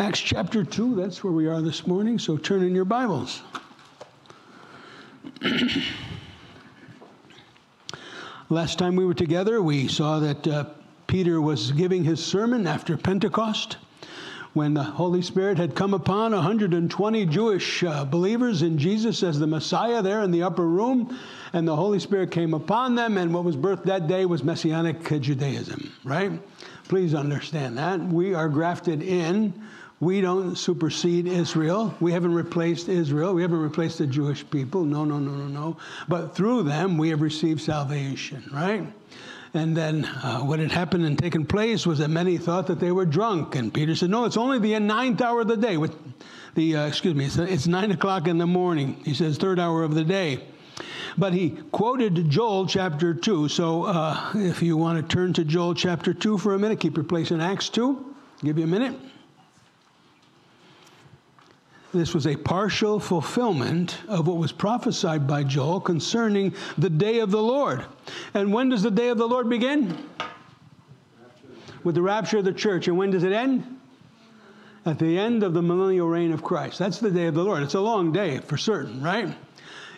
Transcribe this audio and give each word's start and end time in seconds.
Acts 0.00 0.20
chapter 0.20 0.64
2, 0.64 0.94
that's 0.94 1.22
where 1.22 1.30
we 1.30 1.46
are 1.46 1.60
this 1.60 1.86
morning, 1.86 2.18
so 2.18 2.38
turn 2.38 2.62
in 2.62 2.74
your 2.74 2.86
Bibles. 2.86 3.42
Last 8.48 8.78
time 8.78 8.96
we 8.96 9.04
were 9.04 9.12
together, 9.12 9.60
we 9.60 9.88
saw 9.88 10.18
that 10.20 10.48
uh, 10.48 10.64
Peter 11.06 11.42
was 11.42 11.72
giving 11.72 12.02
his 12.02 12.24
sermon 12.24 12.66
after 12.66 12.96
Pentecost 12.96 13.76
when 14.54 14.72
the 14.72 14.82
Holy 14.82 15.20
Spirit 15.20 15.58
had 15.58 15.74
come 15.74 15.92
upon 15.92 16.32
120 16.32 17.26
Jewish 17.26 17.84
uh, 17.84 18.06
believers 18.06 18.62
in 18.62 18.78
Jesus 18.78 19.22
as 19.22 19.38
the 19.38 19.46
Messiah 19.46 20.00
there 20.00 20.22
in 20.22 20.30
the 20.30 20.42
upper 20.42 20.66
room, 20.66 21.14
and 21.52 21.68
the 21.68 21.76
Holy 21.76 22.00
Spirit 22.00 22.30
came 22.30 22.54
upon 22.54 22.94
them, 22.94 23.18
and 23.18 23.34
what 23.34 23.44
was 23.44 23.54
birthed 23.54 23.84
that 23.84 24.08
day 24.08 24.24
was 24.24 24.42
Messianic 24.42 25.04
Judaism, 25.20 25.92
right? 26.04 26.32
Please 26.88 27.14
understand 27.14 27.76
that. 27.76 28.00
We 28.00 28.32
are 28.32 28.48
grafted 28.48 29.02
in. 29.02 29.52
We 30.00 30.22
don't 30.22 30.56
supersede 30.56 31.26
Israel. 31.26 31.94
We 32.00 32.12
haven't 32.12 32.34
replaced 32.34 32.88
Israel. 32.88 33.34
We 33.34 33.42
haven't 33.42 33.60
replaced 33.60 33.98
the 33.98 34.06
Jewish 34.06 34.48
people. 34.48 34.84
No, 34.84 35.04
no, 35.04 35.18
no, 35.18 35.32
no, 35.32 35.46
no. 35.46 35.76
But 36.08 36.34
through 36.34 36.62
them, 36.62 36.96
we 36.96 37.10
have 37.10 37.20
received 37.20 37.60
salvation, 37.60 38.48
right? 38.50 38.90
And 39.52 39.76
then 39.76 40.04
uh, 40.04 40.40
what 40.40 40.58
had 40.58 40.70
happened 40.70 41.04
and 41.04 41.18
taken 41.18 41.44
place 41.44 41.86
was 41.86 41.98
that 41.98 42.08
many 42.08 42.38
thought 42.38 42.68
that 42.68 42.80
they 42.80 42.92
were 42.92 43.04
drunk. 43.04 43.56
And 43.56 43.74
Peter 43.74 43.94
said, 43.94 44.08
No, 44.08 44.24
it's 44.24 44.36
only 44.38 44.58
the 44.58 44.78
ninth 44.78 45.20
hour 45.20 45.42
of 45.42 45.48
the 45.48 45.56
day. 45.56 45.76
With 45.76 45.94
the, 46.54 46.76
uh, 46.76 46.86
excuse 46.86 47.14
me, 47.14 47.26
it's, 47.26 47.36
it's 47.36 47.66
nine 47.66 47.90
o'clock 47.90 48.26
in 48.26 48.38
the 48.38 48.46
morning. 48.46 49.00
He 49.04 49.14
says, 49.14 49.36
third 49.36 49.58
hour 49.58 49.82
of 49.82 49.94
the 49.94 50.04
day. 50.04 50.44
But 51.18 51.32
he 51.34 51.50
quoted 51.72 52.30
Joel 52.30 52.66
chapter 52.66 53.12
2. 53.12 53.48
So 53.48 53.84
uh, 53.84 54.32
if 54.34 54.62
you 54.62 54.76
want 54.76 55.00
to 55.06 55.14
turn 55.14 55.32
to 55.34 55.44
Joel 55.44 55.74
chapter 55.74 56.14
2 56.14 56.38
for 56.38 56.54
a 56.54 56.58
minute, 56.58 56.80
keep 56.80 56.96
your 56.96 57.04
place 57.04 57.30
in 57.30 57.40
Acts 57.40 57.68
2. 57.68 58.14
give 58.42 58.58
you 58.58 58.64
a 58.64 58.68
minute. 58.68 58.94
This 61.92 62.14
was 62.14 62.26
a 62.26 62.36
partial 62.36 63.00
fulfillment 63.00 63.98
of 64.06 64.28
what 64.28 64.36
was 64.36 64.52
prophesied 64.52 65.26
by 65.26 65.42
Joel 65.42 65.80
concerning 65.80 66.54
the 66.78 66.90
day 66.90 67.18
of 67.18 67.32
the 67.32 67.42
Lord. 67.42 67.84
And 68.32 68.52
when 68.52 68.68
does 68.68 68.82
the 68.82 68.92
day 68.92 69.08
of 69.08 69.18
the 69.18 69.26
Lord 69.26 69.48
begin? 69.48 69.98
With 71.82 71.96
the 71.96 72.02
rapture 72.02 72.38
of 72.38 72.44
the 72.44 72.52
church. 72.52 72.86
And 72.86 72.96
when 72.96 73.10
does 73.10 73.24
it 73.24 73.32
end? 73.32 73.78
At 74.86 75.00
the 75.00 75.18
end 75.18 75.42
of 75.42 75.52
the 75.52 75.62
millennial 75.62 76.06
reign 76.06 76.32
of 76.32 76.44
Christ. 76.44 76.78
That's 76.78 76.98
the 76.98 77.10
day 77.10 77.26
of 77.26 77.34
the 77.34 77.42
Lord. 77.42 77.62
It's 77.64 77.74
a 77.74 77.80
long 77.80 78.12
day 78.12 78.38
for 78.38 78.56
certain, 78.56 79.02
right? 79.02 79.34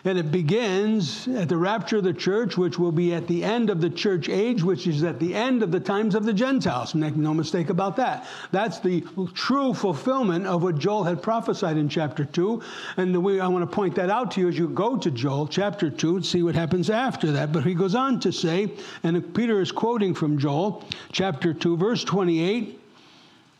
And 0.05 0.17
it 0.17 0.33
begins 0.33 1.29
at 1.29 1.47
the 1.47 1.55
rapture 1.55 1.97
of 1.97 2.03
the 2.03 2.13
church, 2.13 2.57
which 2.57 2.77
will 2.77 2.91
be 2.91 3.13
at 3.13 3.25
the 3.25 3.41
end 3.41 3.69
of 3.69 3.79
the 3.79 3.89
church 3.89 4.27
age, 4.27 4.61
which 4.61 4.85
is 4.85 5.01
at 5.01 5.17
the 5.17 5.33
end 5.33 5.63
of 5.63 5.71
the 5.71 5.79
times 5.79 6.13
of 6.13 6.25
the 6.25 6.33
Gentiles. 6.33 6.93
Make 6.93 7.15
no 7.15 7.33
mistake 7.33 7.69
about 7.69 7.95
that. 7.95 8.27
That's 8.51 8.79
the 8.79 9.05
true 9.33 9.73
fulfillment 9.73 10.45
of 10.45 10.61
what 10.61 10.77
Joel 10.77 11.05
had 11.05 11.21
prophesied 11.21 11.77
in 11.77 11.87
chapter 11.87 12.25
2. 12.25 12.61
And 12.97 13.15
the 13.15 13.21
way 13.21 13.39
I 13.39 13.47
want 13.47 13.69
to 13.69 13.73
point 13.73 13.95
that 13.95 14.09
out 14.09 14.31
to 14.31 14.41
you 14.41 14.49
as 14.49 14.57
you 14.57 14.67
go 14.67 14.97
to 14.97 15.09
Joel 15.09 15.47
chapter 15.47 15.89
2 15.89 16.17
and 16.17 16.25
see 16.25 16.43
what 16.43 16.55
happens 16.55 16.89
after 16.89 17.31
that. 17.31 17.53
But 17.53 17.63
he 17.63 17.73
goes 17.73 17.95
on 17.95 18.19
to 18.21 18.33
say, 18.33 18.73
and 19.03 19.33
Peter 19.33 19.61
is 19.61 19.71
quoting 19.71 20.13
from 20.13 20.37
Joel 20.37 20.83
chapter 21.13 21.53
2, 21.53 21.77
verse 21.77 22.03
28 22.03 22.81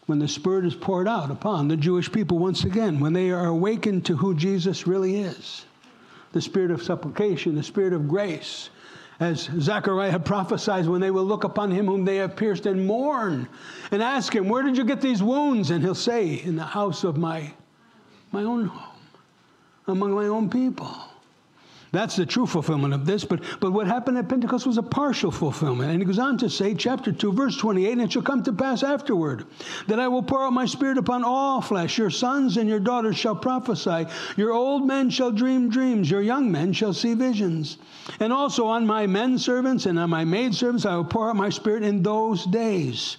when 0.07 0.19
the 0.19 0.27
Spirit 0.27 0.65
is 0.65 0.75
poured 0.75 1.07
out 1.07 1.31
upon 1.31 1.69
the 1.69 1.77
Jewish 1.77 2.11
people 2.11 2.37
once 2.37 2.65
again, 2.65 2.99
when 2.99 3.13
they 3.13 3.31
are 3.31 3.45
awakened 3.45 4.05
to 4.07 4.17
who 4.17 4.35
Jesus 4.35 4.85
really 4.85 5.21
is 5.21 5.63
the 6.33 6.41
spirit 6.41 6.71
of 6.71 6.83
supplication, 6.83 7.55
the 7.55 7.63
spirit 7.63 7.93
of 7.93 8.07
grace. 8.07 8.69
As 9.19 9.49
Zechariah 9.59 10.11
had 10.11 10.25
prophesied, 10.25 10.87
when 10.87 10.99
they 10.99 11.11
will 11.11 11.23
look 11.23 11.43
upon 11.45 11.71
him 11.71 11.85
whom 11.85 12.03
they 12.03 12.17
have 12.17 12.35
pierced 12.35 12.65
and 12.65 12.85
mourn 12.85 13.47
and 13.91 14.03
ask 14.03 14.35
him, 14.35 14.49
Where 14.49 14.63
did 14.63 14.75
you 14.75 14.83
get 14.83 14.99
these 14.99 15.23
wounds? 15.23 15.69
And 15.69 15.83
he'll 15.83 15.95
say, 15.95 16.41
In 16.43 16.55
the 16.55 16.63
house 16.63 17.03
of 17.03 17.15
my, 17.15 17.53
my 18.31 18.43
own 18.43 18.65
home, 18.65 18.99
among 19.87 20.13
my 20.13 20.25
own 20.25 20.49
people. 20.49 20.93
That's 21.93 22.15
the 22.15 22.25
true 22.25 22.47
fulfillment 22.47 22.95
of 22.95 23.05
this. 23.05 23.23
But, 23.23 23.43
but 23.59 23.71
what 23.71 23.85
happened 23.85 24.17
at 24.17 24.27
Pentecost 24.27 24.65
was 24.65 24.79
a 24.79 24.83
partial 24.83 25.29
fulfillment. 25.29 25.91
And 25.91 26.01
he 26.01 26.05
goes 26.07 26.17
on 26.17 26.39
to 26.39 26.49
say, 26.49 26.73
chapter 26.73 27.11
2, 27.11 27.31
verse 27.33 27.55
28, 27.55 27.91
and 27.91 28.01
it 28.01 28.11
shall 28.11 28.23
come 28.23 28.41
to 28.43 28.51
pass 28.51 28.81
afterward 28.81 29.45
that 29.85 29.99
I 29.99 30.07
will 30.07 30.23
pour 30.23 30.43
out 30.43 30.53
my 30.53 30.65
spirit 30.65 30.97
upon 30.97 31.23
all 31.23 31.61
flesh. 31.61 31.99
Your 31.99 32.09
sons 32.09 32.57
and 32.57 32.67
your 32.67 32.79
daughters 32.79 33.15
shall 33.15 33.35
prophesy. 33.35 34.07
Your 34.37 34.53
old 34.53 34.87
men 34.87 35.11
shall 35.11 35.31
dream 35.31 35.69
dreams. 35.69 36.09
Your 36.09 36.23
young 36.23 36.51
men 36.51 36.73
shall 36.73 36.93
see 36.93 37.13
visions. 37.13 37.77
And 38.19 38.33
also 38.33 38.65
on 38.65 38.87
my 38.87 39.05
men 39.05 39.37
servants 39.37 39.85
and 39.85 39.99
on 39.99 40.09
my 40.09 40.25
maid 40.25 40.55
servants 40.55 40.87
I 40.87 40.95
will 40.95 41.05
pour 41.05 41.29
out 41.29 41.35
my 41.35 41.49
spirit 41.49 41.83
in 41.83 42.01
those 42.01 42.43
days. 42.45 43.17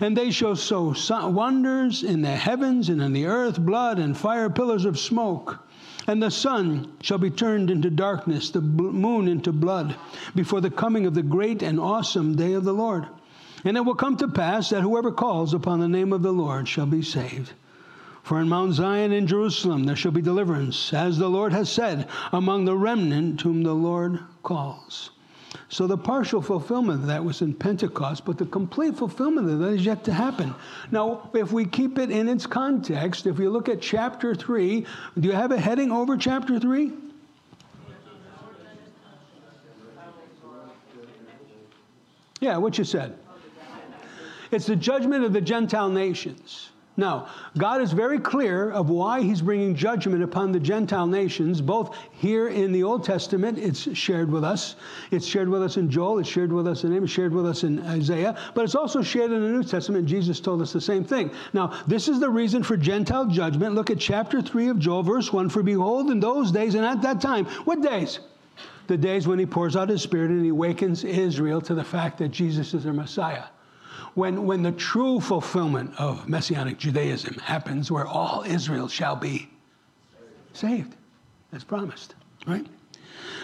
And 0.00 0.16
they 0.16 0.30
shall 0.30 0.54
show 0.54 0.94
wonders 1.10 2.04
in 2.04 2.22
the 2.22 2.36
heavens 2.36 2.90
and 2.90 3.02
in 3.02 3.12
the 3.12 3.26
earth, 3.26 3.58
blood 3.58 3.98
and 3.98 4.16
fire, 4.16 4.48
pillars 4.48 4.84
of 4.84 5.00
smoke. 5.00 5.63
And 6.06 6.22
the 6.22 6.30
sun 6.30 6.92
shall 7.00 7.18
be 7.18 7.30
turned 7.30 7.70
into 7.70 7.88
darkness, 7.88 8.50
the 8.50 8.60
moon 8.60 9.26
into 9.26 9.52
blood, 9.52 9.96
before 10.34 10.60
the 10.60 10.70
coming 10.70 11.06
of 11.06 11.14
the 11.14 11.22
great 11.22 11.62
and 11.62 11.80
awesome 11.80 12.36
day 12.36 12.52
of 12.52 12.64
the 12.64 12.74
Lord. 12.74 13.06
And 13.64 13.76
it 13.76 13.80
will 13.80 13.94
come 13.94 14.16
to 14.18 14.28
pass 14.28 14.68
that 14.68 14.82
whoever 14.82 15.10
calls 15.10 15.54
upon 15.54 15.80
the 15.80 15.88
name 15.88 16.12
of 16.12 16.22
the 16.22 16.32
Lord 16.32 16.68
shall 16.68 16.86
be 16.86 17.02
saved. 17.02 17.52
For 18.22 18.40
in 18.40 18.48
Mount 18.48 18.74
Zion 18.74 19.12
in 19.12 19.26
Jerusalem 19.26 19.84
there 19.84 19.96
shall 19.96 20.12
be 20.12 20.20
deliverance, 20.20 20.92
as 20.92 21.16
the 21.16 21.28
Lord 21.28 21.52
has 21.52 21.70
said, 21.70 22.08
among 22.32 22.64
the 22.64 22.76
remnant 22.76 23.40
whom 23.40 23.62
the 23.62 23.74
Lord 23.74 24.20
calls. 24.42 25.10
So 25.68 25.86
the 25.86 25.96
partial 25.96 26.42
fulfillment 26.42 27.02
of 27.02 27.06
that 27.06 27.24
was 27.24 27.42
in 27.42 27.54
Pentecost, 27.54 28.24
but 28.24 28.38
the 28.38 28.46
complete 28.46 28.96
fulfillment 28.96 29.48
of 29.48 29.58
that 29.60 29.72
is 29.72 29.84
yet 29.84 30.04
to 30.04 30.12
happen. 30.12 30.54
Now, 30.90 31.30
if 31.32 31.52
we 31.52 31.64
keep 31.64 31.98
it 31.98 32.10
in 32.10 32.28
its 32.28 32.46
context, 32.46 33.26
if 33.26 33.38
we 33.38 33.48
look 33.48 33.68
at 33.68 33.80
chapter 33.80 34.34
3, 34.34 34.86
do 35.18 35.28
you 35.28 35.34
have 35.34 35.52
a 35.52 35.58
heading 35.58 35.90
over 35.90 36.16
chapter 36.16 36.58
3? 36.58 36.92
Yeah, 42.40 42.58
what 42.58 42.76
you 42.76 42.84
said. 42.84 43.16
It's 44.50 44.66
the 44.66 44.76
judgment 44.76 45.24
of 45.24 45.32
the 45.32 45.40
Gentile 45.40 45.88
nations. 45.88 46.70
Now, 46.96 47.26
God 47.58 47.80
is 47.80 47.92
very 47.92 48.20
clear 48.20 48.70
of 48.70 48.88
why 48.88 49.20
He's 49.20 49.42
bringing 49.42 49.74
judgment 49.74 50.22
upon 50.22 50.52
the 50.52 50.60
Gentile 50.60 51.08
nations, 51.08 51.60
both 51.60 51.96
here 52.12 52.48
in 52.48 52.70
the 52.70 52.84
Old 52.84 53.02
Testament, 53.02 53.58
it's 53.58 53.96
shared 53.96 54.30
with 54.30 54.44
us. 54.44 54.76
It's 55.10 55.26
shared 55.26 55.48
with 55.48 55.62
us 55.62 55.76
in 55.76 55.90
Joel, 55.90 56.20
it's 56.20 56.28
shared 56.28 56.52
with 56.52 56.68
us 56.68 56.84
in 56.84 56.94
Amos, 56.94 57.10
shared 57.10 57.34
with 57.34 57.46
us 57.46 57.64
in 57.64 57.80
Isaiah, 57.80 58.36
but 58.54 58.62
it's 58.62 58.76
also 58.76 59.02
shared 59.02 59.32
in 59.32 59.42
the 59.42 59.48
New 59.48 59.64
Testament. 59.64 60.06
Jesus 60.06 60.38
told 60.38 60.62
us 60.62 60.72
the 60.72 60.80
same 60.80 61.02
thing. 61.02 61.32
Now, 61.52 61.82
this 61.88 62.06
is 62.06 62.20
the 62.20 62.30
reason 62.30 62.62
for 62.62 62.76
Gentile 62.76 63.26
judgment. 63.26 63.74
Look 63.74 63.90
at 63.90 63.98
chapter 63.98 64.40
3 64.40 64.68
of 64.68 64.78
Joel, 64.78 65.02
verse 65.02 65.32
1 65.32 65.48
For 65.48 65.64
behold, 65.64 66.12
in 66.12 66.20
those 66.20 66.52
days 66.52 66.76
and 66.76 66.86
at 66.86 67.02
that 67.02 67.20
time, 67.20 67.46
what 67.64 67.82
days? 67.82 68.20
The 68.86 68.96
days 68.96 69.26
when 69.26 69.40
He 69.40 69.46
pours 69.46 69.74
out 69.74 69.88
His 69.88 70.02
Spirit 70.02 70.30
and 70.30 70.44
He 70.44 70.50
awakens 70.50 71.02
Israel 71.02 71.60
to 71.62 71.74
the 71.74 71.82
fact 71.82 72.18
that 72.18 72.28
Jesus 72.28 72.72
is 72.72 72.84
their 72.84 72.92
Messiah 72.92 73.44
when, 74.14 74.46
when 74.46 74.62
the 74.62 74.72
true 74.72 75.20
fulfillment 75.20 75.92
of 75.98 76.28
Messianic 76.28 76.78
Judaism 76.78 77.34
happens, 77.38 77.90
where 77.90 78.06
all 78.06 78.42
Israel 78.46 78.88
shall 78.88 79.16
be 79.16 79.48
saved, 80.52 80.94
as 81.52 81.64
promised, 81.64 82.14
right? 82.46 82.66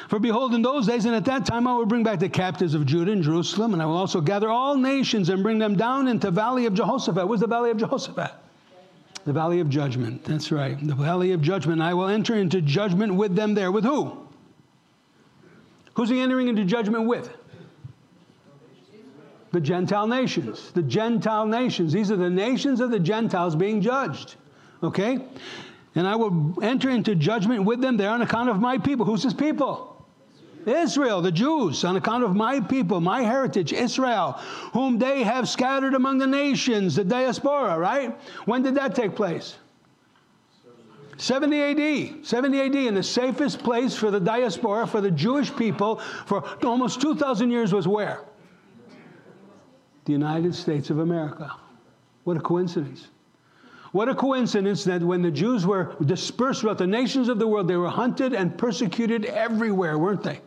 For 0.08 0.18
behold, 0.18 0.54
in 0.54 0.62
those 0.62 0.86
days 0.86 1.04
and 1.04 1.14
at 1.14 1.24
that 1.26 1.46
time 1.46 1.66
I 1.66 1.74
will 1.74 1.86
bring 1.86 2.02
back 2.02 2.18
the 2.18 2.28
captives 2.28 2.74
of 2.74 2.84
Judah 2.84 3.12
and 3.12 3.22
Jerusalem, 3.22 3.72
and 3.72 3.82
I 3.82 3.86
will 3.86 3.96
also 3.96 4.20
gather 4.20 4.48
all 4.48 4.76
nations 4.76 5.28
and 5.28 5.42
bring 5.42 5.58
them 5.58 5.76
down 5.76 6.08
into 6.08 6.30
valley 6.30 6.66
of 6.66 6.74
Jehoshaphat. 6.74 7.28
Where's 7.28 7.40
the 7.40 7.46
valley 7.46 7.70
of 7.70 7.76
Jehoshaphat? 7.76 8.32
The 9.24 9.32
valley 9.32 9.60
of 9.60 9.68
judgment. 9.68 10.24
That's 10.24 10.50
right. 10.50 10.76
The 10.84 10.94
valley 10.94 11.32
of 11.32 11.42
judgment. 11.42 11.82
I 11.82 11.94
will 11.94 12.08
enter 12.08 12.34
into 12.34 12.60
judgment 12.60 13.14
with 13.14 13.36
them 13.36 13.54
there. 13.54 13.70
With 13.70 13.84
who? 13.84 14.26
Who's 15.94 16.08
he 16.08 16.20
entering 16.20 16.48
into 16.48 16.64
judgment 16.64 17.06
with? 17.06 17.30
The 19.52 19.60
Gentile 19.60 20.06
nations. 20.06 20.70
The 20.72 20.82
Gentile 20.82 21.46
nations. 21.46 21.92
These 21.92 22.10
are 22.10 22.16
the 22.16 22.30
nations 22.30 22.80
of 22.80 22.90
the 22.90 23.00
Gentiles 23.00 23.56
being 23.56 23.80
judged. 23.80 24.36
Okay? 24.82 25.18
And 25.94 26.06
I 26.06 26.16
will 26.16 26.62
enter 26.62 26.88
into 26.88 27.14
judgment 27.14 27.64
with 27.64 27.80
them 27.80 27.96
there 27.96 28.10
on 28.10 28.22
account 28.22 28.48
of 28.48 28.60
my 28.60 28.78
people. 28.78 29.04
Who's 29.04 29.22
his 29.22 29.34
people? 29.34 29.88
Israel, 30.66 31.22
the 31.22 31.32
Jews, 31.32 31.84
on 31.84 31.96
account 31.96 32.22
of 32.22 32.36
my 32.36 32.60
people, 32.60 33.00
my 33.00 33.22
heritage, 33.22 33.72
Israel, 33.72 34.32
whom 34.72 34.98
they 34.98 35.22
have 35.22 35.48
scattered 35.48 35.94
among 35.94 36.18
the 36.18 36.26
nations, 36.26 36.96
the 36.96 37.04
diaspora, 37.04 37.78
right? 37.78 38.16
When 38.44 38.62
did 38.62 38.74
that 38.74 38.94
take 38.94 39.16
place? 39.16 39.56
70 41.16 41.60
AD. 41.60 42.26
70 42.26 42.60
AD, 42.60 42.74
and 42.74 42.96
the 42.96 43.02
safest 43.02 43.60
place 43.60 43.96
for 43.96 44.10
the 44.10 44.20
diaspora, 44.20 44.86
for 44.86 45.00
the 45.00 45.10
Jewish 45.10 45.54
people, 45.54 45.96
for 46.26 46.44
almost 46.64 47.00
2,000 47.00 47.50
years 47.50 47.72
was 47.72 47.88
where? 47.88 48.20
The 50.10 50.12
United 50.12 50.54
States 50.54 50.90
of 50.90 50.98
America. 50.98 51.52
What 52.24 52.36
a 52.36 52.40
coincidence. 52.40 53.06
What 53.92 54.08
a 54.08 54.14
coincidence 54.14 54.82
that 54.84 55.02
when 55.02 55.22
the 55.22 55.30
Jews 55.30 55.64
were 55.64 55.94
dispersed 56.04 56.60
throughout 56.60 56.78
the 56.78 56.86
nations 56.86 57.28
of 57.28 57.38
the 57.38 57.46
world, 57.46 57.68
they 57.68 57.76
were 57.76 57.88
hunted 57.88 58.34
and 58.34 58.56
persecuted 58.58 59.24
everywhere, 59.24 59.98
weren't 59.98 60.22
they? 60.24 60.40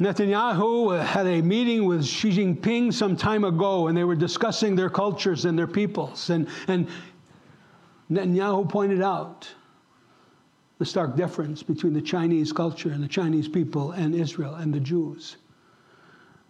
Netanyahu 0.00 0.98
uh, 0.98 1.04
had 1.04 1.26
a 1.26 1.42
meeting 1.42 1.84
with 1.84 2.04
Xi 2.04 2.30
Jinping 2.30 2.92
some 2.92 3.16
time 3.16 3.44
ago, 3.44 3.86
and 3.86 3.96
they 3.96 4.04
were 4.04 4.16
discussing 4.16 4.74
their 4.74 4.90
cultures 4.90 5.44
and 5.44 5.56
their 5.56 5.66
peoples. 5.66 6.30
And, 6.30 6.48
and 6.66 6.88
Netanyahu 8.10 8.68
pointed 8.68 9.02
out 9.02 9.48
the 10.78 10.86
stark 10.86 11.16
difference 11.16 11.62
between 11.62 11.92
the 11.92 12.00
Chinese 12.00 12.52
culture 12.52 12.90
and 12.90 13.02
the 13.02 13.08
Chinese 13.08 13.46
people 13.46 13.92
and 13.92 14.14
Israel 14.14 14.54
and 14.54 14.72
the 14.72 14.80
Jews. 14.80 15.36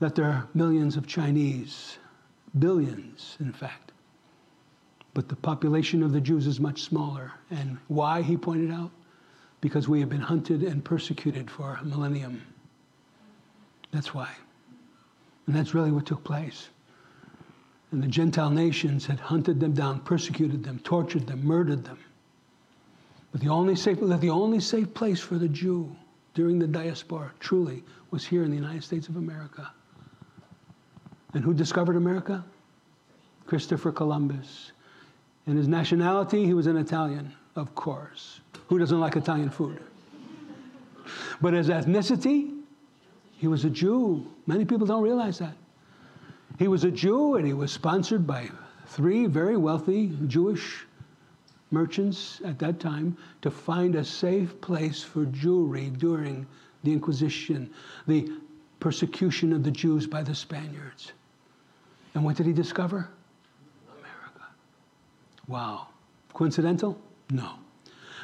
That 0.01 0.15
there 0.15 0.27
are 0.27 0.49
millions 0.55 0.97
of 0.97 1.07
Chinese, 1.07 1.99
billions, 2.59 3.37
in 3.39 3.53
fact. 3.53 3.93
But 5.13 5.29
the 5.29 5.37
population 5.37 6.03
of 6.03 6.13
the 6.13 6.21
Jews 6.21 6.47
is 6.47 6.59
much 6.59 6.83
smaller. 6.83 7.33
And 7.51 7.79
why, 7.89 8.23
he 8.23 8.37
pointed 8.37 8.71
out? 8.71 8.91
Because 9.61 9.89
we 9.89 10.01
have 10.01 10.09
been 10.09 10.21
hunted 10.21 10.63
and 10.63 10.85
persecuted 10.85 11.51
for 11.51 11.79
a 11.81 11.85
millennium. 11.85 12.43
That's 13.93 14.15
why. 14.15 14.31
And 15.47 15.55
that's 15.55 15.75
really 15.75 15.91
what 15.91 16.07
took 16.07 16.25
place. 16.25 16.69
And 17.91 18.03
the 18.03 18.09
Gentile 18.09 18.51
nations 18.51 19.05
had 19.05 19.19
hunted 19.19 19.59
them 19.59 19.73
down, 19.73 20.01
persecuted 20.01 20.63
them, 20.63 20.79
tortured 20.79 21.27
them, 21.27 21.45
murdered 21.45 21.85
them. 21.85 21.99
But 23.33 23.41
the 23.41 23.49
only 23.49 23.77
safe, 23.77 23.99
the 24.01 24.31
only 24.31 24.61
safe 24.61 24.95
place 24.95 25.21
for 25.21 25.35
the 25.37 25.49
Jew 25.49 25.95
during 26.35 26.59
the 26.59 26.69
diaspora, 26.69 27.33
truly, 27.41 27.83
was 28.11 28.25
here 28.25 28.45
in 28.45 28.51
the 28.51 28.57
United 28.57 28.85
States 28.85 29.09
of 29.09 29.17
America. 29.17 29.71
And 31.33 31.45
who 31.45 31.55
discovered 31.55 31.97
America? 31.97 32.45
Christopher 33.47 33.93
Columbus. 33.93 34.73
And 35.47 35.57
his 35.57 35.69
nationality, 35.69 36.45
he 36.45 36.55
was 36.55 36.67
an 36.67 36.77
Italian, 36.77 37.33
of 37.57 37.75
course. 37.75 38.41
Who 38.69 38.79
doesn't 38.79 39.01
like 39.01 39.17
Italian 39.17 39.51
food? 39.51 39.81
But 41.41 41.55
his 41.55 41.69
ethnicity, 41.69 42.57
he 43.37 43.49
was 43.49 43.65
a 43.65 43.71
Jew. 43.71 44.27
Many 44.47 44.65
people 44.65 44.87
don't 44.87 45.03
realize 45.03 45.39
that. 45.39 45.55
He 46.59 46.69
was 46.69 46.85
a 46.85 46.91
Jew 46.91 47.37
and 47.37 47.47
he 47.47 47.55
was 47.55 47.73
sponsored 47.73 48.27
by 48.27 48.51
three 48.87 49.27
very 49.27 49.57
wealthy 49.57 50.17
Jewish 50.27 50.85
merchants 51.71 52.41
at 52.45 52.59
that 52.59 52.81
time 52.81 53.17
to 53.43 53.51
find 53.51 53.95
a 53.95 54.05
safe 54.05 54.61
place 54.61 55.03
for 55.03 55.25
Jewry 55.27 55.97
during 55.97 56.47
the 56.85 56.93
Inquisition, 56.93 57.71
the 58.07 58.31
persecution 58.81 59.53
of 59.53 59.63
the 59.63 59.71
Jews 59.71 60.07
by 60.07 60.23
the 60.23 60.35
Spaniards. 60.35 61.13
And 62.15 62.25
what 62.25 62.37
did 62.37 62.47
he 62.47 62.53
discover? 62.53 63.09
America. 63.89 64.47
Wow. 65.47 65.89
Coincidental? 66.33 66.99
No. 67.31 67.53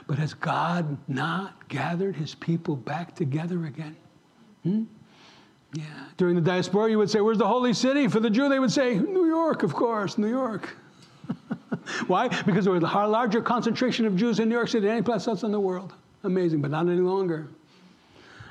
But 0.07 0.19
has 0.19 0.35
God 0.35 0.97
not 1.09 1.69
gathered 1.69 2.17
his 2.17 2.35
people 2.35 2.77
back 2.77 3.15
together 3.15 3.67
again? 3.67 3.97
Hmm? 4.63 4.85
Yeah. 5.75 5.85
During 6.17 6.37
the 6.37 6.41
diaspora, 6.41 6.91
you 6.91 6.99
would 6.99 7.11
say, 7.11 7.21
Where's 7.21 7.39
the 7.39 7.47
holy 7.47 7.75
city? 7.75 8.09
For 8.09 8.21
the 8.21 8.31
Jew, 8.31 8.49
they 8.49 8.59
would 8.59 8.73
say, 8.73 8.99
New 8.99 9.27
York, 9.27 9.63
of 9.63 9.75
course, 9.75 10.17
New 10.17 10.29
York. 10.29 10.77
Why? 12.07 12.29
Because 12.45 12.65
there 12.65 12.73
was 12.73 12.83
a 12.83 12.87
larger 12.87 13.43
concentration 13.43 14.07
of 14.07 14.17
Jews 14.17 14.39
in 14.41 14.49
New 14.49 14.55
York 14.55 14.69
City 14.69 14.87
than 14.87 14.97
any 14.97 15.03
place 15.03 15.27
else 15.27 15.43
in 15.43 15.53
the 15.53 15.61
world. 15.61 15.93
Amazing, 16.25 16.63
but 16.63 16.71
not 16.71 16.87
any 16.87 17.01
longer. 17.01 17.49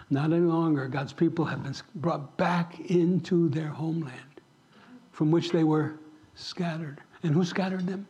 Not 0.10 0.26
any 0.26 0.46
longer. 0.46 0.88
God's 0.88 1.14
people 1.14 1.46
have 1.46 1.64
been 1.64 1.76
brought 1.96 2.38
back 2.38 2.80
into 2.92 3.50
their 3.50 3.70
homeland 3.70 4.35
from 5.16 5.32
which 5.32 5.52
they 5.52 5.64
were 5.64 5.94
scattered. 6.36 7.00
And 7.24 7.34
who 7.34 7.46
scattered 7.46 7.88
them? 7.88 8.06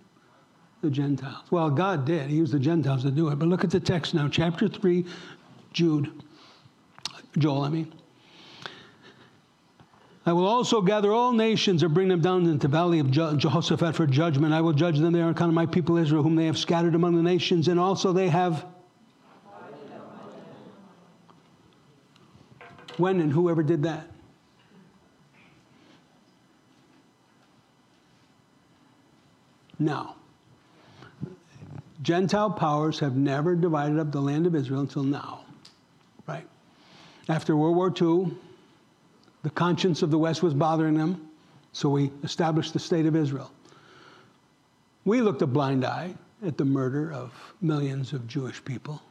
The 0.82 0.90
Gentiles. 0.90 1.46
Well, 1.52 1.70
God 1.70 2.04
did. 2.04 2.32
He 2.32 2.36
used 2.36 2.52
the 2.52 2.60
Gentiles 2.60 3.04
to 3.04 3.12
do 3.12 3.30
it. 3.30 3.36
But 3.36 3.48
look 3.48 3.64
at 3.64 3.70
the 3.70 3.80
text 3.80 4.16
now, 4.16 4.28
chapter 4.28 4.68
3, 4.68 5.06
Jude. 5.72 6.12
Joel, 7.38 7.62
I 7.62 7.70
mean. 7.70 7.94
I 10.26 10.34
will 10.34 10.48
also 10.48 10.82
gather 10.82 11.14
all 11.14 11.32
nations 11.32 11.84
and 11.84 11.94
bring 11.94 12.08
them 12.08 12.22
down 12.22 12.48
into 12.48 12.58
the 12.58 12.68
valley 12.68 12.98
of 12.98 13.12
Jehoshaphat 13.12 13.96
for 13.96 14.08
judgment. 14.08 14.56
I 14.56 14.62
will 14.62 14.74
judge 14.74 14.98
them 14.98 15.14
there 15.14 15.26
on 15.26 15.30
account 15.30 15.50
of 15.50 15.56
my 15.56 15.68
people 15.68 15.98
Israel, 15.98 16.24
whom 16.24 16.36
they 16.36 16.48
have 16.48 16.58
scattered 16.58 16.96
among 16.96 17.16
the 17.16 17.22
nations, 17.22 17.68
and 17.68 17.80
also 17.80 18.14
they 18.14 18.30
have. 18.30 18.66
When 22.98 23.22
and 23.22 23.32
whoever 23.32 23.62
did 23.62 23.84
that? 23.84 24.08
Now, 29.80 30.16
Gentile 32.02 32.52
powers 32.52 33.00
have 33.00 33.16
never 33.16 33.56
divided 33.56 34.00
up 34.00 34.12
the 34.12 34.22
land 34.22 34.46
of 34.46 34.56
Israel 34.56 34.82
until 34.82 35.04
now, 35.04 35.42
right? 36.28 36.48
After 37.28 37.56
World 37.56 37.76
War 37.76 37.90
II, 37.90 38.32
the 39.44 39.50
conscience 39.50 40.02
of 40.02 40.12
the 40.12 40.18
West 40.18 40.44
was 40.44 40.54
bothering 40.54 40.96
them, 40.96 41.30
so 41.72 41.90
we 41.90 42.12
established 42.24 42.74
the 42.74 42.80
state 42.80 43.06
of 43.06 43.16
Israel. 43.16 43.52
We 45.04 45.22
looked 45.22 45.42
a 45.42 45.48
blind 45.48 45.86
eye 45.86 46.16
at 46.46 46.58
the 46.58 46.66
murder 46.66 47.12
of 47.12 47.32
millions 47.62 48.14
of 48.14 48.28
Jewish 48.28 48.64
people. 48.64 49.02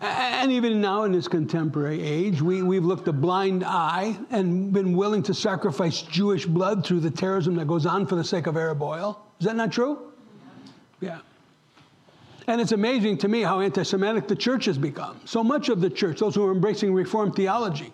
And 0.00 0.50
even 0.50 0.80
now, 0.80 1.04
in 1.04 1.12
this 1.12 1.28
contemporary 1.28 2.02
age, 2.02 2.40
we, 2.40 2.62
we've 2.62 2.84
looked 2.84 3.08
a 3.08 3.12
blind 3.12 3.62
eye 3.64 4.18
and 4.30 4.72
been 4.72 4.96
willing 4.96 5.22
to 5.24 5.34
sacrifice 5.34 6.00
Jewish 6.00 6.46
blood 6.46 6.86
through 6.86 7.00
the 7.00 7.10
terrorism 7.10 7.56
that 7.56 7.66
goes 7.66 7.84
on 7.84 8.06
for 8.06 8.14
the 8.14 8.24
sake 8.24 8.46
of 8.46 8.56
Arab 8.56 8.80
oil. 8.80 9.20
Is 9.40 9.46
that 9.46 9.56
not 9.56 9.72
true? 9.72 10.12
Yeah. 11.00 11.20
And 12.46 12.60
it's 12.60 12.72
amazing 12.72 13.18
to 13.18 13.28
me 13.28 13.42
how 13.42 13.60
anti 13.60 13.82
Semitic 13.82 14.28
the 14.28 14.36
church 14.36 14.66
has 14.66 14.76
become. 14.76 15.20
So 15.24 15.42
much 15.42 15.68
of 15.68 15.80
the 15.80 15.90
church, 15.90 16.20
those 16.20 16.34
who 16.34 16.44
are 16.46 16.52
embracing 16.52 16.92
Reformed 16.92 17.34
theology, 17.34 17.92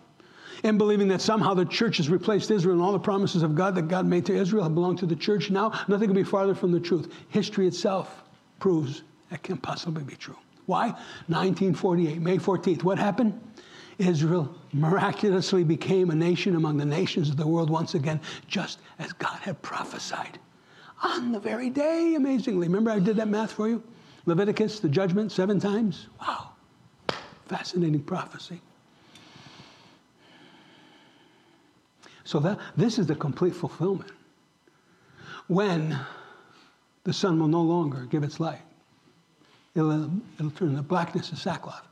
and 0.64 0.78
believing 0.78 1.08
that 1.08 1.20
somehow 1.20 1.54
the 1.54 1.64
church 1.64 1.98
has 1.98 2.08
replaced 2.08 2.50
Israel 2.50 2.74
and 2.74 2.82
all 2.82 2.92
the 2.92 2.98
promises 2.98 3.42
of 3.42 3.54
God 3.54 3.74
that 3.76 3.88
God 3.88 4.06
made 4.06 4.26
to 4.26 4.34
Israel 4.34 4.64
have 4.64 4.74
belonged 4.74 4.98
to 4.98 5.06
the 5.06 5.16
church. 5.16 5.50
Now, 5.50 5.72
nothing 5.88 6.08
could 6.08 6.16
be 6.16 6.24
farther 6.24 6.54
from 6.54 6.72
the 6.72 6.80
truth. 6.80 7.12
History 7.28 7.66
itself 7.66 8.24
proves 8.58 9.02
that 9.30 9.42
can't 9.42 9.62
possibly 9.62 10.02
be 10.02 10.16
true. 10.16 10.36
Why? 10.66 10.86
1948, 11.28 12.20
May 12.20 12.38
14th. 12.38 12.82
What 12.82 12.98
happened? 12.98 13.38
Israel 13.98 14.54
miraculously 14.72 15.64
became 15.64 16.10
a 16.10 16.14
nation 16.14 16.56
among 16.56 16.76
the 16.76 16.84
nations 16.84 17.30
of 17.30 17.36
the 17.36 17.46
world 17.46 17.70
once 17.70 17.94
again, 17.94 18.20
just 18.48 18.80
as 18.98 19.12
God 19.12 19.38
had 19.40 19.60
prophesied. 19.62 20.38
On 21.02 21.32
the 21.32 21.40
very 21.40 21.70
day, 21.70 22.14
amazingly. 22.16 22.68
Remember, 22.68 22.90
I 22.90 22.98
did 22.98 23.16
that 23.16 23.28
math 23.28 23.52
for 23.52 23.68
you? 23.68 23.82
Leviticus, 24.24 24.80
the 24.80 24.88
judgment, 24.88 25.30
seven 25.30 25.60
times? 25.60 26.06
Wow. 26.20 26.50
Fascinating 27.46 28.02
prophecy. 28.02 28.60
So 32.24 32.40
that 32.40 32.58
this 32.76 32.98
is 32.98 33.06
the 33.06 33.14
complete 33.14 33.54
fulfillment. 33.54 34.10
When 35.46 35.98
the 37.04 37.12
sun 37.12 37.38
will 37.38 37.46
no 37.46 37.62
longer 37.62 38.04
give 38.06 38.24
its 38.24 38.40
light. 38.40 38.62
It'll, 39.76 40.10
it'll 40.38 40.50
turn 40.50 40.74
the 40.74 40.82
blackness 40.82 41.28
to 41.30 41.36
sackcloth. 41.36 41.86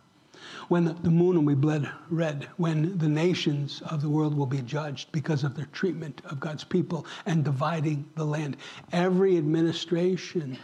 When 0.69 0.85
the, 0.85 1.11
moon 1.11 1.45
will 1.45 1.55
be 1.55 1.61
bled 1.61 1.91
red, 2.11 2.49
when 2.57 2.97
the 2.99 3.09
nations 3.09 3.83
of 3.87 4.03
the 4.03 4.09
world 4.09 4.37
will 4.37 4.47
be 4.47 4.63
judged 4.63 5.13
because 5.13 5.45
of 5.45 5.57
their 5.57 5.67
treatment 5.67 6.23
of 6.25 6.41
God's 6.41 6.65
people 6.65 7.07
and 7.27 7.45
dividing 7.45 8.09
the 8.17 8.25
land. 8.25 8.57
Every 8.93 9.37
administration 9.37 10.59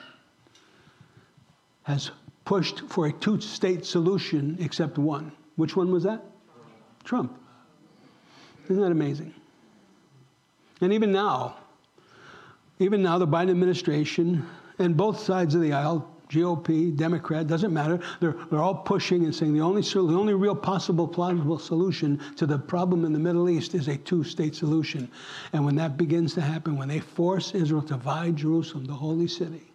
has 1.84 2.10
pushed 2.44 2.80
for 2.88 3.06
a 3.06 3.12
two 3.12 3.40
state 3.40 3.84
solution 3.84 4.56
except 4.60 4.98
one. 4.98 5.32
Which 5.56 5.76
one 5.76 5.92
was 5.92 6.02
that? 6.04 6.24
Trump. 7.04 7.38
Isn't 8.64 8.82
that 8.82 8.92
amazing? 8.92 9.34
And 10.80 10.92
even 10.92 11.12
now, 11.12 11.56
even 12.78 13.02
now, 13.02 13.18
the 13.18 13.26
Biden 13.26 13.50
administration 13.50 14.46
and 14.78 14.96
both 14.96 15.20
sides 15.20 15.54
of 15.54 15.60
the 15.60 15.74
aisle, 15.74 16.10
GOP, 16.30 16.96
Democrat, 16.96 17.46
doesn't 17.46 17.72
matter, 17.72 18.00
they're, 18.20 18.36
they're 18.50 18.62
all 18.62 18.76
pushing 18.76 19.24
and 19.24 19.34
saying 19.34 19.52
the 19.52 19.60
only, 19.60 19.82
the 19.82 19.98
only 19.98 20.34
real 20.34 20.54
possible 20.54 21.06
plausible 21.06 21.58
solution 21.58 22.20
to 22.36 22.46
the 22.46 22.58
problem 22.58 23.04
in 23.04 23.12
the 23.12 23.18
Middle 23.18 23.50
East 23.50 23.74
is 23.74 23.88
a 23.88 23.96
two 23.96 24.22
state 24.22 24.54
solution. 24.54 25.10
And 25.52 25.64
when 25.64 25.74
that 25.76 25.96
begins 25.96 26.34
to 26.34 26.40
happen, 26.40 26.76
when 26.76 26.88
they 26.88 27.00
force 27.00 27.52
Israel 27.54 27.82
to 27.82 27.94
divide 27.94 28.36
Jerusalem, 28.36 28.84
the 28.86 28.94
holy 28.94 29.26
city, 29.26 29.70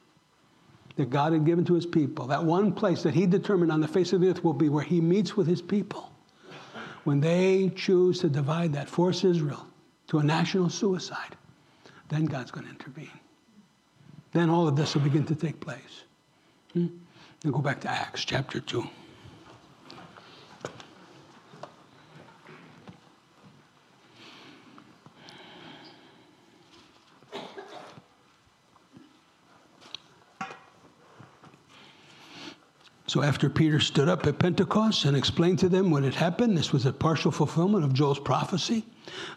that 0.96 1.10
God 1.10 1.34
had 1.34 1.46
given 1.46 1.66
to 1.66 1.74
his 1.74 1.86
people, 1.86 2.28
that 2.28 2.44
one 2.44 2.72
place 2.72 3.04
that 3.04 3.14
he 3.14 3.26
determined 3.26 3.72
on 3.72 3.82
the 3.82 3.88
face 3.88 4.14
of 4.14 4.22
the 4.22 4.30
earth 4.30 4.44
will 4.44 4.54
be 4.54 4.70
where 4.70 4.84
he 4.84 5.02
meets 5.02 5.36
with 5.36 5.48
his 5.48 5.62
people. 5.62 6.12
When 7.04 7.20
they 7.20 7.72
choose 7.76 8.20
to 8.20 8.30
divide 8.30 8.74
that, 8.74 8.90
force 8.90 9.24
Israel 9.24 9.68
to 10.08 10.20
a 10.20 10.24
national 10.24 10.70
suicide, 10.70 11.36
then 12.10 12.26
God's 12.26 12.52
going 12.52 12.66
to 12.66 12.72
intervene. 12.72 13.10
Then 14.32 14.50
all 14.50 14.68
of 14.68 14.76
this 14.76 14.96
will 14.96 15.02
begin 15.02 15.26
to 15.26 15.36
take 15.36 15.60
place. 15.60 16.04
Hmm? 16.76 16.88
Go 17.50 17.60
back 17.60 17.80
to 17.82 17.90
Acts 17.90 18.26
chapter 18.26 18.60
2. 18.60 18.84
So 33.16 33.24
after 33.24 33.50
Peter 33.50 33.80
stood 33.80 34.10
up 34.10 34.28
at 34.28 34.40
Pentecost 34.40 35.06
and 35.06 35.16
explained 35.16 35.60
to 35.60 35.70
them 35.70 35.90
what 35.90 36.04
had 36.04 36.16
happened, 36.16 36.58
this 36.58 36.74
was 36.74 36.86
a 36.86 36.92
partial 36.92 37.32
fulfillment 37.32 37.86
of 37.86 37.94
Joel's 37.94 38.20
prophecy, 38.20 38.84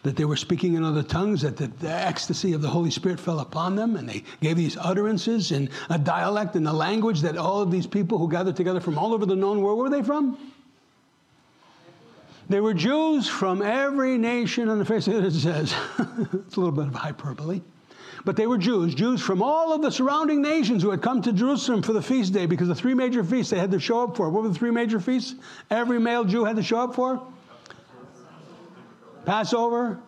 that 0.03 0.17
they 0.17 0.25
were 0.25 0.35
speaking 0.35 0.73
in 0.73 0.83
other 0.83 1.01
tongues, 1.01 1.43
that 1.43 1.55
the, 1.55 1.67
the 1.67 1.89
ecstasy 1.89 2.51
of 2.51 2.61
the 2.61 2.67
Holy 2.67 2.91
Spirit 2.91 3.21
fell 3.21 3.39
upon 3.39 3.77
them, 3.77 3.95
and 3.95 4.09
they 4.09 4.25
gave 4.41 4.57
these 4.57 4.75
utterances 4.75 5.53
in 5.53 5.69
a 5.89 5.97
dialect 5.97 6.57
and 6.57 6.67
a 6.67 6.73
language 6.73 7.21
that 7.21 7.37
all 7.37 7.61
of 7.61 7.71
these 7.71 7.87
people 7.87 8.17
who 8.17 8.29
gathered 8.29 8.57
together 8.57 8.81
from 8.81 8.97
all 8.97 9.13
over 9.13 9.25
the 9.25 9.33
known 9.33 9.61
world, 9.61 9.77
where 9.77 9.89
were 9.89 9.97
they 9.97 10.05
from? 10.05 10.37
They 12.49 12.59
were 12.59 12.73
Jews 12.73 13.29
from 13.29 13.61
every 13.61 14.17
nation 14.17 14.67
on 14.67 14.79
the 14.79 14.83
face 14.83 15.07
of 15.07 15.15
it, 15.15 15.23
it 15.23 15.31
says. 15.31 15.73
it's 16.33 16.57
a 16.57 16.59
little 16.59 16.75
bit 16.75 16.87
of 16.87 16.95
hyperbole. 16.95 17.61
But 18.25 18.35
they 18.35 18.47
were 18.47 18.57
Jews, 18.57 18.93
Jews 18.93 19.21
from 19.21 19.41
all 19.41 19.73
of 19.73 19.81
the 19.81 19.91
surrounding 19.91 20.41
nations 20.41 20.83
who 20.83 20.89
had 20.89 21.01
come 21.01 21.21
to 21.21 21.33
Jerusalem 21.33 21.81
for 21.81 21.93
the 21.93 22.01
feast 22.01 22.33
day 22.33 22.45
because 22.45 22.67
the 22.67 22.75
three 22.75 22.93
major 22.93 23.23
feasts 23.23 23.51
they 23.51 23.59
had 23.59 23.71
to 23.71 23.79
show 23.79 24.03
up 24.03 24.17
for. 24.17 24.29
What 24.29 24.43
were 24.43 24.49
the 24.49 24.55
three 24.55 24.71
major 24.71 24.99
feasts 24.99 25.35
every 25.69 25.99
male 25.99 26.25
Jew 26.25 26.43
had 26.43 26.57
to 26.57 26.63
show 26.63 26.79
up 26.79 26.95
for? 26.95 27.21
Passover, 29.25 29.99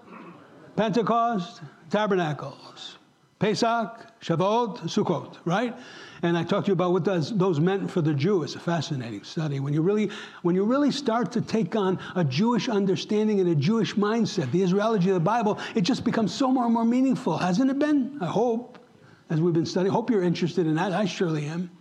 Pentecost, 0.75 1.61
Tabernacles, 1.89 2.97
Pesach, 3.41 4.05
Shavuot, 4.21 4.81
Sukkot, 4.81 5.37
right? 5.45 5.75
And 6.21 6.37
I 6.37 6.43
talked 6.43 6.67
to 6.67 6.69
you 6.69 6.73
about 6.73 6.91
what 6.91 7.03
does, 7.03 7.35
those 7.35 7.59
meant 7.59 7.89
for 7.89 7.99
the 7.99 8.13
Jew. 8.13 8.43
It's 8.43 8.53
a 8.53 8.59
fascinating 8.59 9.23
study. 9.23 9.59
When 9.59 9.73
you, 9.73 9.81
really, 9.81 10.11
when 10.43 10.53
you 10.53 10.63
really 10.63 10.91
start 10.91 11.31
to 11.31 11.41
take 11.41 11.75
on 11.75 11.97
a 12.13 12.23
Jewish 12.23 12.69
understanding 12.69 13.39
and 13.39 13.49
a 13.49 13.55
Jewish 13.55 13.95
mindset, 13.95 14.51
the 14.51 14.61
Israelology 14.61 15.07
of 15.07 15.15
the 15.15 15.19
Bible, 15.19 15.57
it 15.73 15.81
just 15.81 16.05
becomes 16.05 16.31
so 16.31 16.51
more 16.51 16.65
and 16.65 16.73
more 16.73 16.85
meaningful, 16.85 17.35
hasn't 17.35 17.71
it 17.71 17.79
been? 17.79 18.19
I 18.21 18.27
hope, 18.27 18.77
as 19.31 19.41
we've 19.41 19.55
been 19.55 19.65
studying. 19.65 19.91
Hope 19.91 20.11
you're 20.11 20.21
interested 20.21 20.67
in 20.67 20.75
that. 20.75 20.91
I 20.91 21.05
surely 21.05 21.45
am. 21.45 21.71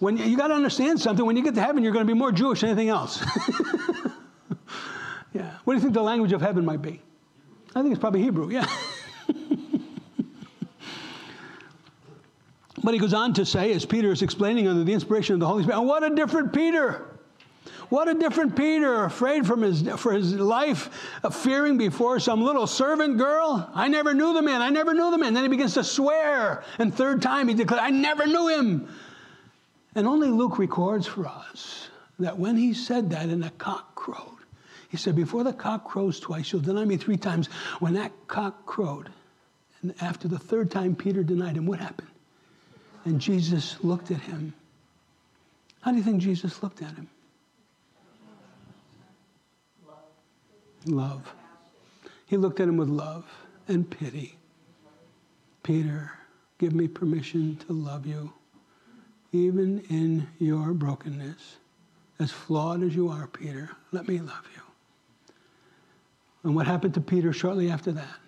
When 0.00 0.16
you, 0.16 0.24
you 0.24 0.36
got 0.36 0.48
to 0.48 0.54
understand 0.54 1.00
something. 1.00 1.24
When 1.24 1.36
you 1.36 1.44
get 1.44 1.54
to 1.54 1.62
heaven, 1.62 1.84
you're 1.84 1.92
going 1.92 2.04
to 2.04 2.12
be 2.12 2.18
more 2.18 2.32
Jewish 2.32 2.62
than 2.62 2.70
anything 2.70 2.88
else. 2.88 3.20
yeah. 5.32 5.58
What 5.62 5.74
do 5.74 5.76
you 5.76 5.80
think 5.80 5.94
the 5.94 6.02
language 6.02 6.32
of 6.32 6.40
heaven 6.40 6.64
might 6.64 6.82
be? 6.82 7.00
I 7.76 7.82
think 7.82 7.92
it's 7.92 8.00
probably 8.00 8.22
Hebrew. 8.22 8.50
Yeah. 8.50 8.66
But 12.82 12.94
he 12.94 13.00
goes 13.00 13.14
on 13.14 13.34
to 13.34 13.46
say, 13.46 13.72
as 13.72 13.86
Peter 13.86 14.10
is 14.10 14.22
explaining 14.22 14.66
under 14.66 14.84
the 14.84 14.92
inspiration 14.92 15.34
of 15.34 15.40
the 15.40 15.46
Holy 15.46 15.62
Spirit, 15.62 15.78
and 15.78 15.88
what 15.88 16.02
a 16.02 16.14
different 16.14 16.52
Peter! 16.52 17.06
What 17.88 18.08
a 18.08 18.14
different 18.14 18.56
Peter, 18.56 19.04
afraid 19.04 19.46
from 19.46 19.60
his, 19.60 19.82
for 19.98 20.14
his 20.14 20.32
life, 20.34 20.88
fearing 21.30 21.76
before 21.76 22.20
some 22.20 22.42
little 22.42 22.66
servant 22.66 23.18
girl. 23.18 23.70
I 23.74 23.88
never 23.88 24.14
knew 24.14 24.32
the 24.32 24.40
man. 24.40 24.62
I 24.62 24.70
never 24.70 24.94
knew 24.94 25.10
the 25.10 25.18
man. 25.18 25.34
Then 25.34 25.42
he 25.42 25.50
begins 25.50 25.74
to 25.74 25.84
swear. 25.84 26.64
And 26.78 26.94
third 26.94 27.20
time 27.20 27.48
he 27.48 27.54
declared, 27.54 27.82
I 27.82 27.90
never 27.90 28.26
knew 28.26 28.48
him. 28.48 28.88
And 29.94 30.06
only 30.06 30.28
Luke 30.28 30.58
records 30.58 31.06
for 31.06 31.26
us 31.26 31.90
that 32.18 32.38
when 32.38 32.56
he 32.56 32.72
said 32.72 33.10
that 33.10 33.26
and 33.26 33.42
the 33.42 33.50
cock 33.50 33.94
crowed, 33.94 34.38
he 34.88 34.96
said, 34.96 35.14
Before 35.14 35.44
the 35.44 35.52
cock 35.52 35.84
crows 35.84 36.18
twice, 36.18 36.50
you'll 36.50 36.62
deny 36.62 36.86
me 36.86 36.96
three 36.96 37.18
times. 37.18 37.48
When 37.78 37.92
that 37.92 38.12
cock 38.26 38.64
crowed, 38.64 39.10
and 39.82 39.94
after 40.00 40.28
the 40.28 40.38
third 40.38 40.70
time 40.70 40.96
Peter 40.96 41.22
denied 41.22 41.58
him, 41.58 41.66
what 41.66 41.78
happened? 41.78 42.08
And 43.04 43.20
Jesus 43.20 43.82
looked 43.82 44.10
at 44.10 44.20
him. 44.20 44.54
How 45.80 45.90
do 45.90 45.96
you 45.96 46.04
think 46.04 46.22
Jesus 46.22 46.62
looked 46.62 46.82
at 46.82 46.94
him? 46.94 47.08
Love. 50.86 51.32
He 52.26 52.36
looked 52.36 52.60
at 52.60 52.68
him 52.68 52.76
with 52.76 52.88
love 52.88 53.24
and 53.68 53.88
pity. 53.88 54.36
Peter, 55.62 56.10
give 56.58 56.72
me 56.72 56.88
permission 56.88 57.56
to 57.66 57.72
love 57.72 58.06
you, 58.06 58.32
even 59.32 59.80
in 59.90 60.26
your 60.38 60.72
brokenness. 60.72 61.56
As 62.18 62.30
flawed 62.30 62.82
as 62.82 62.94
you 62.94 63.08
are, 63.08 63.26
Peter, 63.26 63.70
let 63.90 64.06
me 64.08 64.18
love 64.18 64.46
you. 64.54 64.62
And 66.44 66.54
what 66.54 66.66
happened 66.66 66.94
to 66.94 67.00
Peter 67.00 67.32
shortly 67.32 67.70
after 67.70 67.92
that? 67.92 68.18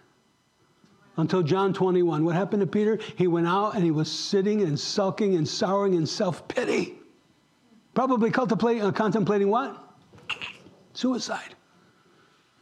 Until 1.16 1.42
John 1.42 1.72
21. 1.72 2.24
What 2.24 2.34
happened 2.34 2.60
to 2.60 2.66
Peter? 2.66 2.98
He 3.16 3.26
went 3.26 3.46
out 3.46 3.74
and 3.74 3.84
he 3.84 3.90
was 3.90 4.10
sitting 4.10 4.62
and 4.62 4.78
sulking 4.78 5.36
and 5.36 5.46
souring 5.46 5.94
in 5.94 6.06
self 6.06 6.46
pity. 6.48 6.94
Probably 7.94 8.30
uh, 8.80 8.90
contemplating 8.90 9.48
what? 9.48 9.78
Suicide. 10.92 11.54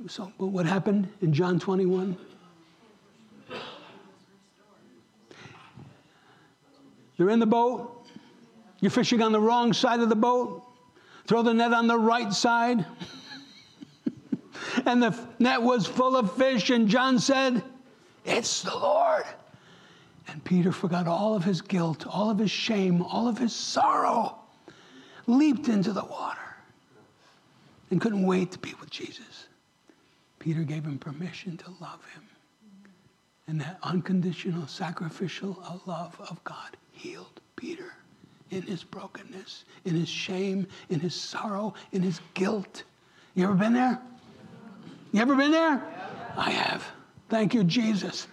So, 0.08 0.32
but 0.38 0.46
what 0.46 0.66
happened 0.66 1.08
in 1.20 1.32
John 1.32 1.58
21? 1.58 2.16
You're 7.16 7.30
in 7.30 7.38
the 7.38 7.46
boat. 7.46 8.06
You're 8.80 8.90
fishing 8.90 9.22
on 9.22 9.32
the 9.32 9.40
wrong 9.40 9.72
side 9.72 10.00
of 10.00 10.08
the 10.08 10.16
boat. 10.16 10.64
Throw 11.26 11.42
the 11.42 11.54
net 11.54 11.72
on 11.72 11.86
the 11.86 11.96
right 11.96 12.32
side. 12.32 12.84
and 14.86 15.02
the 15.02 15.16
net 15.38 15.62
was 15.62 15.86
full 15.86 16.16
of 16.16 16.36
fish. 16.36 16.70
And 16.70 16.88
John 16.88 17.20
said, 17.20 17.62
it's 18.24 18.62
the 18.62 18.74
Lord. 18.76 19.24
And 20.28 20.42
Peter 20.44 20.72
forgot 20.72 21.06
all 21.06 21.34
of 21.34 21.44
his 21.44 21.60
guilt, 21.60 22.06
all 22.06 22.30
of 22.30 22.38
his 22.38 22.50
shame, 22.50 23.02
all 23.02 23.28
of 23.28 23.38
his 23.38 23.54
sorrow, 23.54 24.38
leaped 25.26 25.68
into 25.68 25.92
the 25.92 26.04
water 26.04 26.38
and 27.90 28.00
couldn't 28.00 28.26
wait 28.26 28.50
to 28.52 28.58
be 28.58 28.74
with 28.80 28.90
Jesus. 28.90 29.48
Peter 30.38 30.62
gave 30.62 30.84
him 30.84 30.98
permission 30.98 31.56
to 31.56 31.66
love 31.80 32.00
him. 32.14 32.22
And 33.46 33.60
that 33.60 33.78
unconditional, 33.82 34.66
sacrificial 34.66 35.62
love 35.86 36.18
of 36.30 36.42
God 36.44 36.76
healed 36.92 37.40
Peter 37.56 37.92
in 38.50 38.62
his 38.62 38.84
brokenness, 38.84 39.64
in 39.84 39.94
his 39.94 40.08
shame, 40.08 40.66
in 40.88 41.00
his 41.00 41.14
sorrow, 41.14 41.74
in 41.92 42.02
his 42.02 42.20
guilt. 42.34 42.84
You 43.34 43.44
ever 43.44 43.54
been 43.54 43.72
there? 43.72 44.00
You 45.12 45.20
ever 45.20 45.34
been 45.34 45.52
there? 45.52 45.82
I 46.36 46.50
have. 46.50 46.84
Thank 47.32 47.54
you, 47.54 47.64
Jesus. 47.64 48.28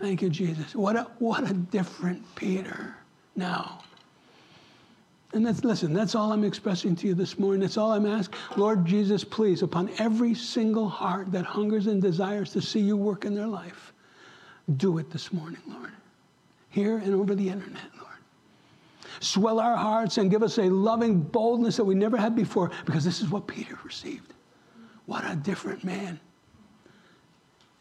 Thank 0.00 0.20
you, 0.20 0.30
Jesus. 0.30 0.74
What 0.74 0.96
a, 0.96 1.02
what 1.20 1.48
a 1.48 1.54
different 1.54 2.24
Peter 2.34 2.96
now. 3.36 3.84
And 5.32 5.46
that's, 5.46 5.62
listen, 5.62 5.92
that's 5.92 6.16
all 6.16 6.32
I'm 6.32 6.42
expressing 6.42 6.96
to 6.96 7.06
you 7.06 7.14
this 7.14 7.38
morning. 7.38 7.60
That's 7.60 7.76
all 7.76 7.92
I'm 7.92 8.06
asking. 8.06 8.36
Lord 8.56 8.84
Jesus, 8.84 9.22
please, 9.22 9.62
upon 9.62 9.92
every 9.98 10.34
single 10.34 10.88
heart 10.88 11.30
that 11.30 11.44
hungers 11.44 11.86
and 11.86 12.02
desires 12.02 12.50
to 12.54 12.60
see 12.60 12.80
you 12.80 12.96
work 12.96 13.24
in 13.24 13.32
their 13.32 13.46
life, 13.46 13.92
do 14.76 14.98
it 14.98 15.08
this 15.12 15.32
morning, 15.32 15.60
Lord. 15.68 15.92
Here 16.68 16.98
and 16.98 17.14
over 17.14 17.36
the 17.36 17.48
internet, 17.48 17.90
Lord. 17.96 18.08
Swell 19.20 19.60
our 19.60 19.76
hearts 19.76 20.18
and 20.18 20.32
give 20.32 20.42
us 20.42 20.58
a 20.58 20.64
loving 20.64 21.20
boldness 21.20 21.76
that 21.76 21.84
we 21.84 21.94
never 21.94 22.16
had 22.16 22.34
before 22.34 22.72
because 22.86 23.04
this 23.04 23.20
is 23.20 23.28
what 23.28 23.46
Peter 23.46 23.78
received. 23.84 24.34
What 25.06 25.22
a 25.30 25.36
different 25.36 25.84
man. 25.84 26.18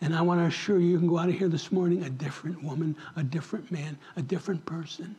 And 0.02 0.16
I 0.16 0.22
want 0.22 0.40
to 0.40 0.46
assure 0.46 0.80
you, 0.80 0.88
you 0.88 0.98
can 0.98 1.08
go 1.08 1.18
out 1.18 1.30
of 1.30 1.36
here 1.36 1.50
this 1.50 1.72
morning 1.72 2.04
a 2.04 2.10
different 2.10 2.64
woman, 2.64 2.96
a 3.16 3.24
different 3.24 3.70
man, 3.72 3.98
a 4.16 4.22
different 4.22 4.66
person. 4.66 5.16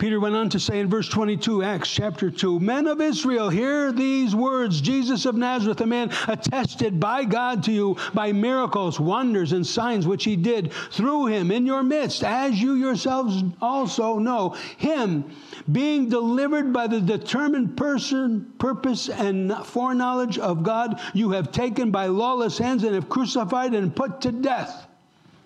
Peter 0.00 0.18
went 0.18 0.34
on 0.34 0.48
to 0.48 0.58
say 0.58 0.80
in 0.80 0.88
verse 0.88 1.10
22, 1.10 1.62
Acts 1.62 1.90
chapter 1.90 2.30
2, 2.30 2.58
Men 2.58 2.86
of 2.86 3.02
Israel, 3.02 3.50
hear 3.50 3.92
these 3.92 4.34
words 4.34 4.80
Jesus 4.80 5.26
of 5.26 5.36
Nazareth, 5.36 5.78
a 5.82 5.86
man 5.86 6.10
attested 6.26 6.98
by 6.98 7.22
God 7.22 7.62
to 7.64 7.72
you 7.72 7.98
by 8.14 8.32
miracles, 8.32 8.98
wonders, 8.98 9.52
and 9.52 9.64
signs 9.64 10.06
which 10.06 10.24
he 10.24 10.36
did 10.36 10.72
through 10.90 11.26
him 11.26 11.50
in 11.50 11.66
your 11.66 11.82
midst, 11.82 12.24
as 12.24 12.58
you 12.58 12.76
yourselves 12.76 13.44
also 13.60 14.18
know. 14.18 14.56
Him 14.78 15.30
being 15.70 16.08
delivered 16.08 16.72
by 16.72 16.86
the 16.86 17.02
determined 17.02 17.76
person, 17.76 18.54
purpose, 18.58 19.10
and 19.10 19.52
foreknowledge 19.66 20.38
of 20.38 20.62
God, 20.62 20.98
you 21.12 21.32
have 21.32 21.52
taken 21.52 21.90
by 21.90 22.06
lawless 22.06 22.56
hands 22.56 22.84
and 22.84 22.94
have 22.94 23.10
crucified 23.10 23.74
and 23.74 23.94
put 23.94 24.22
to 24.22 24.32
death. 24.32 24.86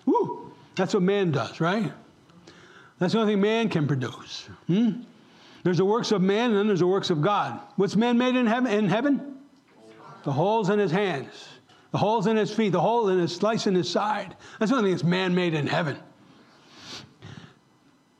Woo! 0.05 0.53
That's 0.75 0.93
what 0.93 1.03
man 1.03 1.31
does, 1.31 1.59
right? 1.59 1.91
That's 2.99 3.13
the 3.13 3.19
only 3.19 3.33
thing 3.33 3.41
man 3.41 3.69
can 3.69 3.87
produce. 3.87 4.47
Hmm? 4.67 5.01
There's 5.63 5.77
the 5.77 5.85
works 5.85 6.11
of 6.11 6.21
man, 6.21 6.51
and 6.51 6.59
then 6.59 6.67
there's 6.67 6.79
the 6.79 6.87
works 6.87 7.09
of 7.09 7.21
God. 7.21 7.59
What's 7.75 7.95
man 7.95 8.17
made 8.17 8.35
in 8.35 8.45
heaven? 8.45 8.71
In 8.71 8.87
heaven? 8.87 9.37
The 10.23 10.31
holes 10.31 10.69
in 10.69 10.79
his 10.79 10.91
hands, 10.91 11.47
the 11.91 11.97
holes 11.97 12.27
in 12.27 12.37
his 12.37 12.51
feet, 12.51 12.71
the 12.71 12.81
hole 12.81 13.09
in 13.09 13.19
his 13.19 13.35
slice 13.35 13.67
in 13.67 13.75
his 13.75 13.89
side. 13.89 14.35
That's 14.59 14.71
the 14.71 14.77
only 14.77 14.89
thing 14.89 14.97
that's 14.97 15.03
man 15.03 15.35
made 15.35 15.53
in 15.53 15.67
heaven. 15.67 15.97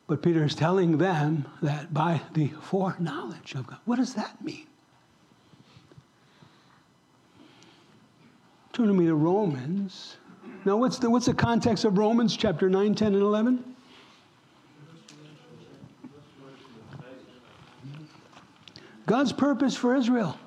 But 0.08 0.22
Peter 0.22 0.44
is 0.44 0.54
telling 0.54 0.98
them 0.98 1.48
that 1.62 1.94
by 1.94 2.22
the 2.34 2.48
foreknowledge 2.62 3.56
of 3.56 3.66
God. 3.68 3.80
What 3.86 3.96
does 3.96 4.14
that 4.14 4.44
mean? 4.44 4.68
Turn 8.74 8.88
to 8.88 8.94
me 8.94 9.06
to 9.06 9.16
Romans. 9.16 10.18
Now, 10.64 10.78
what's 10.78 11.00
the, 11.00 11.10
what's 11.10 11.26
the 11.26 11.34
context 11.34 11.86
of 11.86 11.98
Romans 11.98 12.36
chapter 12.36 12.70
9, 12.70 12.94
10, 12.94 13.14
and 13.14 13.22
11? 13.22 13.75
God's 19.06 19.32
purpose 19.32 19.76
for 19.76 19.96
Israel. 19.96 20.38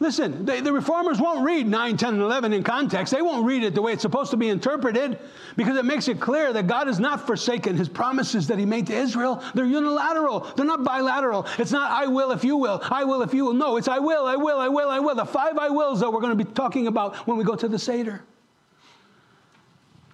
Listen, 0.00 0.44
they, 0.44 0.60
the 0.60 0.72
reformers 0.72 1.20
won't 1.20 1.46
read 1.46 1.66
9, 1.68 1.96
10, 1.96 2.14
and 2.14 2.22
11 2.22 2.52
in 2.52 2.64
context. 2.64 3.12
They 3.12 3.22
won't 3.22 3.46
read 3.46 3.62
it 3.62 3.74
the 3.74 3.80
way 3.80 3.92
it's 3.92 4.02
supposed 4.02 4.32
to 4.32 4.36
be 4.36 4.48
interpreted 4.48 5.18
because 5.56 5.76
it 5.76 5.84
makes 5.84 6.08
it 6.08 6.20
clear 6.20 6.52
that 6.52 6.66
God 6.66 6.88
has 6.88 6.98
not 6.98 7.26
forsaken 7.26 7.76
his 7.76 7.88
promises 7.88 8.48
that 8.48 8.58
he 8.58 8.66
made 8.66 8.88
to 8.88 8.92
Israel. 8.92 9.42
They're 9.54 9.64
unilateral, 9.64 10.40
they're 10.56 10.66
not 10.66 10.82
bilateral. 10.82 11.46
It's 11.58 11.70
not, 11.70 11.92
I 11.92 12.06
will 12.06 12.32
if 12.32 12.42
you 12.42 12.56
will, 12.56 12.82
I 12.90 13.04
will 13.04 13.22
if 13.22 13.32
you 13.32 13.46
will. 13.46 13.54
No, 13.54 13.76
it's 13.76 13.88
I 13.88 14.00
will, 14.00 14.26
I 14.26 14.36
will, 14.36 14.58
I 14.58 14.68
will, 14.68 14.90
I 14.90 14.98
will. 14.98 15.14
The 15.14 15.24
five 15.24 15.56
I 15.58 15.70
wills 15.70 16.00
that 16.00 16.12
we're 16.12 16.20
going 16.20 16.36
to 16.36 16.44
be 16.44 16.50
talking 16.52 16.88
about 16.88 17.16
when 17.28 17.38
we 17.38 17.44
go 17.44 17.54
to 17.54 17.68
the 17.68 17.78
Seder 17.78 18.20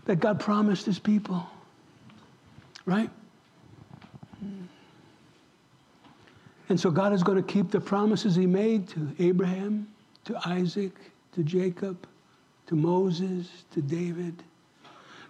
that 0.05 0.17
God 0.21 0.41
promised 0.41 0.85
his 0.85 0.99
people. 0.99 1.49
Right? 2.85 3.11
And 6.71 6.79
so 6.79 6.89
God 6.89 7.13
is 7.13 7.25
going 7.25 7.37
to 7.37 7.43
keep 7.43 7.73
the 7.73 7.81
promises 7.81 8.37
he 8.37 8.47
made 8.47 8.89
to 8.91 9.11
Abraham, 9.19 9.89
to 10.25 10.39
Isaac, 10.47 10.93
to 11.33 11.43
Jacob, 11.43 12.07
to 12.69 12.77
Moses, 12.77 13.49
to 13.73 13.83
David. 13.83 14.45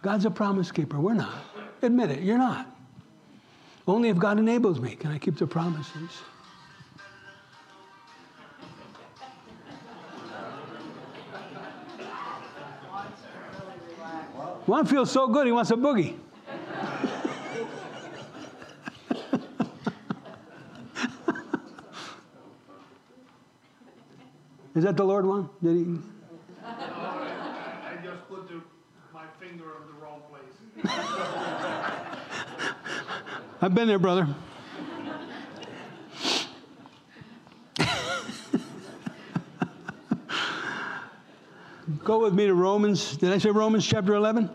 God's 0.02 0.26
a 0.26 0.30
promise 0.30 0.70
keeper. 0.70 1.00
We're 1.00 1.14
not. 1.14 1.42
Admit 1.80 2.11
it, 2.11 2.23
you're 2.23 2.37
not. 2.37 2.66
Only 3.88 4.11
if 4.11 4.18
God 4.18 4.38
enables 4.38 4.80
me 4.80 4.94
can 4.94 5.12
I 5.12 5.18
keep 5.18 5.38
the 5.38 5.47
promises. 5.47 6.11
One 14.66 14.85
feels 14.85 15.11
so 15.11 15.26
good, 15.26 15.47
he 15.47 15.52
wants 15.52 15.70
a 15.70 15.76
boogie. 15.76 16.16
Is 24.80 24.84
that 24.84 24.96
the 24.96 25.04
Lord 25.04 25.26
one? 25.26 25.50
Did 25.62 25.76
he? 25.76 25.82
No, 25.82 26.00
I, 26.64 27.92
I 27.92 27.96
just 28.02 28.26
put 28.30 28.49
the, 28.49 28.62
my 29.12 29.26
finger 29.38 29.76
on 29.76 29.82
the 29.88 29.92
wrong 30.02 30.22
place. 30.30 30.54
I've 33.60 33.75
been 33.75 33.88
there, 33.88 33.99
brother. 33.99 34.26
Go 42.02 42.22
with 42.22 42.32
me 42.32 42.46
to 42.46 42.54
Romans. 42.54 43.18
Did 43.18 43.34
I 43.34 43.38
say 43.38 43.50
Romans 43.50 43.87
chapter 43.87 44.14
11? 44.14 44.49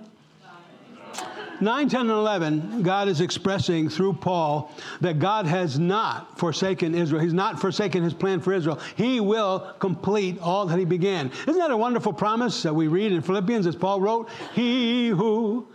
9, 1.61 1.89
10, 1.89 2.01
and 2.01 2.09
11, 2.09 2.83
God 2.83 3.07
is 3.07 3.21
expressing 3.21 3.89
through 3.89 4.13
Paul 4.13 4.71
that 5.01 5.19
God 5.19 5.45
has 5.45 5.79
not 5.79 6.37
forsaken 6.37 6.93
Israel. 6.93 7.21
He's 7.21 7.33
not 7.33 7.59
forsaken 7.59 8.03
his 8.03 8.13
plan 8.13 8.39
for 8.41 8.53
Israel. 8.53 8.79
He 8.95 9.19
will 9.19 9.73
complete 9.79 10.39
all 10.39 10.65
that 10.65 10.77
he 10.77 10.85
began. 10.85 11.31
Isn't 11.47 11.59
that 11.59 11.71
a 11.71 11.77
wonderful 11.77 12.13
promise 12.13 12.63
that 12.63 12.73
we 12.73 12.87
read 12.87 13.11
in 13.11 13.21
Philippians 13.21 13.67
as 13.67 13.75
Paul 13.75 14.01
wrote? 14.01 14.29
He 14.53 15.09
who 15.09 15.67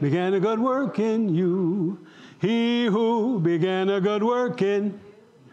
began 0.00 0.34
a 0.34 0.40
good 0.40 0.58
work 0.58 0.98
in 0.98 1.34
you, 1.34 2.06
he 2.40 2.86
who 2.86 3.40
began 3.40 3.88
a 3.88 4.00
good 4.00 4.22
work 4.22 4.62
in 4.62 4.98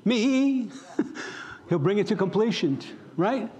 me, 0.05 0.69
he'll 1.69 1.79
bring 1.79 1.97
it 1.97 2.07
to 2.07 2.15
completion, 2.15 2.79
right? 3.17 3.51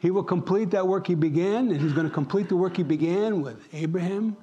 He 0.00 0.10
will 0.10 0.24
complete 0.24 0.70
that 0.70 0.86
work 0.86 1.06
he 1.06 1.14
began, 1.14 1.70
and 1.70 1.80
he's 1.80 1.92
going 1.92 2.06
to 2.06 2.12
complete 2.12 2.48
the 2.48 2.56
work 2.56 2.76
he 2.76 2.82
began 2.82 3.42
with 3.42 3.62
Abraham, 3.72 4.36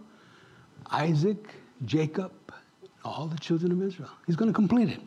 Isaac, 0.91 1.37
Jacob, 1.85 2.31
all 3.03 3.27
the 3.27 3.37
children 3.37 3.71
of 3.71 3.81
Israel. 3.81 4.09
He's 4.25 4.35
going 4.35 4.49
to 4.49 4.55
complete 4.55 4.89
it. 4.89 4.99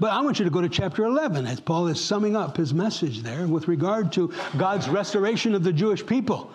But 0.00 0.12
I 0.12 0.20
want 0.20 0.38
you 0.38 0.44
to 0.44 0.50
go 0.50 0.60
to 0.60 0.68
chapter 0.68 1.04
11 1.04 1.46
as 1.46 1.60
Paul 1.60 1.86
is 1.88 2.02
summing 2.02 2.36
up 2.36 2.56
his 2.56 2.74
message 2.74 3.22
there 3.22 3.46
with 3.46 3.68
regard 3.68 4.12
to 4.14 4.32
God's 4.56 4.88
restoration 4.88 5.54
of 5.54 5.62
the 5.62 5.72
Jewish 5.72 6.04
people. 6.04 6.52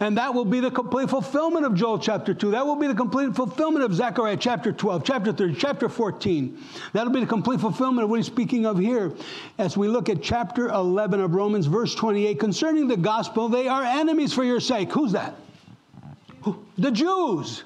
And 0.00 0.18
that 0.18 0.34
will 0.34 0.44
be 0.44 0.58
the 0.58 0.70
complete 0.70 1.10
fulfillment 1.10 1.64
of 1.64 1.74
Joel 1.74 1.98
chapter 1.98 2.34
2. 2.34 2.50
That 2.50 2.66
will 2.66 2.76
be 2.76 2.86
the 2.88 2.94
complete 2.94 3.36
fulfillment 3.36 3.84
of 3.84 3.94
Zechariah 3.94 4.36
chapter 4.36 4.72
12, 4.72 5.04
chapter 5.04 5.32
30, 5.32 5.54
chapter 5.54 5.88
14. 5.88 6.58
That'll 6.92 7.12
be 7.12 7.20
the 7.20 7.26
complete 7.26 7.60
fulfillment 7.60 8.04
of 8.04 8.10
what 8.10 8.16
he's 8.16 8.26
speaking 8.26 8.66
of 8.66 8.78
here 8.78 9.12
as 9.58 9.76
we 9.76 9.86
look 9.88 10.08
at 10.08 10.20
chapter 10.22 10.68
11 10.68 11.20
of 11.20 11.34
Romans, 11.34 11.66
verse 11.66 11.94
28. 11.94 12.40
Concerning 12.40 12.88
the 12.88 12.96
gospel, 12.96 13.48
they 13.48 13.68
are 13.68 13.84
enemies 13.84 14.32
for 14.32 14.42
your 14.42 14.60
sake. 14.60 14.90
Who's 14.92 15.12
that? 15.12 15.36
The 16.78 16.90
Jews. 16.90 17.62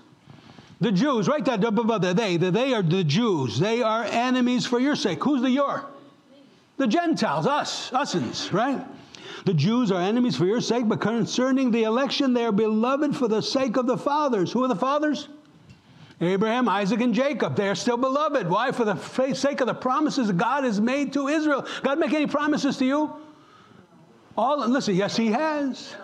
The 0.80 0.92
Jews, 0.92 1.26
right 1.26 1.44
there 1.44 1.54
above 1.54 2.02
there, 2.02 2.12
they, 2.12 2.36
the, 2.36 2.50
they 2.50 2.74
are 2.74 2.82
the 2.82 3.02
Jews. 3.02 3.58
They 3.58 3.82
are 3.82 4.04
enemies 4.04 4.66
for 4.66 4.78
your 4.78 4.94
sake. 4.94 5.24
Who's 5.24 5.40
the 5.40 5.50
your? 5.50 5.86
The 6.76 6.86
Gentiles, 6.86 7.46
us, 7.46 7.90
usins, 7.90 8.52
right? 8.52 8.84
The 9.46 9.54
Jews 9.54 9.90
are 9.90 10.00
enemies 10.00 10.36
for 10.36 10.44
your 10.44 10.60
sake, 10.60 10.86
but 10.86 11.00
concerning 11.00 11.70
the 11.70 11.84
election, 11.84 12.34
they 12.34 12.44
are 12.44 12.52
beloved 12.52 13.16
for 13.16 13.28
the 13.28 13.40
sake 13.40 13.78
of 13.78 13.86
the 13.86 13.96
fathers. 13.96 14.52
Who 14.52 14.64
are 14.64 14.68
the 14.68 14.76
fathers? 14.76 15.28
Abraham, 16.20 16.68
Isaac, 16.68 17.00
and 17.00 17.14
Jacob. 17.14 17.56
They 17.56 17.68
are 17.68 17.74
still 17.74 17.96
beloved. 17.96 18.48
Why? 18.48 18.72
For 18.72 18.84
the 18.84 18.96
sake 19.34 19.60
of 19.60 19.66
the 19.66 19.74
promises 19.74 20.30
God 20.32 20.64
has 20.64 20.80
made 20.80 21.12
to 21.14 21.28
Israel. 21.28 21.66
God 21.82 21.98
make 21.98 22.12
any 22.12 22.26
promises 22.26 22.76
to 22.78 22.84
you? 22.84 23.14
All 24.36 24.66
listen, 24.68 24.94
yes, 24.94 25.16
He 25.16 25.28
has. 25.28 25.94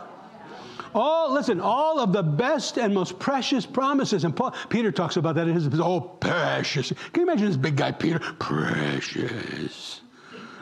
All, 0.94 1.32
listen, 1.32 1.60
all 1.60 2.00
of 2.00 2.12
the 2.12 2.22
best 2.22 2.76
and 2.78 2.92
most 2.94 3.18
precious 3.18 3.64
promises. 3.64 4.24
And 4.24 4.36
Paul, 4.36 4.54
Peter 4.68 4.92
talks 4.92 5.16
about 5.16 5.34
that 5.36 5.48
in 5.48 5.54
his, 5.54 5.68
oh, 5.80 6.00
precious. 6.00 6.92
Can 7.12 7.22
you 7.22 7.22
imagine 7.22 7.46
this 7.46 7.56
big 7.56 7.76
guy, 7.76 7.92
Peter? 7.92 8.18
Precious. 8.18 10.02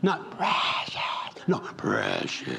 Not 0.03 0.31
precious. 0.31 1.49
No, 1.49 1.59
precious. 1.59 2.59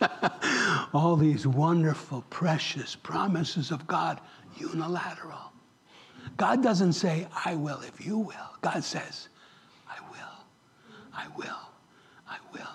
all 0.94 1.16
these 1.16 1.46
wonderful, 1.46 2.24
precious 2.30 2.96
promises 2.96 3.70
of 3.70 3.86
God, 3.86 4.20
unilateral. 4.56 5.52
God 6.36 6.62
doesn't 6.62 6.94
say, 6.94 7.26
I 7.44 7.54
will 7.54 7.80
if 7.82 8.04
you 8.04 8.18
will. 8.18 8.34
God 8.62 8.82
says, 8.82 9.28
I 9.88 10.00
will, 10.10 10.44
I 11.14 11.26
will, 11.36 11.60
I 12.28 12.38
will. 12.52 12.68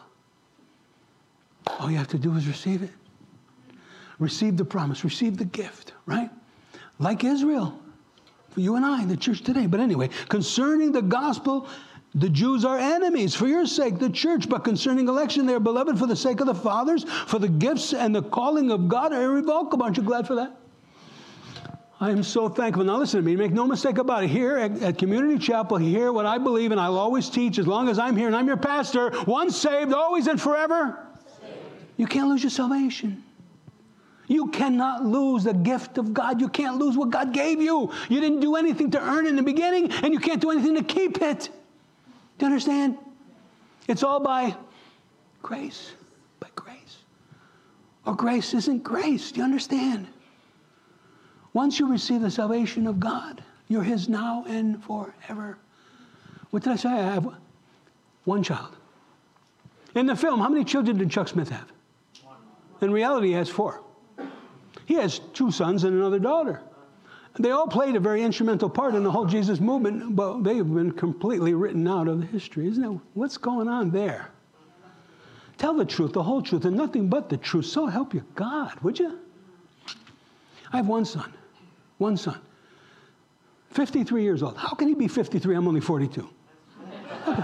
All 1.80 1.92
you 1.92 1.98
have 1.98 2.08
to 2.10 2.18
do 2.18 2.34
is 2.36 2.48
receive 2.48 2.84
it 2.84 2.92
receive 4.20 4.58
the 4.58 4.66
promise, 4.66 5.04
receive 5.04 5.38
the 5.38 5.46
gift, 5.46 5.94
right? 6.06 6.30
Like 7.00 7.24
Israel, 7.24 7.80
for 8.52 8.62
you 8.62 8.76
and 8.76 8.86
I, 8.86 9.06
the 9.06 9.18
church 9.18 9.42
today. 9.42 9.68
But 9.68 9.80
anyway, 9.80 10.10
concerning 10.30 10.92
the 10.92 11.02
gospel, 11.02 11.68
the 12.16 12.30
Jews 12.30 12.64
are 12.64 12.78
enemies 12.78 13.36
for 13.36 13.46
your 13.46 13.66
sake, 13.66 14.00
the 14.00 14.10
church. 14.10 14.48
But 14.48 14.64
concerning 14.64 15.10
election, 15.10 15.46
they 15.46 15.54
are 15.54 15.60
beloved 15.60 16.00
for 16.00 16.08
the 16.08 16.16
sake 16.16 16.40
of 16.40 16.48
the 16.48 16.56
fathers, 16.56 17.04
for 17.04 17.40
the 17.40 17.50
gifts 17.50 17.94
and 17.94 18.16
the 18.16 18.24
calling 18.24 18.72
of 18.72 18.88
God 18.88 19.12
are 19.12 19.22
irrevocable. 19.22 19.84
Aren't 19.84 19.98
you 19.98 20.04
glad 20.04 20.26
for 20.26 20.36
that? 20.36 20.56
I 22.00 22.12
am 22.12 22.24
so 22.24 22.48
thankful. 22.48 22.86
Now, 22.86 22.98
listen 22.98 23.20
to 23.20 23.26
me. 23.26 23.36
Make 23.36 23.52
no 23.52 23.68
mistake 23.68 23.98
about 23.98 24.24
it. 24.24 24.30
Here 24.30 24.58
at, 24.58 24.82
at, 24.82 24.98
Community 24.98 25.38
Chapel, 25.38 25.78
hear 25.78 26.14
what 26.14 26.26
I 26.26 26.38
believe, 26.38 26.72
and 26.72 26.80
I'll 26.80 26.98
always 26.98 27.30
teach 27.30 27.60
as 27.60 27.68
long 27.68 27.90
as 27.90 28.00
I'm 28.00 28.16
here 28.16 28.28
and 28.28 28.36
I'm 28.36 28.48
your 28.48 28.58
pastor. 28.58 29.12
Once 29.26 29.58
saved, 29.58 29.94
always 29.94 30.28
and 30.28 30.42
forever. 30.42 31.08
Saved. 31.42 31.58
You 31.98 32.08
can't 32.08 32.30
lose 32.30 32.44
your 32.44 32.50
salvation. 32.50 33.25
You 34.28 34.48
cannot 34.48 35.06
lose 35.06 35.44
the 35.44 35.54
gift 35.54 35.98
of 35.98 36.14
God. 36.14 36.42
You 36.42 36.50
can't 36.50 36.78
lose 36.78 36.98
what 36.98 37.12
God 37.12 37.34
gave 37.34 37.62
you. 37.62 37.92
You 38.10 38.20
didn't 38.20 38.40
do 38.40 38.56
anything 38.56 38.92
to 38.92 39.00
earn 39.00 39.26
it 39.26 39.30
in 39.30 39.36
the 39.36 39.44
beginning, 39.44 39.92
and 39.92 40.14
you 40.14 40.20
can't 40.20 40.42
do 40.42 40.52
anything 40.52 40.76
to 40.76 40.84
keep 40.84 41.22
it. 41.22 41.50
Do 42.38 42.46
you 42.46 42.48
understand? 42.48 42.98
It's 43.88 44.04
all 44.04 44.20
by 44.20 44.56
grace. 45.44 45.92
By 46.40 46.48
grace. 46.56 46.98
Or 48.06 48.16
grace 48.16 48.54
isn't 48.54 48.84
grace. 48.84 49.32
Do 49.32 49.40
you 49.40 49.44
understand? 49.44 50.08
Once 51.54 51.80
you 51.80 51.90
receive 51.90 52.22
the 52.22 52.32
salvation 52.32 52.88
of 52.88 53.00
God, 53.00 53.44
you're 53.68 53.84
His 53.84 54.10
now 54.10 54.44
and 54.48 54.84
forever. 54.84 55.58
What 56.50 56.64
did 56.64 56.74
I 56.74 56.76
say? 56.76 56.90
I 56.90 57.14
have 57.14 57.30
one 58.26 58.44
child. 58.44 58.76
In 59.94 60.08
the 60.08 60.16
film, 60.16 60.40
how 60.42 60.50
many 60.50 60.66
children 60.66 60.98
did 60.98 61.10
Chuck 61.10 61.28
Smith 61.28 61.50
have? 61.50 61.72
In 62.82 62.92
reality, 62.92 63.28
he 63.28 63.34
has 63.34 63.50
four. 63.50 63.82
He 64.86 64.96
has 64.96 65.20
two 65.34 65.52
sons 65.52 65.84
and 65.84 65.96
another 65.96 66.20
daughter. 66.20 66.62
They 67.38 67.52
all 67.52 67.68
played 67.68 67.96
a 67.96 68.00
very 68.00 68.24
instrumental 68.24 68.70
part 68.70 68.96
in 68.96 69.04
the 69.04 69.12
whole 69.12 69.26
Jesus 69.26 69.60
movement, 69.60 70.16
but 70.16 70.44
they've 70.44 70.66
been 70.66 70.92
completely 70.92 71.54
written 71.54 71.86
out 71.88 72.08
of 72.08 72.22
the 72.22 72.26
history. 72.28 72.68
Isn't 72.68 72.84
it? 72.84 73.00
What's 73.14 73.38
going 73.38 73.68
on 73.68 73.92
there? 73.92 74.30
Tell 75.58 75.74
the 75.74 75.86
truth, 75.86 76.14
the 76.14 76.24
whole 76.24 76.42
truth, 76.42 76.64
and 76.66 76.78
nothing 76.78 77.10
but 77.10 77.30
the 77.30 77.38
truth. 77.38 77.66
So 77.66 77.88
help 77.88 78.14
you 78.14 78.24
God, 78.36 78.80
would 78.82 79.00
you? 79.00 79.20
I 80.72 80.78
have 80.78 80.88
one 80.88 81.06
son. 81.06 81.34
One 81.98 82.16
son. 82.18 82.40
53 83.72 84.24
years 84.24 84.42
old. 84.42 84.58
How 84.58 84.74
can 84.74 84.88
he 84.88 84.94
be 84.94 85.08
53? 85.08 85.56
I'm 85.56 85.68
only 85.68 85.82
42. 85.82 86.30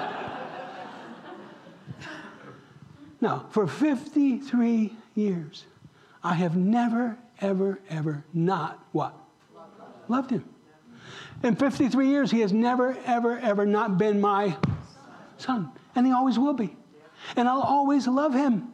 now, 3.22 3.46
for 3.50 3.68
53 3.68 4.96
years, 5.16 5.66
I 6.24 6.36
have 6.36 6.56
never 6.56 7.18
ever, 7.42 7.80
ever 7.90 8.24
not 8.34 8.86
what? 8.92 9.14
Loved 10.08 10.30
him. 10.30 10.46
In 11.44 11.56
53 11.56 12.08
years, 12.08 12.30
he 12.30 12.42
has 12.42 12.54
never, 12.54 12.96
ever, 13.06 13.40
ever 13.40 13.66
not 13.66 13.98
been 13.98 14.22
my 14.22 14.56
son. 15.38 15.72
And 15.96 16.06
he 16.06 16.14
always 16.14 16.38
will 16.38 16.54
be. 16.54 16.76
And 17.36 17.48
I'll 17.48 17.62
always 17.62 18.08
love 18.08 18.34
him. 18.34 18.72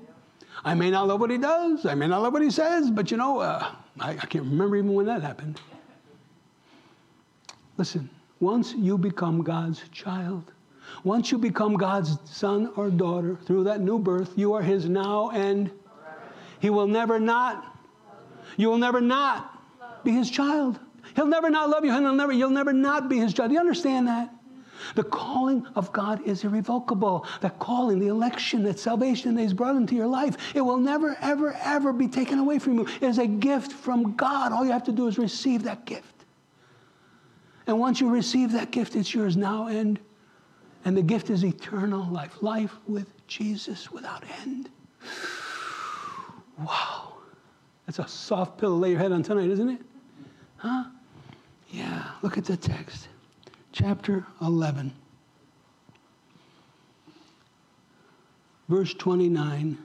I 0.66 0.74
may 0.74 0.92
not 0.92 1.08
love 1.08 1.20
what 1.22 1.30
he 1.30 1.38
does, 1.38 1.86
I 1.86 1.94
may 1.94 2.08
not 2.08 2.22
love 2.24 2.34
what 2.34 2.42
he 2.42 2.50
says, 2.50 2.90
but 2.90 3.12
you 3.12 3.18
know, 3.18 3.40
uh, 3.40 3.72
I, 4.00 4.12
I 4.12 4.16
can't 4.16 4.44
remember 4.44 4.76
even 4.76 4.94
when 4.94 5.06
that 5.06 5.22
happened. 5.22 5.62
Listen, 7.78 8.10
once 8.40 8.74
you 8.74 8.98
become 8.98 9.44
God's 9.44 9.88
child, 9.90 10.52
once 11.04 11.32
you 11.32 11.38
become 11.38 11.76
God's 11.76 12.18
son 12.26 12.72
or 12.76 12.90
daughter 12.90 13.38
through 13.46 13.66
that 13.66 13.82
new 13.82 14.00
birth, 14.00 14.34
you 14.36 14.54
are 14.54 14.64
his 14.64 14.90
now 14.90 15.30
and 15.30 15.70
he 16.60 16.70
will 16.70 16.88
never 16.88 17.20
not. 17.20 17.78
You 18.56 18.70
will 18.70 18.78
never 18.78 19.02
not 19.02 20.04
be 20.04 20.12
his 20.12 20.30
child. 20.30 20.80
He'll 21.15 21.28
never 21.28 21.50
not 21.50 21.70
love 21.70 21.86
you. 21.86 21.91
He'll 21.91 22.13
never, 22.13 22.32
you'll 22.32 22.50
never 22.50 22.74
not 22.74 23.10
be 23.10 23.17
his 23.17 23.34
child. 23.34 23.50
Do 23.50 23.54
you 23.54 23.60
understand 23.60 24.08
that? 24.08 24.34
The 24.96 25.04
calling 25.04 25.65
of 25.76 25.91
God 25.91 26.26
is 26.26 26.43
irrevocable. 26.43 27.26
That 27.41 27.60
calling, 27.60 28.00
the 28.00 28.08
election, 28.08 28.63
that 28.63 28.80
salvation 28.80 29.36
that 29.36 29.41
He's 29.41 29.54
brought 29.54 29.76
into 29.76 29.96
your 29.96 30.08
life, 30.08 30.38
it 30.56 30.62
will 30.62 30.78
never, 30.78 31.17
ever, 31.20 31.58
ever 31.62 31.91
be 31.91 32.08
taken 32.08 32.39
away 32.39 32.60
from 32.60 32.76
you. 32.76 32.88
It 33.02 33.04
is 33.04 33.17
a 33.17 33.28
gift 33.28 33.72
from 33.72 34.15
God. 34.15 34.52
All 34.52 34.63
you 34.65 34.72
have 34.72 34.84
to 34.86 34.91
do 34.91 35.08
is 35.08 35.17
receive 35.17 35.63
that 35.63 35.86
gift. 35.86 36.26
And 37.65 37.80
once 37.80 38.00
you 38.00 38.10
receive 38.10 38.54
that 38.54 38.72
gift, 38.72 38.96
it's 38.96 39.13
yours 39.13 39.36
now 39.36 39.67
and 39.67 40.00
and 40.86 40.96
the 40.96 41.02
gift 41.02 41.30
is 41.30 41.43
eternal 41.43 42.06
life, 42.06 42.41
life 42.41 42.74
with 42.88 43.12
Jesus 43.28 43.91
without 43.91 44.24
end. 44.46 44.70
Wow. 46.60 47.13
That's 47.86 48.00
a 48.00 48.08
soft 48.08 48.58
pillow 48.58 48.76
to 48.76 48.80
lay 48.80 48.89
your 48.91 49.00
head 49.00 49.12
on 49.12 49.24
tonight, 49.24 49.50
isn't 49.50 49.70
it? 49.70 49.82
Huh? 50.58 50.86
Yeah, 51.70 52.04
look 52.22 52.38
at 52.38 52.46
the 52.46 52.58
text 52.58 53.08
chapter 53.72 54.26
11, 54.41 54.91
verse 58.70 58.93
29. 58.93 59.78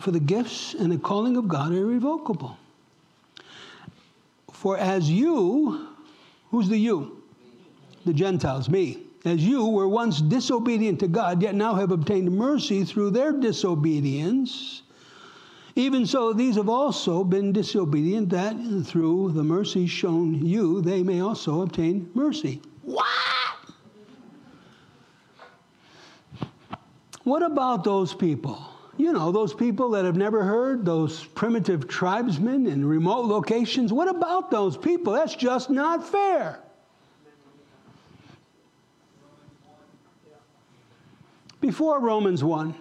For 0.00 0.10
the 0.10 0.20
gifts 0.20 0.74
and 0.74 0.90
the 0.90 0.98
calling 0.98 1.36
of 1.36 1.48
God 1.48 1.72
are 1.72 1.76
irrevocable. 1.76 2.56
For 4.52 4.78
as 4.78 5.10
you, 5.10 5.88
who's 6.50 6.68
the 6.68 6.78
you? 6.78 7.22
The 8.04 8.12
Gentiles, 8.12 8.68
me. 8.68 9.02
As 9.24 9.44
you 9.44 9.66
were 9.66 9.88
once 9.88 10.20
disobedient 10.20 11.00
to 11.00 11.08
God, 11.08 11.42
yet 11.42 11.54
now 11.54 11.74
have 11.74 11.90
obtained 11.90 12.30
mercy 12.32 12.84
through 12.84 13.10
their 13.10 13.32
disobedience 13.32 14.82
even 15.76 16.06
so, 16.06 16.32
these 16.32 16.56
have 16.56 16.70
also 16.70 17.22
been 17.22 17.52
disobedient, 17.52 18.30
that 18.30 18.56
through 18.86 19.32
the 19.32 19.44
mercy 19.44 19.86
shown 19.86 20.44
you, 20.44 20.80
they 20.80 21.02
may 21.02 21.20
also 21.20 21.60
obtain 21.60 22.10
mercy. 22.14 22.62
What? 22.82 23.04
What 27.24 27.42
about 27.42 27.84
those 27.84 28.14
people? 28.14 28.58
You 28.96 29.12
know, 29.12 29.30
those 29.30 29.52
people 29.52 29.90
that 29.90 30.06
have 30.06 30.16
never 30.16 30.42
heard, 30.42 30.86
those 30.86 31.24
primitive 31.24 31.86
tribesmen 31.86 32.66
in 32.66 32.82
remote 32.82 33.26
locations. 33.26 33.92
What 33.92 34.08
about 34.08 34.50
those 34.50 34.78
people? 34.78 35.12
That's 35.12 35.34
just 35.34 35.68
not 35.68 36.08
fair. 36.08 36.60
Before 41.60 42.00
Romans 42.00 42.42
1, 42.42 42.74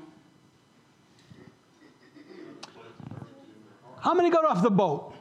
How 4.06 4.14
many 4.14 4.30
got 4.30 4.46
off 4.46 4.62
the 4.62 4.70
boat? 4.70 5.16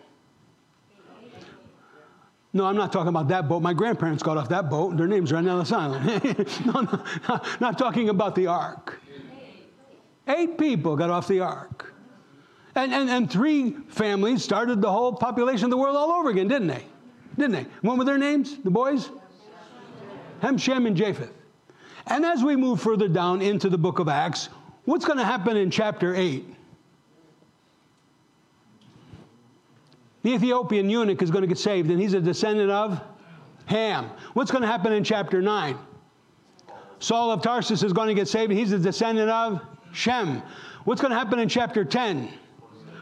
No, 2.53 2.66
I'm 2.66 2.77
not 2.77 2.92
talking 2.92 3.09
about 3.09 3.29
that 3.29 3.49
boat. 3.49 3.62
My 3.62 3.73
grandparents 3.73 4.23
got 4.23 4.37
off 4.37 4.51
that 4.51 4.68
boat. 4.68 4.90
And 4.90 5.01
their 5.01 5.07
names 5.07 5.33
are 5.33 5.38
on 5.38 5.49
Ellis 5.49 5.73
Island. 5.83 6.07
no, 6.66 6.83
no, 6.83 7.40
not 7.61 7.79
talking 7.79 8.11
about 8.11 8.35
the 8.35 8.47
ark. 8.47 9.01
Eight 10.29 10.59
people 10.59 10.97
got 10.97 11.09
off 11.09 11.27
the 11.27 11.40
ark. 11.40 11.94
And, 12.75 12.92
and, 12.92 13.09
and 13.09 13.31
three 13.31 13.70
families 13.88 14.44
started 14.44 14.83
the 14.83 14.92
whole 14.92 15.14
population 15.14 15.64
of 15.64 15.70
the 15.70 15.79
world 15.79 15.97
all 15.97 16.12
over 16.12 16.29
again, 16.29 16.47
didn't 16.47 16.68
they? 16.68 16.85
Didn't 17.38 17.53
they? 17.53 17.66
What 17.81 17.97
were 17.97 18.05
their 18.05 18.18
names, 18.18 18.59
the 18.59 18.70
boys? 18.70 19.09
Ham, 20.42 20.59
Shem, 20.59 20.85
and 20.85 20.94
Japheth. 20.94 21.33
And 22.09 22.23
as 22.27 22.44
we 22.44 22.55
move 22.55 22.83
further 22.83 23.09
down 23.09 23.40
into 23.40 23.70
the 23.70 23.79
book 23.79 23.99
of 23.99 24.09
Acts, 24.09 24.51
what's 24.85 25.07
going 25.07 25.18
to 25.18 25.25
happen 25.25 25.57
in 25.57 25.70
chapter 25.70 26.14
8? 26.14 26.55
The 30.24 30.32
Ethiopian 30.32 30.88
eunuch 30.88 31.20
is 31.20 31.30
going 31.30 31.42
to 31.42 31.46
get 31.46 31.58
saved, 31.58 31.90
and 31.90 32.00
he's 32.00 32.14
a 32.14 32.20
descendant 32.20 32.70
of 32.70 32.98
Ham. 33.66 34.08
What's 34.32 34.50
going 34.50 34.62
to 34.62 34.66
happen 34.66 34.90
in 34.90 35.04
chapter 35.04 35.42
9? 35.42 35.76
Saul 36.98 37.30
of 37.30 37.42
Tarsus 37.42 37.82
is 37.82 37.92
going 37.92 38.08
to 38.08 38.14
get 38.14 38.26
saved, 38.26 38.50
and 38.50 38.58
he's 38.58 38.72
a 38.72 38.78
descendant 38.78 39.28
of 39.28 39.60
Shem. 39.92 40.42
What's 40.84 41.02
going 41.02 41.10
to 41.10 41.18
happen 41.18 41.38
in 41.38 41.48
chapter 41.50 41.84
10? 41.84 42.32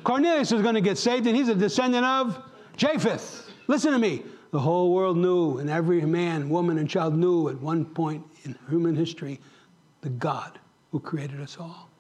Cornelius 0.03 0.51
is 0.51 0.63
going 0.63 0.75
to 0.75 0.81
get 0.81 0.99
saved, 0.99 1.29
and 1.29 1.37
he's 1.37 1.49
a 1.49 1.55
descendant 1.55 2.05
of 2.05 2.43
Japheth. 2.77 3.49
Listen 3.69 3.93
to 3.93 4.01
me. 4.01 4.25
The 4.51 4.59
whole 4.59 4.93
world 4.93 5.17
knew, 5.17 5.59
and 5.59 5.71
every 5.71 6.01
man, 6.01 6.51
woman, 6.51 6.77
and 6.77 6.91
child 6.91 7.17
knew 7.17 7.49
at 7.49 7.61
one 7.61 7.85
point 7.85 8.25
in 8.43 8.59
human 8.69 8.97
history 8.97 9.39
the 10.01 10.11
God 10.11 10.59
who 10.91 10.99
created 10.99 11.41
us 11.41 11.57
all. 11.57 11.92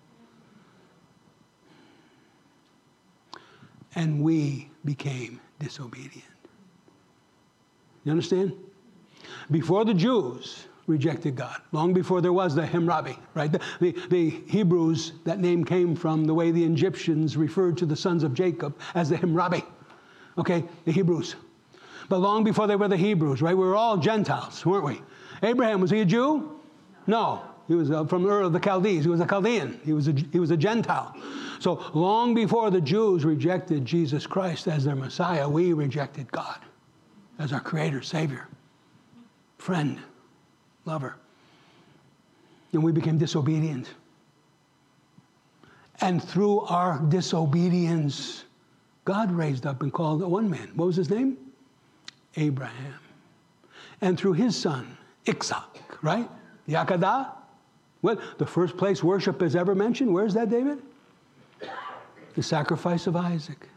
And 3.94 4.22
we 4.22 4.70
became 4.84 5.40
disobedient. 5.58 6.24
You 8.04 8.12
understand? 8.12 8.54
Before 9.50 9.84
the 9.84 9.94
Jews 9.94 10.66
rejected 10.86 11.36
God, 11.36 11.56
long 11.70 11.92
before 11.92 12.20
there 12.20 12.32
was 12.32 12.54
the 12.54 12.66
Hammurabi, 12.66 13.16
right? 13.34 13.52
The, 13.52 13.60
the, 13.80 13.92
the, 14.08 14.30
Hebrews, 14.48 15.12
that 15.24 15.38
name 15.38 15.64
came 15.64 15.94
from 15.94 16.24
the 16.24 16.34
way 16.34 16.50
the 16.50 16.64
Egyptians 16.64 17.36
referred 17.36 17.76
to 17.78 17.86
the 17.86 17.94
sons 17.94 18.24
of 18.24 18.34
Jacob 18.34 18.76
as 18.94 19.08
the 19.08 19.16
Hammurabi, 19.16 19.64
okay? 20.38 20.64
The 20.84 20.92
Hebrews. 20.92 21.36
But 22.08 22.18
long 22.18 22.42
before 22.42 22.66
they 22.66 22.76
were 22.76 22.88
the 22.88 22.96
Hebrews, 22.96 23.42
right? 23.42 23.56
We 23.56 23.64
were 23.64 23.76
all 23.76 23.96
Gentiles, 23.96 24.66
weren't 24.66 24.84
we? 24.84 25.00
Abraham, 25.42 25.80
was 25.80 25.90
he 25.90 26.00
a 26.00 26.04
Jew? 26.04 26.60
No. 27.06 27.42
He 27.68 27.74
was 27.74 27.90
uh, 27.90 28.04
from 28.04 28.26
Ur 28.26 28.42
of 28.42 28.52
the 28.52 28.60
Chaldees. 28.60 29.04
He 29.04 29.10
was 29.10 29.20
a 29.20 29.26
Chaldean. 29.26 29.80
He 29.84 29.92
was 29.92 30.08
a, 30.08 30.12
he 30.12 30.40
was 30.40 30.50
a 30.50 30.56
Gentile. 30.56 31.16
So 31.62 31.80
long 31.94 32.34
before 32.34 32.72
the 32.72 32.80
Jews 32.80 33.24
rejected 33.24 33.84
Jesus 33.84 34.26
Christ 34.26 34.66
as 34.66 34.82
their 34.82 34.96
Messiah, 34.96 35.48
we 35.48 35.72
rejected 35.72 36.28
God 36.32 36.58
as 37.38 37.52
our 37.52 37.60
Creator, 37.60 38.02
Savior, 38.02 38.48
friend, 39.58 40.00
lover. 40.86 41.14
And 42.72 42.82
we 42.82 42.90
became 42.90 43.16
disobedient. 43.16 43.88
And 46.00 46.20
through 46.20 46.62
our 46.62 46.98
disobedience, 46.98 48.42
God 49.04 49.30
raised 49.30 49.64
up 49.64 49.82
and 49.82 49.92
called 49.92 50.20
one 50.20 50.50
man. 50.50 50.72
What 50.74 50.86
was 50.86 50.96
his 50.96 51.10
name? 51.10 51.36
Abraham. 52.34 52.98
And 54.00 54.18
through 54.18 54.32
his 54.32 54.56
son, 54.56 54.96
Isaac, 55.28 55.80
right? 56.02 56.28
Akedah. 56.68 57.30
Well, 58.02 58.20
The 58.38 58.46
first 58.46 58.76
place 58.76 59.04
worship 59.04 59.42
is 59.42 59.54
ever 59.54 59.76
mentioned. 59.76 60.12
Where's 60.12 60.34
that, 60.34 60.50
David? 60.50 60.82
The 62.34 62.42
sacrifice 62.42 63.06
of 63.06 63.16
Isaac. 63.16 63.68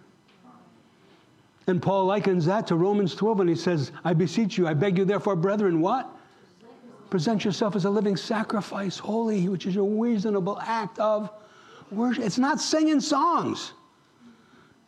And 1.67 1.81
Paul 1.81 2.05
likens 2.05 2.45
that 2.45 2.67
to 2.67 2.75
Romans 2.75 3.15
12 3.15 3.39
and 3.41 3.49
he 3.49 3.55
says, 3.55 3.91
I 4.03 4.13
beseech 4.13 4.57
you, 4.57 4.67
I 4.67 4.73
beg 4.73 4.97
you, 4.97 5.05
therefore, 5.05 5.35
brethren, 5.35 5.81
what? 5.81 6.09
Present 7.09 7.43
yourself 7.43 7.75
as 7.75 7.85
a 7.85 7.89
living 7.89 8.15
sacrifice, 8.15 8.97
holy, 8.97 9.47
which 9.49 9.65
is 9.65 9.77
a 9.77 9.81
reasonable 9.81 10.59
act 10.61 10.99
of 10.99 11.31
worship. 11.91 12.23
It's 12.23 12.37
not 12.37 12.59
singing 12.59 12.99
songs, 12.99 13.73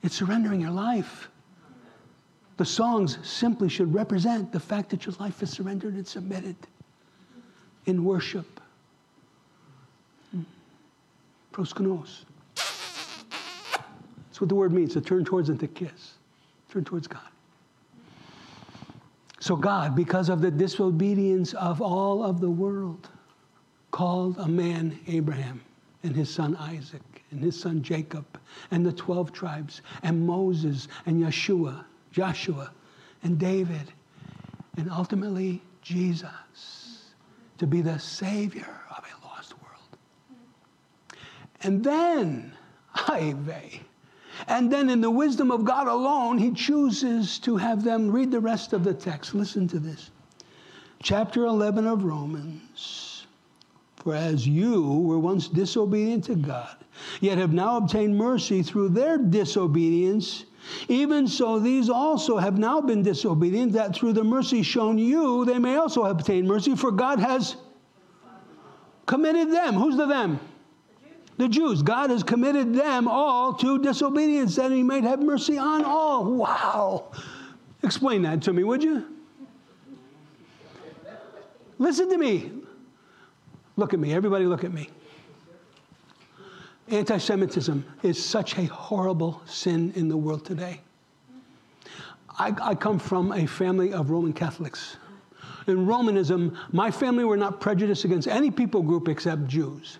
it's 0.03 0.15
surrendering 0.15 0.62
your 0.62 0.71
life. 0.71 1.29
The 2.57 2.65
songs 2.65 3.19
simply 3.21 3.69
should 3.69 3.93
represent 3.93 4.51
the 4.51 4.60
fact 4.60 4.89
that 4.89 5.05
your 5.05 5.13
life 5.19 5.43
is 5.43 5.51
surrendered 5.51 5.93
and 5.93 6.07
submitted 6.07 6.55
in 7.86 8.03
worship. 8.03 8.60
Hmm. 10.31 10.41
That's 14.38 14.41
what 14.43 14.50
the 14.50 14.56
word 14.56 14.71
means 14.71 14.93
to 14.93 15.02
turn 15.02 15.26
towards 15.26 15.50
and 15.50 15.60
to 15.62 15.67
kiss. 15.67 16.13
Turn 16.69 16.84
towards 16.84 17.08
God. 17.08 17.28
So, 19.39 19.56
God, 19.56 19.95
because 19.95 20.30
of 20.30 20.41
the 20.41 20.52
disobedience 20.52 21.56
of 21.56 21.82
all 21.82 22.23
of 22.23 22.39
the 22.39 22.50
world, 22.52 23.10
called 23.89 24.38
a 24.38 24.47
man, 24.47 25.00
Abraham, 25.08 25.60
and 26.04 26.15
his 26.15 26.32
son 26.32 26.56
Isaac, 26.58 27.02
and 27.32 27.41
his 27.41 27.60
son 27.60 27.82
Jacob, 27.82 28.28
and 28.69 28.86
the 28.86 28.91
12 28.91 29.34
tribes, 29.34 29.82
and 30.04 30.28
Moses, 30.28 30.88
and 31.08 31.19
Yeshua, 31.19 31.84
Joshua, 32.12 32.69
and 33.23 33.39
David, 33.39 33.91
and 34.78 34.88
ultimately 34.91 35.63
Jesus 35.82 37.06
to 37.58 37.65
be 37.65 37.82
the 37.82 37.97
Savior 37.97 38.82
of 38.95 39.04
a 39.04 39.26
lost 39.26 39.56
world. 39.63 39.97
And 41.63 41.84
then, 41.84 42.54
Ivey, 42.93 43.82
and 44.47 44.71
then, 44.71 44.89
in 44.89 45.02
the 45.02 45.10
wisdom 45.10 45.52
of 45.52 45.65
God 45.65 45.88
alone, 45.88 46.38
he 46.38 46.52
chooses 46.52 47.39
to 47.39 47.58
have 47.58 47.84
them 47.84 48.12
read 48.12 48.32
the 48.32 48.39
rest 48.39 48.73
of 48.73 48.84
the 48.84 48.93
text. 48.93 49.34
Listen 49.34 49.67
to 49.69 49.80
this. 49.80 50.12
Chapter 51.02 51.45
11 51.45 51.88
of 51.88 52.04
Romans. 52.04 53.26
For 53.95 54.13
as 54.13 54.47
you 54.47 55.00
were 55.00 55.19
once 55.19 55.47
disobedient 55.47 56.23
to 56.26 56.36
God, 56.36 56.78
yet 57.19 57.38
have 57.38 57.52
now 57.52 57.78
obtained 57.78 58.15
mercy 58.15 58.63
through 58.63 58.89
their 58.89 59.17
disobedience, 59.17 60.45
even 60.88 61.28
so 61.28 61.60
these 61.60 61.89
also 61.89 62.38
have 62.38 62.58
now 62.58 62.80
been 62.80 63.02
disobedient, 63.04 63.73
that 63.73 63.95
through 63.95 64.13
the 64.13 64.23
mercy 64.23 64.62
shown 64.63 64.97
you, 64.97 65.45
they 65.45 65.60
may 65.60 65.76
also 65.76 66.06
obtain 66.06 66.47
mercy, 66.47 66.76
for 66.76 66.91
God 66.91 67.19
has 67.19 67.58
committed 69.06 69.52
them. 69.52 69.73
Who's 69.73 69.97
the 69.97 70.06
them? 70.06 70.39
The 71.38 71.47
Jews. 71.47 71.84
God 71.84 72.10
has 72.10 72.23
committed 72.23 72.73
them 72.73 73.08
all 73.08 73.54
to 73.56 73.80
disobedience 73.80 74.56
that 74.56 74.71
he 74.71 74.84
might 74.84 75.04
have 75.04 75.21
mercy 75.21 75.58
on 75.58 75.86
all. 75.86 76.26
Wow. 76.26 77.12
Explain 77.84 78.23
that 78.23 78.41
to 78.43 78.54
me, 78.54 78.63
would 78.63 78.84
you? 78.84 79.06
Listen 81.78 82.10
to 82.10 82.17
me. 82.17 82.52
Look 83.76 83.93
at 83.93 84.00
me. 84.00 84.13
Everybody, 84.13 84.45
look 84.45 84.63
at 84.63 84.73
me. 84.73 84.89
Anti 86.89 87.17
Semitism 87.17 87.86
is 88.02 88.23
such 88.23 88.58
a 88.58 88.65
horrible 88.65 89.41
sin 89.45 89.91
in 89.95 90.08
the 90.08 90.17
world 90.17 90.43
today. 90.45 90.82
I, 92.39 92.54
I, 92.62 92.76
come 92.76 92.97
from 92.97 93.32
a 93.32 93.45
family 93.45 93.93
of 93.93 94.10
Roman 94.10 94.32
Catholics. 94.32 94.97
In 95.67 95.86
Romanism, 95.86 96.58
my 96.71 96.89
family 96.89 97.26
were 97.26 97.36
not 97.36 97.60
prejudiced 97.60 98.06
against 98.06 98.28
any 98.28 98.52
people 98.52 98.82
group 98.82 99.08
except 99.08 99.47
Jews. 99.47 99.97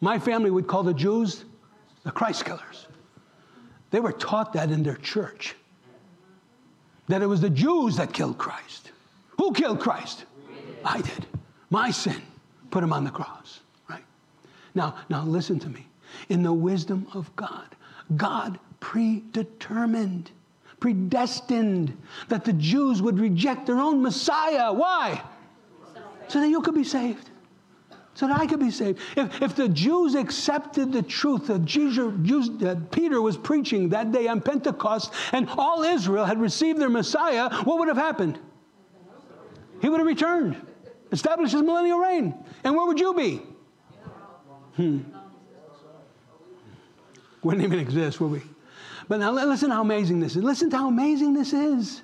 My 0.00 0.18
family 0.18 0.50
would 0.50 0.66
call 0.66 0.82
the 0.82 0.94
Jews 0.94 1.44
the 2.04 2.10
Christ 2.10 2.44
killers. 2.44 2.86
They 3.90 4.00
were 4.00 4.12
taught 4.12 4.52
that 4.54 4.70
in 4.70 4.82
their 4.82 4.96
church. 4.96 5.54
That 7.08 7.22
it 7.22 7.26
was 7.26 7.40
the 7.40 7.50
Jews 7.50 7.96
that 7.96 8.12
killed 8.12 8.38
Christ. 8.38 8.92
Who 9.38 9.52
killed 9.52 9.80
Christ? 9.80 10.24
I 10.84 11.00
did. 11.00 11.26
My 11.70 11.90
sin 11.90 12.20
put 12.70 12.84
him 12.84 12.92
on 12.92 13.04
the 13.04 13.10
cross, 13.10 13.60
right? 13.88 14.04
Now, 14.74 14.96
now 15.08 15.24
listen 15.24 15.58
to 15.60 15.68
me. 15.68 15.86
In 16.28 16.42
the 16.42 16.52
wisdom 16.52 17.06
of 17.14 17.34
God, 17.36 17.76
God 18.16 18.58
predetermined, 18.80 20.30
predestined 20.78 21.96
that 22.28 22.44
the 22.44 22.52
Jews 22.52 23.02
would 23.02 23.18
reject 23.18 23.66
their 23.66 23.78
own 23.78 24.02
Messiah. 24.02 24.72
Why? 24.72 25.22
So 26.28 26.40
that 26.40 26.48
you 26.48 26.62
could 26.62 26.74
be 26.74 26.84
saved. 26.84 27.29
So 28.20 28.28
that 28.28 28.38
I 28.38 28.46
could 28.46 28.60
be 28.60 28.70
saved. 28.70 29.00
If, 29.16 29.40
if 29.40 29.56
the 29.56 29.66
Jews 29.66 30.14
accepted 30.14 30.92
the 30.92 31.00
truth 31.00 31.46
that, 31.46 31.64
Jesus, 31.64 32.50
that 32.58 32.90
Peter 32.90 33.22
was 33.22 33.38
preaching 33.38 33.88
that 33.88 34.12
day 34.12 34.28
on 34.28 34.42
Pentecost 34.42 35.14
and 35.32 35.48
all 35.56 35.84
Israel 35.84 36.26
had 36.26 36.38
received 36.38 36.78
their 36.78 36.90
Messiah, 36.90 37.48
what 37.64 37.78
would 37.78 37.88
have 37.88 37.96
happened? 37.96 38.38
He 39.80 39.88
would 39.88 40.00
have 40.00 40.06
returned 40.06 40.60
established 41.10 41.54
his 41.54 41.62
millennial 41.62 41.98
reign. 41.98 42.34
And 42.62 42.76
where 42.76 42.86
would 42.86 43.00
you 43.00 43.14
be? 43.14 43.40
Hmm. 44.76 44.98
Wouldn't 47.42 47.64
even 47.64 47.78
exist, 47.78 48.20
would 48.20 48.32
we? 48.32 48.42
But 49.08 49.20
now 49.20 49.32
listen 49.32 49.70
how 49.70 49.80
amazing 49.80 50.20
this 50.20 50.36
is. 50.36 50.44
Listen 50.44 50.68
to 50.68 50.76
how 50.76 50.88
amazing 50.88 51.32
this 51.32 51.54
is. 51.54 52.02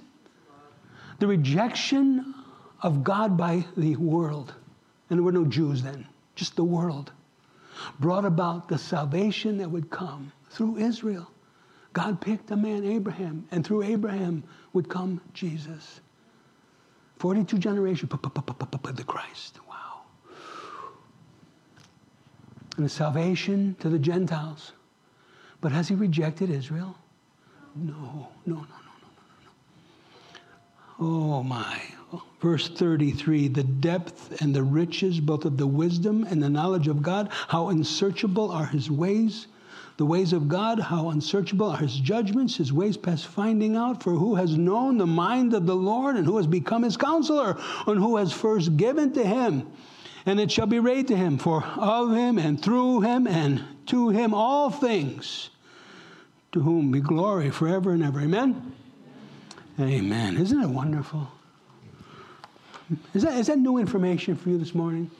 The 1.18 1.26
rejection 1.26 2.34
of 2.80 3.04
God 3.04 3.36
by 3.36 3.66
the 3.76 3.96
world, 3.96 4.54
and 5.08 5.18
there 5.18 5.24
were 5.24 5.32
no 5.32 5.44
Jews 5.44 5.82
then, 5.82 6.06
just 6.34 6.56
the 6.56 6.64
world, 6.64 7.12
brought 8.00 8.24
about 8.24 8.68
the 8.68 8.78
salvation 8.78 9.58
that 9.58 9.70
would 9.70 9.90
come 9.90 10.32
through 10.50 10.78
Israel. 10.78 11.30
God 11.92 12.20
picked 12.20 12.50
a 12.50 12.56
man, 12.56 12.84
Abraham, 12.84 13.46
and 13.50 13.64
through 13.64 13.82
Abraham 13.82 14.44
would 14.72 14.88
come 14.88 15.20
Jesus. 15.32 16.00
42 17.18 17.58
generations, 17.58 18.10
the 18.10 19.04
Christ. 19.04 19.58
Wow. 19.68 20.02
And 22.76 22.84
the 22.84 22.90
salvation 22.90 23.76
to 23.80 23.88
the 23.88 23.98
Gentiles. 23.98 24.72
But 25.60 25.72
has 25.72 25.88
he 25.88 25.94
rejected 25.94 26.50
Israel? 26.50 26.96
No, 27.74 28.28
no, 28.44 28.56
no. 28.56 28.85
Oh 30.98 31.42
my. 31.42 31.80
Verse 32.40 32.68
33 32.68 33.48
the 33.48 33.64
depth 33.64 34.40
and 34.40 34.54
the 34.54 34.62
riches, 34.62 35.20
both 35.20 35.44
of 35.44 35.56
the 35.56 35.66
wisdom 35.66 36.24
and 36.24 36.42
the 36.42 36.48
knowledge 36.48 36.88
of 36.88 37.02
God, 37.02 37.28
how 37.48 37.68
unsearchable 37.68 38.50
are 38.50 38.66
his 38.66 38.90
ways 38.90 39.46
the 39.96 40.04
ways 40.04 40.34
of 40.34 40.48
God, 40.48 40.78
how 40.78 41.08
unsearchable 41.08 41.70
are 41.70 41.78
his 41.78 41.98
judgments, 41.98 42.56
his 42.56 42.72
ways 42.72 42.96
past 42.96 43.26
finding 43.26 43.76
out. 43.76 44.02
For 44.02 44.12
who 44.12 44.34
has 44.34 44.58
known 44.58 44.98
the 44.98 45.06
mind 45.06 45.54
of 45.54 45.66
the 45.66 45.76
Lord, 45.76 46.16
and 46.16 46.26
who 46.26 46.36
has 46.36 46.46
become 46.46 46.82
his 46.82 46.96
counselor, 46.96 47.56
and 47.86 47.98
who 47.98 48.16
has 48.16 48.32
first 48.32 48.76
given 48.76 49.12
to 49.14 49.24
him? 49.24 49.70
And 50.26 50.38
it 50.38 50.50
shall 50.50 50.66
be 50.66 50.80
raised 50.80 51.08
to 51.08 51.16
him, 51.16 51.38
for 51.38 51.64
of 51.64 52.14
him 52.14 52.38
and 52.38 52.60
through 52.60 53.02
him 53.02 53.26
and 53.26 53.64
to 53.86 54.10
him 54.10 54.34
all 54.34 54.70
things, 54.70 55.50
to 56.52 56.60
whom 56.60 56.90
be 56.90 57.00
glory 57.00 57.50
forever 57.50 57.92
and 57.92 58.02
ever. 58.02 58.20
Amen? 58.20 58.74
Amen. 59.78 60.36
Isn't 60.36 60.62
it 60.62 60.68
wonderful? 60.68 61.28
Is 63.14 63.22
that, 63.22 63.38
is 63.38 63.48
that 63.48 63.58
new 63.58 63.78
information 63.78 64.36
for 64.36 64.48
you 64.50 64.58
this 64.58 64.74
morning? 64.74 65.10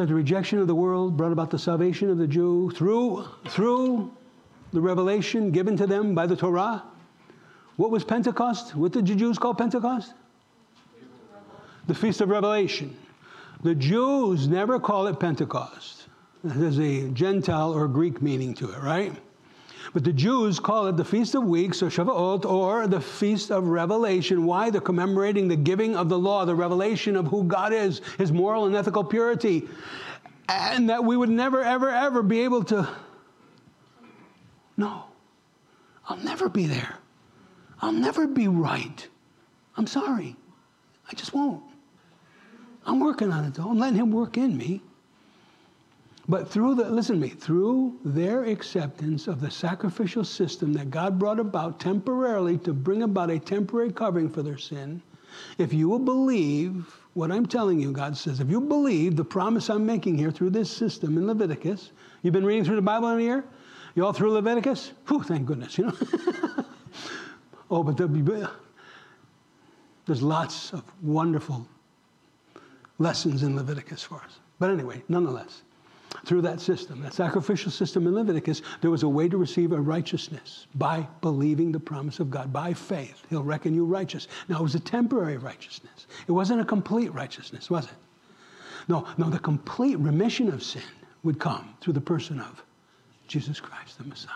that 0.00 0.06
the 0.06 0.14
rejection 0.14 0.58
of 0.58 0.66
the 0.66 0.74
world 0.74 1.16
brought 1.16 1.32
about 1.32 1.50
the 1.50 1.58
salvation 1.58 2.08
of 2.08 2.16
the 2.16 2.26
Jew 2.26 2.70
through, 2.74 3.26
through 3.48 4.10
the 4.72 4.80
revelation 4.80 5.50
given 5.50 5.76
to 5.76 5.86
them 5.86 6.14
by 6.14 6.26
the 6.26 6.36
Torah. 6.36 6.82
What 7.76 7.90
was 7.90 8.02
Pentecost? 8.02 8.74
What 8.74 8.92
did 8.92 9.06
the 9.06 9.14
Jews 9.14 9.38
call 9.38 9.54
Pentecost? 9.54 10.14
The 11.86 11.94
Feast 11.94 12.20
of 12.20 12.28
Revelation. 12.28 12.96
The 13.62 13.74
Jews 13.74 14.48
never 14.48 14.80
call 14.80 15.06
it 15.06 15.20
Pentecost. 15.20 16.06
There's 16.42 16.78
a 16.78 17.08
Gentile 17.08 17.72
or 17.72 17.86
Greek 17.86 18.22
meaning 18.22 18.54
to 18.54 18.70
it, 18.70 18.78
right? 18.78 19.12
But 19.92 20.04
the 20.04 20.12
Jews 20.12 20.60
call 20.60 20.86
it 20.86 20.96
the 20.96 21.04
Feast 21.04 21.34
of 21.34 21.44
Weeks, 21.44 21.82
or 21.82 21.86
Shavuot, 21.86 22.44
or 22.44 22.86
the 22.86 23.00
Feast 23.00 23.50
of 23.50 23.66
Revelation. 23.66 24.46
Why? 24.46 24.70
They're 24.70 24.80
commemorating 24.80 25.48
the 25.48 25.56
giving 25.56 25.96
of 25.96 26.08
the 26.08 26.18
law, 26.18 26.44
the 26.44 26.54
revelation 26.54 27.16
of 27.16 27.26
who 27.26 27.44
God 27.44 27.72
is, 27.72 28.00
his 28.16 28.30
moral 28.30 28.66
and 28.66 28.76
ethical 28.76 29.02
purity. 29.02 29.68
And 30.48 30.90
that 30.90 31.04
we 31.04 31.16
would 31.16 31.28
never, 31.28 31.62
ever, 31.62 31.90
ever 31.90 32.22
be 32.22 32.40
able 32.40 32.62
to. 32.64 32.88
No, 34.76 35.04
I'll 36.08 36.16
never 36.18 36.48
be 36.48 36.66
there. 36.66 36.96
I'll 37.82 37.92
never 37.92 38.26
be 38.26 38.48
right. 38.48 39.08
I'm 39.76 39.86
sorry. 39.86 40.36
I 41.10 41.14
just 41.14 41.34
won't. 41.34 41.62
I'm 42.86 43.00
working 43.00 43.32
on 43.32 43.44
it 43.44 43.54
though. 43.54 43.68
I'm 43.68 43.78
letting 43.78 43.98
him 43.98 44.10
work 44.10 44.36
in 44.36 44.56
me. 44.56 44.82
But 46.30 46.48
through 46.48 46.76
the, 46.76 46.88
listen 46.88 47.16
to 47.16 47.20
me, 47.20 47.30
through 47.30 47.98
their 48.04 48.44
acceptance 48.44 49.26
of 49.26 49.40
the 49.40 49.50
sacrificial 49.50 50.22
system 50.22 50.72
that 50.74 50.88
God 50.88 51.18
brought 51.18 51.40
about 51.40 51.80
temporarily 51.80 52.56
to 52.58 52.72
bring 52.72 53.02
about 53.02 53.30
a 53.30 53.38
temporary 53.40 53.90
covering 53.90 54.30
for 54.30 54.40
their 54.40 54.56
sin, 54.56 55.02
if 55.58 55.72
you 55.72 55.88
will 55.88 55.98
believe 55.98 56.86
what 57.14 57.32
I'm 57.32 57.46
telling 57.46 57.80
you, 57.80 57.90
God 57.90 58.16
says, 58.16 58.38
if 58.38 58.48
you 58.48 58.60
believe 58.60 59.16
the 59.16 59.24
promise 59.24 59.68
I'm 59.68 59.84
making 59.84 60.18
here 60.18 60.30
through 60.30 60.50
this 60.50 60.70
system 60.70 61.18
in 61.18 61.26
Leviticus, 61.26 61.90
you've 62.22 62.32
been 62.32 62.46
reading 62.46 62.64
through 62.64 62.76
the 62.76 62.82
Bible 62.82 63.08
in 63.08 63.18
a 63.18 63.22
year? 63.22 63.44
You 63.96 64.06
all 64.06 64.12
through 64.12 64.30
Leviticus? 64.30 64.92
Whew, 65.08 65.24
thank 65.24 65.46
goodness, 65.46 65.78
you 65.78 65.86
know. 65.86 65.96
oh, 67.72 67.82
but 67.82 67.96
there'll 67.96 68.12
be, 68.12 68.46
there's 70.06 70.22
lots 70.22 70.72
of 70.72 70.84
wonderful 71.02 71.66
lessons 73.00 73.42
in 73.42 73.56
Leviticus 73.56 74.04
for 74.04 74.18
us. 74.18 74.38
But 74.60 74.70
anyway, 74.70 75.02
nonetheless 75.08 75.62
through 76.30 76.42
that 76.42 76.60
system, 76.60 77.02
that 77.02 77.12
sacrificial 77.12 77.72
system 77.72 78.06
in 78.06 78.14
Leviticus, 78.14 78.62
there 78.82 78.90
was 78.92 79.02
a 79.02 79.08
way 79.08 79.28
to 79.28 79.36
receive 79.36 79.72
a 79.72 79.80
righteousness 79.80 80.68
by 80.76 81.04
believing 81.22 81.72
the 81.72 81.80
promise 81.80 82.20
of 82.20 82.30
God. 82.30 82.52
By 82.52 82.72
faith, 82.72 83.26
He'll 83.30 83.42
reckon 83.42 83.74
you 83.74 83.84
righteous. 83.84 84.28
Now, 84.48 84.60
it 84.60 84.62
was 84.62 84.76
a 84.76 84.80
temporary 84.80 85.38
righteousness. 85.38 86.06
It 86.28 86.30
wasn't 86.30 86.60
a 86.60 86.64
complete 86.64 87.12
righteousness, 87.12 87.68
was 87.68 87.86
it? 87.86 87.94
No, 88.86 89.08
no, 89.18 89.28
the 89.28 89.40
complete 89.40 89.98
remission 89.98 90.52
of 90.52 90.62
sin 90.62 90.84
would 91.24 91.40
come 91.40 91.74
through 91.80 91.94
the 91.94 92.00
person 92.00 92.38
of 92.38 92.62
Jesus 93.26 93.58
Christ, 93.58 93.98
the 93.98 94.04
Messiah. 94.04 94.30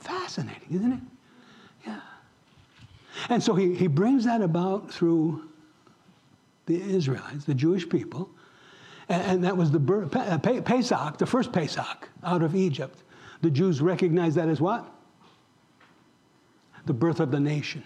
Fascinating, 0.00 0.76
isn't 0.76 0.92
it? 0.94 1.00
Yeah. 1.86 2.00
And 3.28 3.42
so 3.42 3.54
he, 3.54 3.74
he 3.74 3.86
brings 3.86 4.24
that 4.24 4.40
about 4.40 4.90
through 4.90 5.46
the 6.64 6.80
Israelites, 6.80 7.44
the 7.44 7.52
Jewish 7.52 7.86
people, 7.86 8.30
and, 9.08 9.44
that 9.44 9.56
was 9.56 9.70
the 9.70 9.78
birth, 9.78 10.14
uh, 10.16 10.38
Pesach, 10.38 11.18
the 11.18 11.26
first 11.26 11.52
Pesach 11.52 12.08
out 12.24 12.42
of 12.42 12.54
Egypt. 12.54 13.02
The 13.42 13.50
Jews 13.50 13.80
recognized 13.80 14.36
that 14.36 14.48
as 14.48 14.60
what? 14.60 14.86
The 16.86 16.92
birth 16.92 17.20
of 17.20 17.30
the 17.30 17.40
nation. 17.40 17.84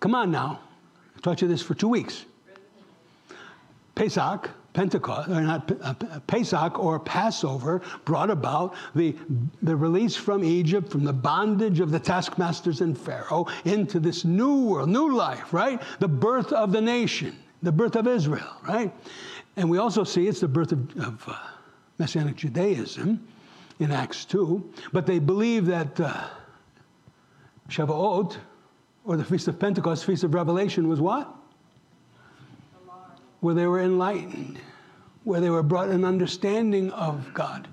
Come 0.00 0.14
on 0.14 0.30
now. 0.30 0.60
I 1.16 1.20
taught 1.20 1.42
you 1.42 1.48
this 1.48 1.62
for 1.62 1.74
two 1.74 1.88
weeks. 1.88 2.24
Pesach, 3.94 4.50
Pentecost, 4.72 5.28
or 5.28 5.40
not 5.42 5.70
uh, 5.82 5.94
Pesach 6.26 6.78
or 6.78 6.98
Passover, 6.98 7.82
brought 8.04 8.30
about 8.30 8.74
the, 8.94 9.14
the 9.62 9.76
release 9.76 10.16
from 10.16 10.44
Egypt, 10.44 10.90
from 10.90 11.04
the 11.04 11.12
bondage 11.12 11.80
of 11.80 11.90
the 11.90 11.98
taskmasters 11.98 12.80
and 12.80 12.96
Pharaoh, 12.96 13.46
into 13.64 14.00
this 14.00 14.24
new 14.24 14.64
world, 14.64 14.88
new 14.88 15.14
life, 15.14 15.52
right? 15.52 15.82
The 15.98 16.08
birth 16.08 16.52
of 16.52 16.72
the 16.72 16.80
nation. 16.80 17.36
the 17.62 17.72
birth 17.72 17.96
of 17.96 18.06
Israel, 18.06 18.56
right? 18.66 18.92
And 19.60 19.68
we 19.68 19.76
also 19.76 20.04
see 20.04 20.26
it's 20.26 20.40
the 20.40 20.48
birth 20.48 20.72
of, 20.72 20.96
of 20.98 21.22
uh, 21.28 21.36
Messianic 21.98 22.34
Judaism 22.34 23.28
in 23.78 23.92
Acts 23.92 24.24
2. 24.24 24.72
But 24.90 25.04
they 25.04 25.18
believe 25.18 25.66
that 25.66 26.00
uh, 26.00 26.28
Shavuot, 27.68 28.38
or 29.04 29.18
the 29.18 29.24
Feast 29.24 29.48
of 29.48 29.60
Pentecost, 29.60 30.06
Feast 30.06 30.24
of 30.24 30.32
Revelation, 30.32 30.88
was 30.88 30.98
what? 30.98 31.36
Where 33.40 33.54
they 33.54 33.66
were 33.66 33.82
enlightened, 33.82 34.58
where 35.24 35.42
they 35.42 35.50
were 35.50 35.62
brought 35.62 35.90
an 35.90 36.06
understanding 36.06 36.90
of 36.92 37.34
God. 37.34 37.68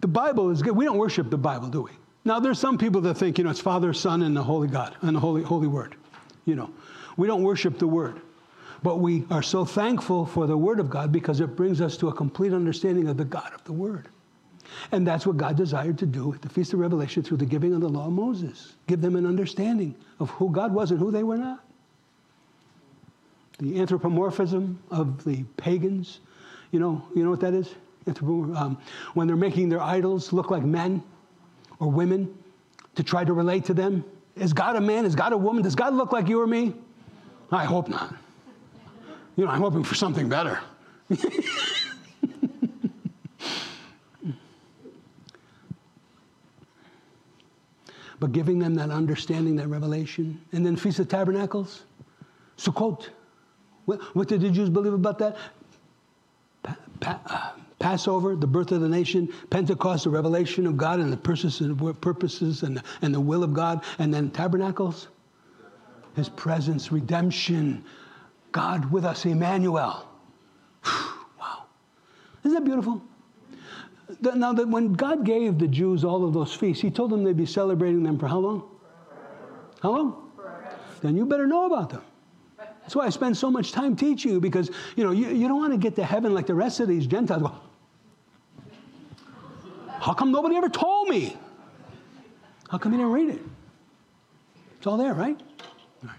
The 0.00 0.08
Bible 0.08 0.48
is 0.48 0.62
good. 0.62 0.74
We 0.74 0.86
don't 0.86 0.96
worship 0.96 1.28
the 1.28 1.36
Bible, 1.36 1.68
do 1.68 1.82
we? 1.82 1.90
Now, 2.24 2.40
there's 2.40 2.58
some 2.58 2.78
people 2.78 3.02
that 3.02 3.18
think, 3.18 3.36
you 3.36 3.44
know, 3.44 3.50
it's 3.50 3.60
Father, 3.60 3.92
Son, 3.92 4.22
and 4.22 4.34
the 4.34 4.42
Holy 4.42 4.68
God, 4.68 4.96
and 5.02 5.14
the 5.14 5.20
Holy, 5.20 5.42
Holy 5.42 5.66
Word. 5.68 5.94
You 6.46 6.54
know, 6.54 6.70
we 7.18 7.26
don't 7.26 7.42
worship 7.42 7.78
the 7.78 7.86
Word. 7.86 8.22
But 8.84 9.00
we 9.00 9.24
are 9.30 9.42
so 9.42 9.64
thankful 9.64 10.26
for 10.26 10.46
the 10.46 10.58
Word 10.58 10.78
of 10.78 10.90
God 10.90 11.10
because 11.10 11.40
it 11.40 11.56
brings 11.56 11.80
us 11.80 11.96
to 11.96 12.08
a 12.08 12.12
complete 12.12 12.52
understanding 12.52 13.08
of 13.08 13.16
the 13.16 13.24
God 13.24 13.50
of 13.54 13.64
the 13.64 13.72
Word. 13.72 14.08
And 14.92 15.06
that's 15.06 15.26
what 15.26 15.38
God 15.38 15.56
desired 15.56 15.96
to 16.00 16.06
do 16.06 16.34
at 16.34 16.42
the 16.42 16.50
Feast 16.50 16.74
of 16.74 16.80
Revelation 16.80 17.22
through 17.22 17.38
the 17.38 17.46
giving 17.46 17.72
of 17.72 17.80
the 17.80 17.88
law 17.88 18.08
of 18.08 18.12
Moses. 18.12 18.74
Give 18.86 19.00
them 19.00 19.16
an 19.16 19.24
understanding 19.24 19.94
of 20.20 20.28
who 20.32 20.52
God 20.52 20.74
was 20.74 20.90
and 20.90 21.00
who 21.00 21.10
they 21.10 21.22
were 21.22 21.38
not. 21.38 21.64
The 23.58 23.80
anthropomorphism 23.80 24.78
of 24.90 25.24
the 25.24 25.44
pagans, 25.56 26.20
you 26.70 26.78
know, 26.78 27.02
you 27.14 27.24
know 27.24 27.30
what 27.30 27.40
that 27.40 27.54
is? 27.54 27.74
Um, 28.06 28.76
when 29.14 29.26
they're 29.26 29.34
making 29.34 29.70
their 29.70 29.80
idols 29.80 30.30
look 30.30 30.50
like 30.50 30.62
men 30.62 31.02
or 31.78 31.90
women 31.90 32.36
to 32.96 33.02
try 33.02 33.24
to 33.24 33.32
relate 33.32 33.64
to 33.64 33.72
them. 33.72 34.04
Is 34.36 34.52
God 34.52 34.76
a 34.76 34.80
man? 34.82 35.06
Is 35.06 35.14
God 35.14 35.32
a 35.32 35.38
woman? 35.38 35.62
Does 35.62 35.74
God 35.74 35.94
look 35.94 36.12
like 36.12 36.28
you 36.28 36.38
or 36.38 36.46
me? 36.46 36.74
I 37.50 37.64
hope 37.64 37.88
not. 37.88 38.14
You 39.36 39.44
know, 39.44 39.50
I'm 39.50 39.60
hoping 39.60 39.82
for 39.84 39.94
something 39.94 40.28
better. 40.28 40.60
but 48.20 48.32
giving 48.32 48.58
them 48.58 48.74
that 48.76 48.90
understanding, 48.90 49.56
that 49.56 49.68
revelation. 49.68 50.40
And 50.52 50.64
then 50.64 50.76
Feast 50.76 51.00
of 51.00 51.08
Tabernacles, 51.08 51.82
Sukkot. 52.56 53.08
What, 53.86 54.00
what 54.14 54.28
did 54.28 54.40
the 54.40 54.50
Jews 54.50 54.70
believe 54.70 54.94
about 54.94 55.18
that? 55.18 55.36
Pa, 56.62 56.76
pa, 57.00 57.20
uh, 57.26 57.50
Passover, 57.78 58.34
the 58.34 58.46
birth 58.46 58.72
of 58.72 58.80
the 58.80 58.88
nation, 58.88 59.30
Pentecost, 59.50 60.04
the 60.04 60.10
revelation 60.10 60.66
of 60.66 60.76
God 60.78 61.00
and 61.00 61.12
the 61.12 61.16
purposes 61.16 62.62
and 62.62 62.78
the, 62.78 62.82
and 63.02 63.14
the 63.14 63.20
will 63.20 63.44
of 63.44 63.52
God, 63.52 63.84
and 63.98 64.14
then 64.14 64.30
Tabernacles, 64.30 65.08
His 66.16 66.30
presence, 66.30 66.90
redemption, 66.90 67.84
God 68.54 68.92
with 68.92 69.04
us, 69.04 69.26
Emmanuel. 69.26 70.08
wow. 71.40 71.64
Isn't 72.44 72.54
that 72.54 72.64
beautiful? 72.64 73.02
Now, 74.20 74.52
that 74.52 74.68
when 74.68 74.92
God 74.92 75.24
gave 75.24 75.58
the 75.58 75.66
Jews 75.66 76.04
all 76.04 76.24
of 76.24 76.32
those 76.32 76.54
feasts, 76.54 76.80
He 76.80 76.88
told 76.88 77.10
them 77.10 77.24
they'd 77.24 77.36
be 77.36 77.46
celebrating 77.46 78.04
them 78.04 78.16
for 78.16 78.28
how 78.28 78.38
long? 78.38 78.62
How 79.82 79.90
long? 79.90 80.30
Then 81.02 81.16
you 81.16 81.26
better 81.26 81.48
know 81.48 81.66
about 81.66 81.90
them. 81.90 82.02
That's 82.56 82.94
why 82.94 83.06
I 83.06 83.10
spend 83.10 83.36
so 83.36 83.50
much 83.50 83.72
time 83.72 83.96
teaching 83.96 84.30
you 84.30 84.40
because 84.40 84.70
you 84.94 85.02
know 85.02 85.10
you, 85.10 85.28
you 85.30 85.48
don't 85.48 85.58
want 85.58 85.72
to 85.72 85.78
get 85.78 85.96
to 85.96 86.04
heaven 86.04 86.32
like 86.32 86.46
the 86.46 86.54
rest 86.54 86.80
of 86.80 86.86
these 86.86 87.06
Gentiles. 87.06 87.42
Go, 87.42 87.52
How 89.98 90.12
come 90.12 90.30
nobody 90.30 90.56
ever 90.56 90.68
told 90.68 91.08
me? 91.08 91.36
How 92.70 92.78
come 92.78 92.92
you 92.92 92.98
didn't 92.98 93.12
read 93.12 93.30
it? 93.30 93.42
It's 94.78 94.86
all 94.86 94.96
there, 94.96 95.14
right? 95.14 95.40
All 96.02 96.08
right. 96.08 96.18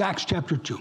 Acts 0.00 0.24
chapter 0.24 0.56
2. 0.56 0.78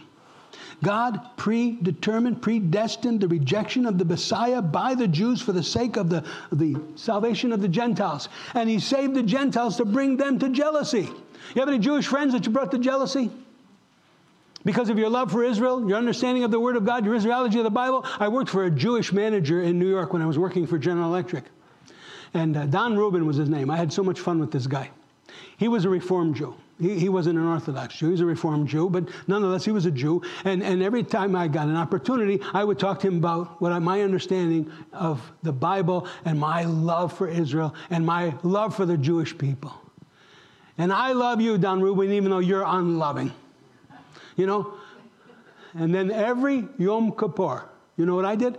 God 0.84 1.19
predetermined, 1.38 2.41
predestined 2.41 3.21
the 3.21 3.28
rejection 3.28 3.86
of 3.86 3.97
the 3.97 4.06
Messiah 4.06 4.62
by 4.62 4.95
the 4.95 5.08
Jews 5.08 5.41
for 5.41 5.52
the 5.52 5.62
sake 5.62 5.95
of 5.95 6.10
the, 6.10 6.26
the 6.52 6.76
salvation 6.95 7.52
of 7.52 7.62
the 7.62 7.67
Gentiles. 7.67 8.30
And 8.56 8.69
He 8.69 8.80
saved 8.80 9.13
the 9.13 9.24
Gentiles 9.24 9.78
to 9.78 9.86
bring 9.86 10.17
them 10.17 10.39
to 10.39 10.50
jealousy. 10.50 11.10
You 11.54 11.60
have 11.60 11.67
any 11.67 11.80
Jewish 11.80 12.08
friends 12.08 12.34
that 12.34 12.45
you 12.45 12.52
brought 12.52 12.71
to 12.71 12.80
jealousy? 12.80 13.30
Because 14.63 14.89
of 14.89 14.97
your 14.97 15.10
love 15.10 15.32
for 15.32 15.43
Israel, 15.43 15.88
your 15.88 15.97
understanding 15.97 16.43
of 16.43 16.52
the 16.52 16.60
Word 16.60 16.76
of 16.76 16.86
God, 16.86 17.06
your 17.06 17.15
Israelology 17.15 17.58
of 17.58 17.63
the 17.63 17.71
Bible. 17.71 18.06
I 18.19 18.28
worked 18.28 18.50
for 18.50 18.65
a 18.65 18.71
Jewish 18.71 19.12
manager 19.12 19.62
in 19.62 19.80
New 19.80 19.89
York 19.89 20.13
when 20.13 20.21
I 20.21 20.26
was 20.26 20.38
working 20.38 20.67
for 20.67 20.78
General 20.78 21.08
Electric. 21.08 21.45
And 22.34 22.56
uh, 22.56 22.65
Don 22.67 22.95
Rubin 22.97 23.26
was 23.26 23.38
his 23.38 23.50
name. 23.50 23.69
I 23.69 23.78
had 23.78 23.91
so 23.91 24.04
much 24.04 24.19
fun 24.19 24.39
with 24.39 24.52
this 24.52 24.67
guy. 24.67 24.89
He 25.58 25.68
was 25.68 25.86
a 25.86 25.90
Reformed 25.90 26.36
Jew. 26.36 26.56
He, 26.80 26.98
he 27.00 27.10
wasn't 27.10 27.38
an 27.38 27.46
Orthodox 27.46 27.96
Jew. 27.96 28.08
He 28.08 28.12
was 28.14 28.22
a 28.22 28.26
Reformed 28.26 28.68
Jew, 28.68 28.90
but 28.90 29.08
nonetheless, 29.28 29.64
he 29.64 29.72
was 29.72 29.86
a 29.86 29.92
Jew. 29.92 30.22
And, 30.44 30.64
and 30.64 30.82
every 30.82 31.04
time 31.04 31.36
I 31.36 31.48
got 31.48 31.68
an 31.68 31.76
opportunity, 31.76 32.42
I 32.54 32.64
would 32.64 32.80
talk 32.80 33.00
to 33.02 33.08
him 33.08 33.18
about 33.18 33.62
what 33.62 33.72
I, 33.72 33.80
my 33.80 34.02
understanding 34.02 34.72
of 34.92 35.22
the 35.44 35.54
Bible 35.54 36.08
and 36.26 36.40
my 36.40 36.64
love 36.64 37.14
for 37.14 37.28
Israel 37.28 37.76
and 37.90 38.06
my 38.06 38.34
love 38.44 38.76
for 38.76 38.86
the 38.86 38.98
Jewish 38.98 39.38
people. 39.38 39.74
And 40.78 40.92
I 40.92 41.12
love 41.12 41.40
you, 41.40 41.58
Don 41.60 41.82
Rubin, 41.82 42.12
even 42.12 42.32
though 42.32 42.40
you're 42.40 42.66
unloving. 42.66 43.32
You 44.36 44.48
know? 44.48 44.74
And 45.74 45.94
then 45.94 46.10
every 46.10 46.68
Yom 46.80 47.12
Kippur, 47.12 47.70
you 47.98 48.06
know 48.06 48.16
what 48.16 48.26
I 48.26 48.36
did? 48.36 48.58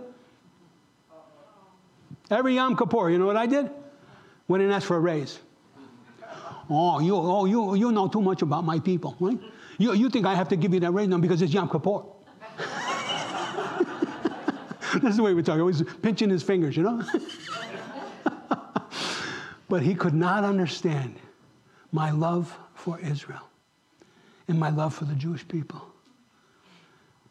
Every 2.31 2.55
Yom 2.55 2.77
Kippur, 2.77 3.09
you 3.09 3.17
know 3.17 3.25
what 3.25 3.37
I 3.37 3.45
did? 3.45 3.69
Went 4.47 4.63
and 4.63 4.71
asked 4.71 4.85
for 4.85 4.95
a 4.95 4.99
raise. 4.99 5.39
Oh, 6.73 6.99
you, 6.99 7.15
oh, 7.15 7.45
you, 7.45 7.75
you 7.75 7.91
know 7.91 8.07
too 8.07 8.21
much 8.21 8.41
about 8.41 8.63
my 8.63 8.79
people, 8.79 9.15
right? 9.19 9.39
You, 9.77 9.93
you 9.93 10.09
think 10.09 10.25
I 10.25 10.35
have 10.35 10.49
to 10.49 10.55
give 10.55 10.73
you 10.73 10.79
that 10.79 10.91
now 10.91 11.17
because 11.17 11.41
it's 11.41 11.53
Yom 11.53 11.69
Kippur. 11.69 12.03
this 15.01 15.11
is 15.11 15.17
the 15.17 15.23
way 15.23 15.33
we 15.33 15.43
talk. 15.43 15.59
Always 15.59 15.83
pinching 16.01 16.29
his 16.29 16.43
fingers, 16.43 16.77
you 16.77 16.83
know? 16.83 17.03
but 19.69 19.81
he 19.81 19.95
could 19.95 20.13
not 20.13 20.43
understand 20.43 21.15
my 21.91 22.11
love 22.11 22.55
for 22.75 22.99
Israel 22.99 23.47
and 24.47 24.59
my 24.59 24.69
love 24.69 24.93
for 24.93 25.05
the 25.05 25.15
Jewish 25.15 25.47
people. 25.47 25.81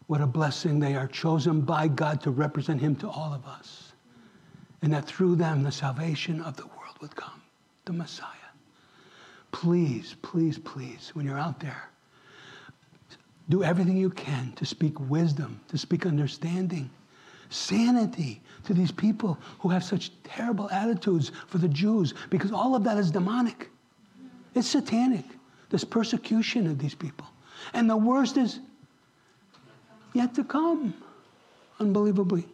What 0.06 0.20
a 0.20 0.26
blessing 0.26 0.78
they 0.78 0.94
are 0.94 1.06
chosen 1.06 1.62
by 1.62 1.88
God 1.88 2.20
to 2.22 2.30
represent 2.30 2.80
Him 2.80 2.96
to 2.96 3.08
all 3.08 3.32
of 3.32 3.46
us. 3.46 3.92
And 4.82 4.92
that 4.92 5.06
through 5.06 5.36
them 5.36 5.62
the 5.62 5.72
salvation 5.72 6.42
of 6.42 6.56
the 6.56 6.66
world 6.66 6.98
would 7.00 7.14
come, 7.14 7.40
the 7.84 7.92
Messiah. 7.92 8.41
Please, 9.52 10.16
please, 10.22 10.58
please, 10.58 11.10
when 11.14 11.24
you're 11.24 11.38
out 11.38 11.60
there, 11.60 11.88
do 13.48 13.62
everything 13.62 13.96
you 13.96 14.10
can 14.10 14.52
to 14.56 14.64
speak 14.64 14.98
wisdom, 14.98 15.60
to 15.68 15.78
speak 15.78 16.06
understanding, 16.06 16.90
sanity 17.50 18.40
to 18.64 18.74
these 18.74 18.90
people 18.90 19.38
who 19.58 19.68
have 19.68 19.84
such 19.84 20.10
terrible 20.24 20.70
attitudes 20.70 21.32
for 21.46 21.58
the 21.58 21.68
Jews, 21.68 22.14
because 22.30 22.50
all 22.50 22.74
of 22.74 22.82
that 22.84 22.96
is 22.96 23.10
demonic. 23.10 23.68
It's 24.54 24.68
satanic, 24.68 25.24
this 25.70 25.84
persecution 25.84 26.66
of 26.66 26.78
these 26.78 26.94
people. 26.94 27.26
And 27.74 27.88
the 27.88 27.96
worst 27.96 28.36
is 28.36 28.60
yet 30.14 30.34
to 30.34 30.44
come, 30.44 30.94
unbelievably. 31.78 32.46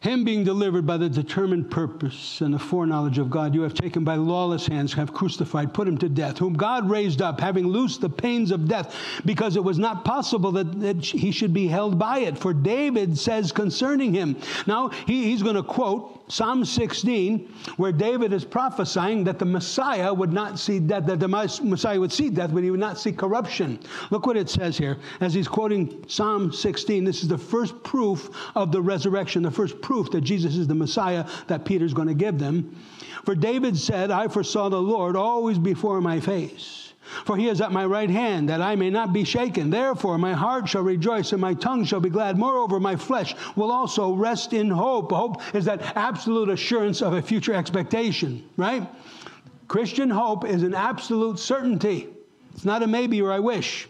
Him 0.00 0.24
being 0.24 0.44
delivered 0.44 0.86
by 0.86 0.96
the 0.96 1.10
determined 1.10 1.70
purpose 1.70 2.40
and 2.40 2.54
the 2.54 2.58
foreknowledge 2.58 3.18
of 3.18 3.28
God, 3.28 3.54
you 3.54 3.60
have 3.60 3.74
taken 3.74 4.02
by 4.02 4.14
lawless 4.14 4.66
hands, 4.66 4.94
have 4.94 5.12
crucified, 5.12 5.74
put 5.74 5.86
him 5.86 5.98
to 5.98 6.08
death, 6.08 6.38
whom 6.38 6.54
God 6.54 6.88
raised 6.88 7.20
up, 7.20 7.38
having 7.38 7.66
loosed 7.66 8.00
the 8.00 8.08
pains 8.08 8.50
of 8.50 8.66
death, 8.66 8.96
because 9.26 9.56
it 9.56 9.64
was 9.64 9.78
not 9.78 10.06
possible 10.06 10.52
that, 10.52 10.80
that 10.80 11.04
he 11.04 11.30
should 11.30 11.52
be 11.52 11.66
held 11.66 11.98
by 11.98 12.20
it. 12.20 12.38
For 12.38 12.54
David 12.54 13.18
says 13.18 13.52
concerning 13.52 14.14
him. 14.14 14.36
Now, 14.66 14.88
he, 14.88 15.24
he's 15.24 15.42
going 15.42 15.56
to 15.56 15.62
quote 15.62 16.19
Psalm 16.30 16.64
16, 16.64 17.52
where 17.76 17.92
David 17.92 18.32
is 18.32 18.44
prophesying 18.44 19.24
that 19.24 19.38
the 19.38 19.44
Messiah 19.44 20.14
would 20.14 20.32
not 20.32 20.58
see 20.58 20.78
death, 20.78 21.04
that 21.06 21.18
the 21.18 21.28
Messiah 21.28 21.98
would 21.98 22.12
see 22.12 22.30
death, 22.30 22.50
but 22.54 22.62
he 22.62 22.70
would 22.70 22.78
not 22.78 22.98
see 22.98 23.12
corruption. 23.12 23.80
Look 24.10 24.26
what 24.26 24.36
it 24.36 24.48
says 24.48 24.78
here 24.78 24.98
as 25.20 25.34
he's 25.34 25.48
quoting 25.48 26.04
Psalm 26.08 26.52
16. 26.52 27.02
This 27.04 27.22
is 27.22 27.28
the 27.28 27.36
first 27.36 27.82
proof 27.82 28.30
of 28.54 28.70
the 28.70 28.80
resurrection, 28.80 29.42
the 29.42 29.50
first 29.50 29.80
proof 29.80 30.10
that 30.12 30.20
Jesus 30.20 30.56
is 30.56 30.66
the 30.66 30.74
Messiah 30.74 31.26
that 31.48 31.64
Peter's 31.64 31.92
going 31.92 32.08
to 32.08 32.14
give 32.14 32.38
them. 32.38 32.76
For 33.24 33.34
David 33.34 33.76
said, 33.76 34.10
I 34.10 34.28
foresaw 34.28 34.68
the 34.68 34.80
Lord 34.80 35.16
always 35.16 35.58
before 35.58 36.00
my 36.00 36.20
face. 36.20 36.89
For 37.24 37.36
he 37.36 37.48
is 37.48 37.60
at 37.60 37.72
my 37.72 37.84
right 37.84 38.10
hand, 38.10 38.48
that 38.48 38.62
I 38.62 38.76
may 38.76 38.90
not 38.90 39.12
be 39.12 39.24
shaken. 39.24 39.70
Therefore, 39.70 40.16
my 40.16 40.32
heart 40.32 40.68
shall 40.68 40.82
rejoice 40.82 41.32
and 41.32 41.40
my 41.40 41.54
tongue 41.54 41.84
shall 41.84 42.00
be 42.00 42.08
glad. 42.08 42.38
Moreover, 42.38 42.78
my 42.78 42.96
flesh 42.96 43.34
will 43.56 43.70
also 43.70 44.12
rest 44.12 44.52
in 44.52 44.70
hope. 44.70 45.10
Hope 45.10 45.42
is 45.54 45.64
that 45.64 45.96
absolute 45.96 46.48
assurance 46.48 47.02
of 47.02 47.14
a 47.14 47.22
future 47.22 47.54
expectation, 47.54 48.48
right? 48.56 48.88
Christian 49.66 50.10
hope 50.10 50.44
is 50.44 50.62
an 50.62 50.74
absolute 50.74 51.38
certainty. 51.38 52.08
It's 52.54 52.64
not 52.64 52.82
a 52.82 52.86
maybe 52.86 53.20
or 53.22 53.32
I 53.32 53.38
wish. 53.38 53.88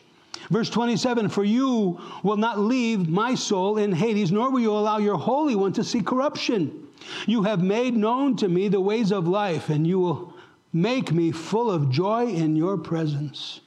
Verse 0.51 0.71
27 0.71 1.29
For 1.29 1.45
you 1.45 2.01
will 2.23 2.37
not 2.37 2.59
leave 2.59 3.09
my 3.09 3.35
soul 3.35 3.79
in 3.79 3.93
Hades, 3.93 4.33
nor 4.33 4.51
will 4.51 4.61
you 4.61 4.73
allow 4.73 4.99
your 4.99 5.17
Holy 5.17 5.55
One 5.55 5.73
to 5.75 5.85
see 5.85 6.01
corruption. 6.01 6.89
You 7.27 7.43
have 7.45 7.63
made 7.63 7.97
known 7.97 8.37
to 8.37 8.49
me 8.49 8.69
the 8.69 8.81
ways 8.81 9.13
of 9.13 9.27
life, 9.27 9.69
and 9.69 9.87
you 9.87 9.99
will 9.99 10.30
make 10.73 11.13
me 11.13 11.33
full 11.33 11.71
of 11.71 11.91
joy 11.91 12.27
in 12.27 12.57
your 12.57 12.77
presence. 12.79 13.61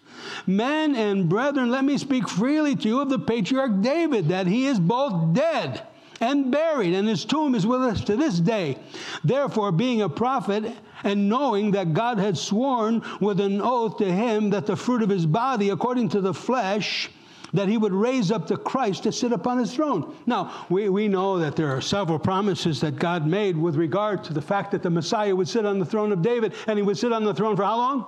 Men 0.48 0.96
and 0.96 1.28
brethren, 1.28 1.70
let 1.70 1.84
me 1.84 1.98
speak 1.98 2.30
freely 2.30 2.76
to 2.76 2.88
you 2.88 3.02
of 3.02 3.10
the 3.10 3.20
patriarch 3.20 3.82
David, 3.82 4.30
that 4.30 4.48
he 4.48 4.68
is 4.68 4.80
both 4.80 5.34
dead 5.34 5.86
and 6.22 6.52
buried, 6.52 6.94
and 6.94 7.08
his 7.08 7.26
tomb 7.26 7.56
is 7.56 7.68
with 7.68 7.82
us 7.82 8.02
to 8.06 8.16
this 8.16 8.40
day. 8.40 8.78
Therefore, 9.24 9.72
being 9.72 10.02
a 10.02 10.10
prophet, 10.10 10.74
and 11.04 11.28
knowing 11.28 11.72
that 11.72 11.94
God 11.94 12.18
had 12.18 12.38
sworn 12.38 13.02
with 13.20 13.42
an 13.42 13.62
oath 13.62 13.98
to 13.98 14.10
him 14.10 14.52
that 14.52 14.66
the 14.66 14.76
fruit 14.76 15.02
of 15.02 15.10
his 15.10 15.26
body, 15.26 15.70
according 15.70 16.10
to 16.10 16.22
the 16.22 16.34
flesh, 16.34 17.10
that 17.54 17.68
he 17.68 17.78
would 17.78 17.94
raise 17.94 18.32
up 18.32 18.48
the 18.48 18.58
Christ 18.58 19.04
to 19.04 19.12
sit 19.12 19.32
upon 19.32 19.60
his 19.60 19.74
throne. 19.74 20.16
Now, 20.26 20.66
we, 20.70 20.90
we 20.90 21.08
know 21.08 21.38
that 21.38 21.56
there 21.56 21.70
are 21.70 21.82
several 21.82 22.18
promises 22.18 22.82
that 22.82 22.96
God 22.98 23.28
made 23.28 23.56
with 23.56 23.76
regard 23.76 24.24
to 24.26 24.34
the 24.34 24.42
fact 24.42 24.72
that 24.72 24.82
the 24.82 24.90
Messiah 24.90 25.36
would 25.36 25.48
sit 25.48 25.66
on 25.66 25.78
the 25.78 25.86
throne 25.86 26.12
of 26.12 26.22
David, 26.22 26.54
and 26.68 26.78
he 26.78 26.84
would 26.84 26.98
sit 26.98 27.14
on 27.14 27.24
the 27.24 27.34
throne 27.34 27.56
for 27.56 27.64
how 27.64 27.78
long? 27.78 28.06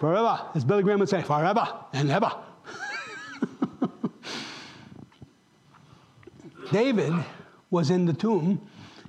Forever. 0.00 0.40
As 0.54 0.64
Billy 0.64 0.82
Graham 0.82 0.98
would 0.98 1.08
say, 1.08 1.22
forever 1.22 1.68
and 1.92 2.10
ever. 2.10 2.32
David 6.72 7.12
was 7.70 7.90
in 7.90 8.06
the 8.06 8.12
tomb, 8.12 8.60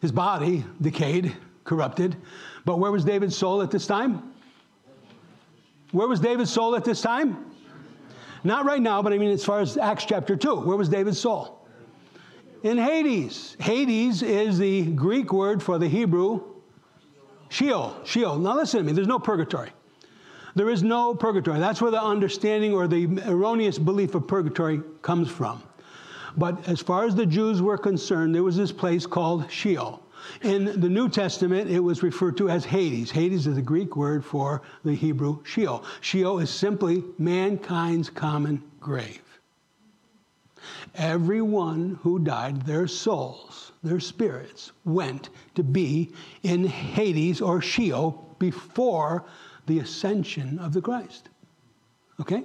his 0.02 0.12
body 0.12 0.64
decayed, 0.80 1.36
corrupted. 1.64 2.16
But 2.66 2.78
where 2.78 2.92
was 2.92 3.04
David's 3.04 3.36
soul 3.36 3.64
at 3.64 3.72
this 3.72 3.88
time? 3.88 4.32
Where 5.92 6.08
was 6.08 6.20
David's 6.20 6.52
soul 6.52 6.76
at 6.76 6.86
this 6.86 7.02
time? 7.02 7.53
Not 8.44 8.66
right 8.66 8.82
now, 8.82 9.02
but 9.02 9.14
I 9.14 9.18
mean 9.18 9.32
as 9.32 9.46
far 9.46 9.60
as 9.62 9.78
Acts 9.78 10.06
chapter 10.06 10.36
2. 10.36 10.62
Where 10.62 10.78
was 10.78 10.90
David's 10.90 11.20
soul? 11.20 11.66
In 12.64 12.78
Hades. 12.78 13.58
Hades 13.60 14.22
is 14.22 14.58
the 14.58 14.84
Greek 14.84 15.34
word 15.34 15.62
for 15.62 15.78
the 15.78 15.88
Hebrew 15.88 16.42
Sheol. 17.50 17.96
Sheol. 18.04 18.38
Now 18.38 18.56
listen 18.56 18.80
to 18.80 18.84
me, 18.84 18.94
there's 18.94 19.08
no 19.08 19.20
purgatory. 19.20 19.70
There 20.56 20.70
is 20.70 20.84
no 20.84 21.16
purgatory. 21.16 21.60
That's 21.60 21.82
where 21.82 21.92
the 21.92 22.02
understanding 22.02 22.74
or 22.74 22.88
the 22.88 23.06
erroneous 23.28 23.80
belief 23.80 24.14
of 24.16 24.28
purgatory 24.28 24.82
comes 25.02 25.30
from. 25.30 25.64
But 26.38 26.68
as 26.68 26.80
far 26.80 27.06
as 27.06 27.16
the 27.16 27.26
Jews 27.26 27.62
were 27.62 27.78
concerned, 27.78 28.34
there 28.36 28.44
was 28.44 28.58
this 28.58 28.72
place 28.72 29.06
called 29.06 29.50
Sheol. 29.52 30.03
In 30.42 30.80
the 30.80 30.90
New 30.90 31.10
Testament, 31.10 31.70
it 31.70 31.80
was 31.80 32.04
referred 32.04 32.38
to 32.38 32.50
as 32.50 32.66
Hades. 32.66 33.12
Hades 33.12 33.48
is 33.48 33.56
the 33.56 33.62
Greek 33.62 33.96
word 33.96 34.24
for 34.24 34.62
the 34.84 34.94
Hebrew 34.94 35.44
Sheol. 35.44 35.84
Sheol 36.02 36.40
is 36.40 36.50
simply 36.50 37.04
mankind's 37.18 38.10
common 38.10 38.64
grave. 38.80 39.22
Everyone 40.96 42.00
who 42.04 42.20
died, 42.20 42.66
their 42.66 42.88
souls, 42.88 43.72
their 43.84 44.00
spirits, 44.00 44.72
went 44.86 45.30
to 45.56 45.64
be 45.64 46.12
in 46.44 46.66
Hades 46.66 47.42
or 47.42 47.62
Sheol 47.62 48.36
before 48.40 49.26
the 49.66 49.80
ascension 49.80 50.60
of 50.60 50.74
the 50.74 50.82
Christ. 50.82 51.30
Okay? 52.20 52.44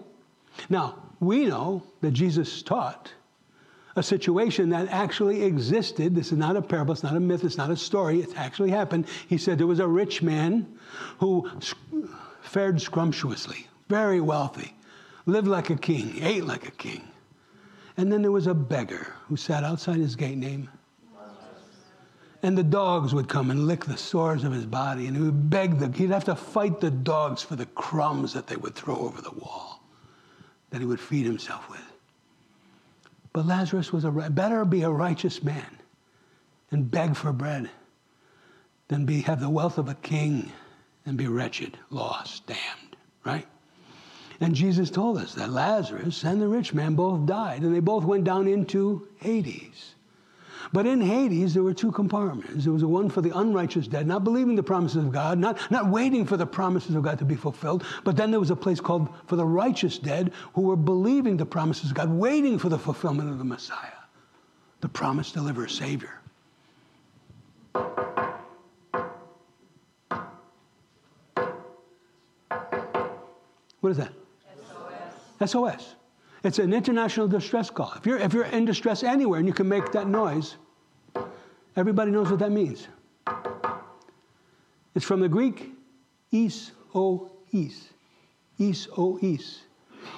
Now, 0.69 0.97
we 1.21 1.47
know 1.47 1.83
that 2.01 2.13
Jesus 2.13 2.63
taught 2.63 3.13
a 3.99 4.03
situation 4.03 4.71
that 4.71 4.89
actually 4.89 5.43
existed. 5.43 6.15
This 6.15 6.33
is 6.33 6.39
not 6.39 6.57
a 6.57 6.63
parable, 6.63 6.93
it's 6.93 7.03
not 7.03 7.17
a 7.17 7.21
myth, 7.21 7.45
it's 7.45 7.59
not 7.59 7.71
a 7.71 7.77
story, 7.77 8.21
it 8.21 8.37
actually 8.37 8.71
happened. 8.71 9.07
He 9.29 9.37
said 9.37 9.59
there 9.59 9.67
was 9.67 9.81
a 9.81 9.87
rich 9.87 10.23
man 10.23 10.79
who 11.19 11.51
fared 12.41 12.81
scrumptiously, 12.81 13.67
very 13.89 14.21
wealthy, 14.21 14.75
lived 15.27 15.49
like 15.49 15.71
a 15.71 15.77
king, 15.77 16.23
ate 16.23 16.45
like 16.45 16.67
a 16.67 16.73
king. 16.73 17.03
And 17.97 18.13
then 18.13 18.23
there 18.23 18.33
was 18.33 18.47
a 18.47 18.55
beggar 18.55 19.15
who 19.29 19.37
sat 19.37 19.65
outside 19.65 19.97
his 19.97 20.17
gate 20.17 20.39
named 20.39 20.69
and 22.43 22.57
the 22.57 22.63
dogs 22.63 23.13
would 23.15 23.29
come 23.29 23.51
and 23.51 23.67
lick 23.67 23.85
the 23.85 23.97
sores 23.97 24.45
of 24.45 24.53
his 24.53 24.65
body, 24.65 25.07
and 25.07 25.17
he 25.17 25.23
would 25.23 25.51
beg 25.51 25.79
them. 25.79 25.93
He'd 25.93 26.11
have 26.11 26.25
to 26.27 26.37
fight 26.37 26.81
the 26.81 26.91
dogs 26.91 27.43
for 27.43 27.57
the 27.57 27.67
crumbs 27.67 28.33
that 28.35 28.47
they 28.47 28.57
would 28.57 28.75
throw 28.75 28.97
over 28.97 29.21
the 29.21 29.33
wall 29.33 29.83
that 30.71 30.81
he 30.81 30.87
would 30.87 31.01
feed 31.01 31.27
himself 31.27 31.69
with. 31.69 31.88
But 33.33 33.47
Lazarus 33.47 33.93
was 33.93 34.05
a 34.05 34.11
better 34.11 34.65
be 34.65 34.83
a 34.83 34.91
righteous 34.91 35.43
man 35.43 35.79
and 36.71 36.91
beg 36.91 37.17
for 37.17 37.33
bread 37.33 37.71
than 38.89 39.07
be 39.07 39.23
have 39.23 39.41
the 39.41 39.51
wealth 39.51 39.79
of 39.79 39.89
a 39.89 39.95
king 39.95 40.53
and 41.07 41.17
be 41.17 41.29
wretched, 41.29 41.79
lost, 41.91 42.47
damned, 42.47 42.97
right? 43.25 43.47
And 44.41 44.55
Jesus 44.55 44.91
told 44.91 45.19
us 45.19 45.35
that 45.35 45.51
Lazarus 45.51 46.23
and 46.25 46.41
the 46.41 46.49
rich 46.49 46.73
man 46.73 46.95
both 46.95 47.27
died, 47.27 47.63
and 47.63 47.75
they 47.75 47.81
both 47.81 48.05
went 48.05 48.25
down 48.25 48.47
into 48.47 49.09
Hades. 49.17 49.95
But 50.73 50.87
in 50.87 51.01
Hades, 51.01 51.55
there 51.55 51.63
were 51.63 51.75
two 51.75 51.91
compartments. 51.91 52.65
There 52.65 52.73
was 52.73 52.85
one 52.85 53.09
for 53.09 53.21
the 53.21 53.37
unrighteous 53.37 53.89
dead, 53.89 54.07
not 54.07 54.25
believing 54.25 54.55
the 54.55 54.63
promises 54.63 55.05
of 55.05 55.13
God, 55.13 55.39
not, 55.39 55.59
not 55.71 55.89
waiting 55.89 56.27
for 56.27 56.37
the 56.37 56.47
promises 56.47 56.95
of 56.95 57.03
God 57.03 57.19
to 57.19 57.25
be 57.25 57.37
fulfilled. 57.37 57.85
But 58.05 58.17
then 58.17 58.31
there 58.31 58.41
was 58.41 58.51
a 58.51 58.57
place 58.57 58.81
called 58.81 59.09
for 59.27 59.37
the 59.37 59.47
righteous 59.47 59.99
dead 59.99 60.33
who 60.55 60.63
were 60.63 60.77
believing 60.77 61.37
the 61.37 61.47
promises 61.47 61.91
of 61.91 61.97
God, 61.97 62.11
waiting 62.11 62.59
for 62.59 62.69
the 62.69 62.79
fulfillment 62.79 63.31
of 63.31 63.39
the 63.39 63.45
Messiah, 63.45 63.93
the 64.81 64.89
promised 64.89 65.35
deliverer, 65.35 65.69
Savior. 65.69 66.21
What 73.81 73.91
is 73.91 73.97
that? 73.99 74.13
SOS. 75.41 75.51
SOS. 75.51 75.95
It's 76.49 76.59
an 76.59 76.73
international 76.73 77.29
distress 77.29 77.69
call. 77.69 77.93
If 77.99 78.07
you're, 78.07 78.17
if 78.17 78.33
you're 78.33 78.47
in 78.47 78.65
distress 78.65 79.03
anywhere 79.03 79.39
and 79.39 79.47
you 79.47 79.53
can 79.53 79.69
make 79.69 79.93
that 79.93 80.09
noise, 80.09 80.57
everybody 81.77 82.11
knows 82.11 82.31
what 82.31 82.39
that 82.39 82.51
means. 82.51 82.89
It's 84.95 85.05
from 85.05 85.21
the 85.21 85.29
Greek, 85.29 85.75
is 86.33 86.73
o 86.95 87.31
is. 87.53 87.91
Is 88.59 88.89
o 88.97 89.19
is. 89.21 89.61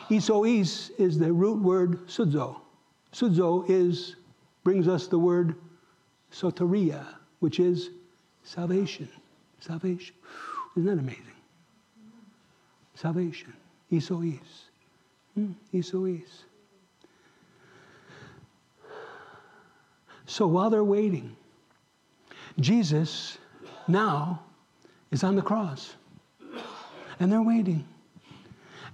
Is 0.08 0.30
o 0.30 0.44
is 0.44 0.92
is 0.98 1.18
the 1.18 1.32
root 1.32 1.60
word 1.62 2.06
sozo. 2.06 2.60
Sozo 3.12 3.68
is, 3.68 4.14
brings 4.62 4.86
us 4.86 5.08
the 5.08 5.18
word 5.18 5.56
soteria, 6.32 7.04
which 7.40 7.58
is 7.58 7.90
salvation. 8.44 9.08
Salvation. 9.58 10.14
Isn't 10.76 10.86
that 10.86 11.02
amazing? 11.02 11.24
Salvation. 12.94 13.52
Is 13.90 14.12
o 14.12 14.22
is. 14.22 14.69
Mm, 15.38 15.54
eso 15.72 16.04
is. 16.04 16.44
So 20.26 20.46
while 20.46 20.70
they're 20.70 20.84
waiting, 20.84 21.36
Jesus 22.58 23.38
now 23.88 24.42
is 25.10 25.24
on 25.24 25.34
the 25.36 25.42
cross. 25.42 25.94
And 27.18 27.30
they're 27.30 27.42
waiting. 27.42 27.86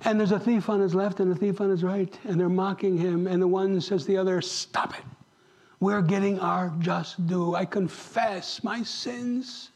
And 0.05 0.19
there's 0.19 0.33
a 0.33 0.41
thief 0.41 0.69
on 0.69 0.81
his 0.81 0.95
left 0.95 1.21
and 1.21 1.33
a 1.33 1.35
thief 1.35 1.61
on 1.61 1.71
his 1.71 1.83
right, 1.83 2.19
and 2.25 2.39
they're 2.39 2.49
mocking 2.49 2.97
him. 2.97 3.27
And 3.27 3.41
the 3.41 3.49
one 3.49 3.81
says 3.81 4.03
to 4.03 4.09
the 4.09 4.17
other, 4.17 4.41
Stop 4.41 4.99
it. 4.99 5.05
We're 5.81 6.03
getting 6.03 6.41
our 6.41 6.73
just 6.79 7.27
due. 7.27 7.55
I 7.55 7.65
confess 7.65 8.65
my 8.65 8.83
sins. 8.83 9.71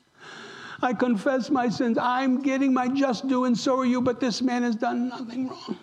I 0.82 0.94
confess 0.94 1.50
my 1.50 1.68
sins. 1.68 1.98
I'm 1.98 2.42
getting 2.42 2.72
my 2.72 2.88
just 2.88 3.28
due, 3.28 3.44
and 3.44 3.56
so 3.56 3.78
are 3.80 3.84
you, 3.84 4.00
but 4.00 4.18
this 4.18 4.40
man 4.40 4.62
has 4.62 4.76
done 4.76 5.08
nothing 5.08 5.48
wrong. 5.48 5.76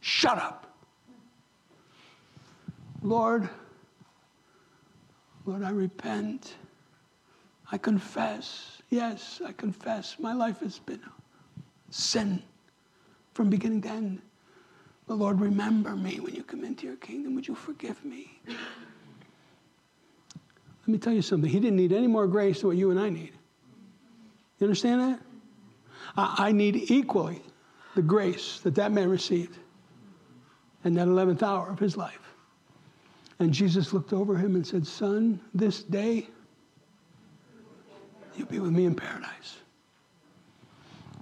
Shut 0.00 0.38
up. 0.38 0.68
Lord, 3.02 3.48
Lord, 5.46 5.62
I 5.62 5.70
repent. 5.70 6.56
I 7.70 7.78
confess. 7.78 8.82
Yes, 8.90 9.40
I 9.44 9.52
confess. 9.52 10.16
My 10.18 10.32
life 10.32 10.60
has 10.60 10.78
been 10.78 11.00
sin 11.90 12.42
from 13.34 13.50
beginning 13.50 13.82
to 13.82 13.88
end. 13.88 14.22
But 15.06 15.14
Lord, 15.14 15.40
remember 15.40 15.96
me 15.96 16.20
when 16.20 16.34
you 16.34 16.42
come 16.42 16.64
into 16.64 16.86
your 16.86 16.96
kingdom. 16.96 17.34
Would 17.34 17.48
you 17.48 17.54
forgive 17.54 18.02
me? 18.04 18.38
Let 18.46 20.88
me 20.88 20.98
tell 20.98 21.12
you 21.12 21.22
something. 21.22 21.50
He 21.50 21.60
didn't 21.60 21.76
need 21.76 21.92
any 21.92 22.06
more 22.06 22.26
grace 22.26 22.60
than 22.60 22.68
what 22.68 22.76
you 22.76 22.90
and 22.90 22.98
I 22.98 23.08
need. 23.08 23.32
You 24.58 24.66
understand 24.66 25.00
that? 25.00 25.20
I, 26.16 26.48
I 26.48 26.52
need 26.52 26.90
equally 26.90 27.42
the 27.94 28.02
grace 28.02 28.60
that 28.60 28.74
that 28.74 28.92
man 28.92 29.08
received 29.08 29.58
in 30.88 30.94
that 30.94 31.06
11th 31.06 31.42
hour 31.42 31.68
of 31.68 31.78
his 31.78 31.96
life. 31.96 32.34
And 33.38 33.52
Jesus 33.52 33.92
looked 33.92 34.12
over 34.12 34.36
him 34.36 34.56
and 34.56 34.66
said, 34.66 34.86
Son, 34.86 35.38
this 35.54 35.82
day 35.84 36.26
you'll 38.36 38.48
be 38.48 38.58
with 38.58 38.72
me 38.72 38.86
in 38.86 38.94
paradise. 38.94 39.58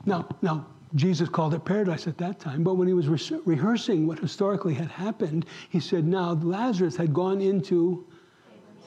Now, 0.06 0.28
now, 0.40 0.66
Jesus 0.94 1.28
called 1.28 1.52
it 1.52 1.64
paradise 1.64 2.06
at 2.06 2.16
that 2.18 2.38
time, 2.38 2.62
but 2.62 2.74
when 2.74 2.86
he 2.86 2.94
was 2.94 3.08
re- 3.08 3.40
rehearsing 3.44 4.06
what 4.06 4.20
historically 4.20 4.72
had 4.72 4.88
happened, 4.88 5.44
he 5.68 5.80
said, 5.80 6.06
Now 6.06 6.34
Lazarus 6.34 6.96
had 6.96 7.12
gone 7.12 7.40
into 7.40 8.06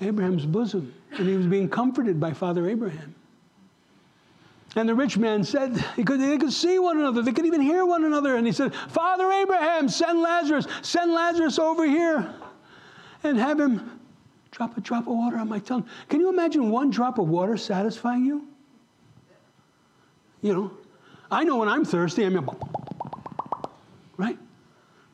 Abraham's 0.01 0.45
bosom, 0.45 0.93
and 1.11 1.27
he 1.27 1.35
was 1.35 1.45
being 1.45 1.67
comforted 1.67 2.19
by 2.19 2.31
Father 2.31 2.69
Abraham. 2.69 3.13
And 4.75 4.87
the 4.87 4.95
rich 4.95 5.17
man 5.17 5.43
said, 5.43 5.83
he 5.95 6.03
could, 6.03 6.19
they 6.19 6.37
could 6.37 6.53
see 6.53 6.77
one 6.77 6.99
another, 6.99 7.21
they 7.21 7.31
could 7.31 7.45
even 7.45 7.61
hear 7.61 7.85
one 7.85 8.05
another. 8.05 8.35
And 8.35 8.45
he 8.45 8.53
said, 8.53 8.73
Father 8.89 9.31
Abraham, 9.31 9.89
send 9.89 10.21
Lazarus, 10.21 10.67
send 10.81 11.11
Lazarus 11.11 11.57
over 11.57 11.85
here 11.85 12.33
and 13.23 13.37
have 13.37 13.59
him 13.59 13.99
Drop 14.51 14.77
a 14.77 14.81
drop 14.81 15.07
of 15.07 15.13
water 15.13 15.37
on 15.37 15.47
my 15.47 15.59
tongue. 15.59 15.85
Can 16.07 16.19
you 16.19 16.29
imagine 16.29 16.69
one 16.71 16.89
drop 16.89 17.19
of 17.19 17.27
water 17.27 17.55
satisfying 17.57 18.25
you? 18.25 18.47
You 20.41 20.53
know, 20.53 20.71
I 21.29 21.43
know 21.43 21.57
when 21.57 21.69
I'm 21.69 21.85
thirsty, 21.85 22.23
I'm 22.23 22.49
right? 24.17 24.37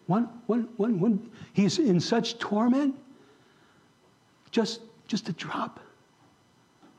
One, 0.08 0.30
one, 0.46 0.70
one, 0.78 1.00
one. 1.00 1.30
He's 1.54 1.80
in 1.80 2.00
such 2.00 2.38
torment. 2.38 2.96
Just, 4.52 4.82
just 5.08 5.28
a 5.30 5.34
drop. 5.34 5.80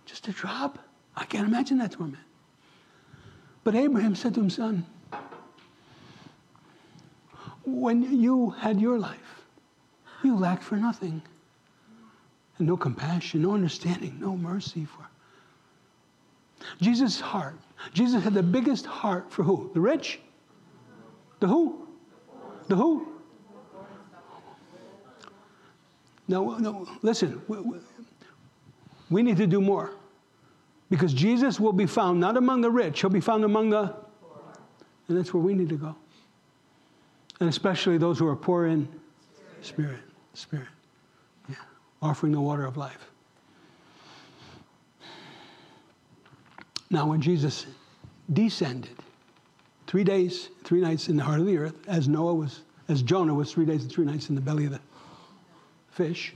Just 0.04 0.28
a 0.28 0.32
drop. 0.32 0.78
I 1.16 1.24
can't 1.24 1.46
imagine 1.46 1.78
that 1.78 1.92
torment. 1.92 2.22
But 3.66 3.74
Abraham 3.74 4.14
said 4.14 4.32
to 4.34 4.40
him, 4.40 4.48
son, 4.48 4.86
when 7.64 8.16
you 8.22 8.50
had 8.50 8.80
your 8.80 8.96
life, 8.96 9.42
you 10.22 10.36
lacked 10.36 10.62
for 10.62 10.76
nothing. 10.76 11.20
And 12.58 12.68
no 12.68 12.76
compassion, 12.76 13.42
no 13.42 13.54
understanding, 13.54 14.18
no 14.20 14.36
mercy 14.36 14.84
for. 14.84 15.04
Jesus' 16.80 17.18
heart. 17.18 17.56
Jesus 17.92 18.22
had 18.22 18.34
the 18.34 18.42
biggest 18.44 18.86
heart 18.86 19.32
for 19.32 19.42
who? 19.42 19.68
The 19.74 19.80
rich? 19.80 20.20
The 21.40 21.48
who? 21.48 21.88
The 22.68 22.76
who? 22.76 23.08
No, 26.28 26.56
no, 26.58 26.88
listen. 27.02 27.42
We, 27.48 27.58
we, 27.58 27.78
we 29.10 29.22
need 29.24 29.38
to 29.38 29.46
do 29.48 29.60
more. 29.60 29.90
Because 30.90 31.12
Jesus 31.12 31.58
will 31.58 31.72
be 31.72 31.86
found 31.86 32.20
not 32.20 32.36
among 32.36 32.60
the 32.60 32.70
rich, 32.70 33.00
he'll 33.00 33.10
be 33.10 33.20
found 33.20 33.44
among 33.44 33.70
the 33.70 33.86
poor. 34.22 34.38
and 35.08 35.18
that's 35.18 35.34
where 35.34 35.42
we 35.42 35.54
need 35.54 35.68
to 35.68 35.76
go. 35.76 35.94
And 37.40 37.48
especially 37.48 37.98
those 37.98 38.18
who 38.18 38.26
are 38.28 38.36
poor 38.36 38.66
in 38.66 38.88
spirit. 39.62 39.98
Spirit. 40.34 40.68
Yeah. 41.48 41.56
Offering 42.00 42.32
the 42.32 42.40
water 42.40 42.64
of 42.64 42.76
life. 42.76 43.10
Now, 46.88 47.06
when 47.06 47.20
Jesus 47.20 47.66
descended, 48.32 48.96
three 49.86 50.04
days, 50.04 50.50
three 50.64 50.80
nights 50.80 51.08
in 51.08 51.16
the 51.16 51.22
heart 51.22 51.40
of 51.40 51.46
the 51.46 51.58
earth, 51.58 51.74
as 51.88 52.08
Noah 52.08 52.34
was, 52.34 52.60
as 52.88 53.02
Jonah 53.02 53.34
was 53.34 53.52
three 53.52 53.66
days 53.66 53.82
and 53.82 53.90
three 53.90 54.04
nights 54.04 54.28
in 54.28 54.34
the 54.34 54.40
belly 54.40 54.66
of 54.66 54.72
the 54.72 54.80
fish. 55.90 56.34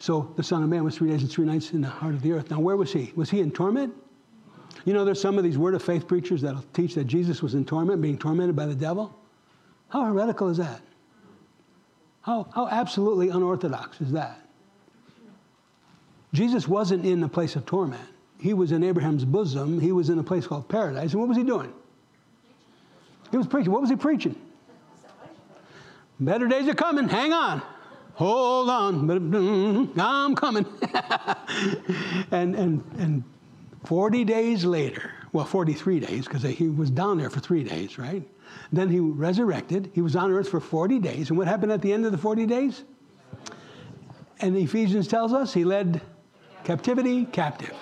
So 0.00 0.32
the 0.36 0.42
Son 0.42 0.62
of 0.62 0.68
Man 0.70 0.82
was 0.82 0.96
three 0.96 1.10
days 1.10 1.20
and 1.20 1.30
three 1.30 1.44
nights 1.44 1.72
in 1.72 1.82
the 1.82 1.88
heart 1.88 2.14
of 2.14 2.22
the 2.22 2.32
earth. 2.32 2.50
Now, 2.50 2.58
where 2.58 2.76
was 2.76 2.90
he? 2.92 3.12
Was 3.14 3.30
he 3.30 3.40
in 3.40 3.50
torment? 3.50 3.94
You 4.86 4.94
know, 4.94 5.04
there's 5.04 5.20
some 5.20 5.36
of 5.36 5.44
these 5.44 5.58
word 5.58 5.74
of 5.74 5.82
faith 5.82 6.08
preachers 6.08 6.40
that'll 6.40 6.64
teach 6.72 6.94
that 6.94 7.04
Jesus 7.04 7.42
was 7.42 7.54
in 7.54 7.66
torment, 7.66 8.00
being 8.00 8.16
tormented 8.16 8.56
by 8.56 8.64
the 8.64 8.74
devil. 8.74 9.14
How 9.90 10.04
heretical 10.04 10.48
is 10.48 10.56
that? 10.56 10.80
How, 12.22 12.48
how 12.54 12.66
absolutely 12.68 13.28
unorthodox 13.28 14.00
is 14.00 14.12
that? 14.12 14.40
Jesus 16.32 16.66
wasn't 16.66 17.04
in 17.04 17.22
a 17.22 17.28
place 17.28 17.54
of 17.56 17.66
torment. 17.66 18.08
He 18.38 18.54
was 18.54 18.72
in 18.72 18.82
Abraham's 18.82 19.26
bosom. 19.26 19.80
He 19.80 19.92
was 19.92 20.08
in 20.08 20.18
a 20.18 20.22
place 20.22 20.46
called 20.46 20.66
paradise. 20.66 21.12
And 21.12 21.20
what 21.20 21.28
was 21.28 21.36
he 21.36 21.44
doing? 21.44 21.74
He 23.30 23.36
was 23.36 23.46
preaching. 23.46 23.70
What 23.70 23.82
was 23.82 23.90
he 23.90 23.96
preaching? 23.96 24.34
Better 26.18 26.48
days 26.48 26.68
are 26.68 26.74
coming. 26.74 27.06
Hang 27.06 27.34
on. 27.34 27.62
Hold 28.20 28.68
on. 28.68 29.90
I'm 29.98 30.34
coming. 30.34 30.66
and, 32.30 32.54
and, 32.54 32.84
and 32.98 33.24
40 33.84 34.24
days 34.24 34.62
later, 34.62 35.10
well, 35.32 35.46
43 35.46 36.00
days, 36.00 36.26
because 36.26 36.42
he 36.42 36.68
was 36.68 36.90
down 36.90 37.16
there 37.16 37.30
for 37.30 37.40
three 37.40 37.64
days, 37.64 37.98
right? 37.98 38.22
Then 38.72 38.90
he 38.90 39.00
resurrected. 39.00 39.90
He 39.94 40.02
was 40.02 40.16
on 40.16 40.30
earth 40.32 40.50
for 40.50 40.60
40 40.60 40.98
days. 40.98 41.30
And 41.30 41.38
what 41.38 41.48
happened 41.48 41.72
at 41.72 41.80
the 41.80 41.94
end 41.94 42.04
of 42.04 42.12
the 42.12 42.18
40 42.18 42.44
days? 42.44 42.84
And 44.40 44.54
Ephesians 44.54 45.08
tells 45.08 45.32
us 45.32 45.54
he 45.54 45.64
led 45.64 46.02
captivity 46.62 47.24
captive. 47.24 47.74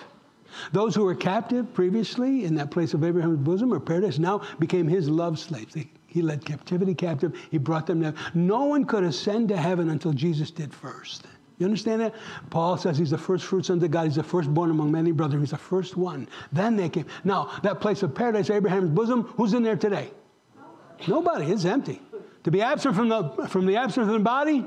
Those 0.71 0.95
who 0.95 1.03
were 1.03 1.17
captive 1.17 1.75
previously 1.75 2.45
in 2.45 2.55
that 2.55 2.71
place 2.71 2.95
of 2.95 3.03
Abraham's 3.03 3.39
bosom 3.39 3.75
or 3.75 3.81
paradise 3.81 4.21
now 4.21 4.43
became 4.61 4.87
his 4.87 5.11
love 5.11 5.37
slaves. 5.37 5.75
They, 5.75 5.91
he 6.19 6.23
led 6.23 6.45
captivity 6.45 6.95
captive. 6.95 7.33
He 7.53 7.59
brought 7.59 7.87
them 7.87 8.03
down. 8.03 8.17
No 8.35 8.65
one 8.65 8.85
could 8.85 9.05
ascend 9.05 9.51
to 9.51 9.57
heaven 9.57 9.89
until 9.89 10.13
Jesus 10.13 10.51
did 10.51 10.75
first. 10.75 11.29
You 11.59 11.67
understand 11.67 12.01
that? 12.01 12.15
Paul 12.51 12.77
says 12.77 12.99
he's 12.99 13.11
the 13.11 13.19
first 13.19 13.45
fruits 13.45 13.71
unto 13.71 13.87
God. 13.87 14.07
He's 14.07 14.17
the 14.17 14.25
firstborn 14.25 14.73
among 14.73 14.91
many 14.91 15.13
brothers. 15.13 15.41
He's 15.41 15.51
the 15.51 15.59
first 15.59 15.97
one. 15.97 16.29
Then 16.51 16.75
they 16.75 16.89
came. 16.89 17.07
Now, 17.23 17.53
that 17.63 17.81
place 17.81 18.03
of 18.03 18.17
paradise, 18.17 18.51
Abraham's 18.51 18.91
bosom, 18.91 19.25
who's 19.37 19.55
in 19.55 19.63
there 19.63 19.77
today? 19.77 20.11
Nobody. 21.07 21.53
It's 21.53 21.65
empty. 21.65 22.03
To 22.43 22.51
be 22.51 22.63
absent 22.63 22.97
from 22.97 23.09
the, 23.09 23.47
from 23.49 23.67
the 23.67 23.77
absence 23.77 24.09
of 24.09 24.13
the 24.13 24.19
body? 24.19 24.67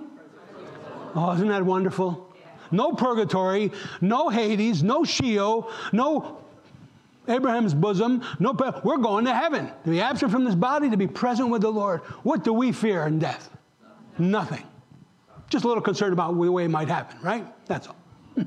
Oh, 1.16 1.34
isn't 1.34 1.50
that 1.50 1.66
wonderful? 1.66 2.34
No 2.72 2.94
purgatory, 2.94 3.74
no 4.00 4.30
Hades, 4.30 4.84
no 4.84 5.04
Sheol, 5.04 5.70
no 5.92 6.41
Abraham's 7.28 7.74
bosom. 7.74 8.24
No, 8.40 8.52
we're 8.84 8.98
going 8.98 9.26
to 9.26 9.34
heaven. 9.34 9.72
To 9.84 9.90
be 9.90 10.02
absent 10.02 10.32
from 10.32 10.44
this 10.44 10.56
body, 10.56 10.90
to 10.90 10.98
be 10.98 11.08
present 11.08 11.50
with 11.50 11.62
the 11.62 11.72
Lord. 11.72 12.02
What 12.24 12.44
do 12.44 12.54
we 12.54 12.72
fear 12.72 13.06
in 13.06 13.20
death? 13.20 13.50
Nothing. 14.18 14.64
Just 15.50 15.66
a 15.66 15.68
little 15.68 15.84
concerned 15.84 16.14
about 16.14 16.34
the 16.34 16.52
way 16.52 16.66
it 16.66 16.70
might 16.70 16.88
happen, 16.88 17.18
right? 17.22 17.46
That's 17.66 17.88
all. 17.88 17.96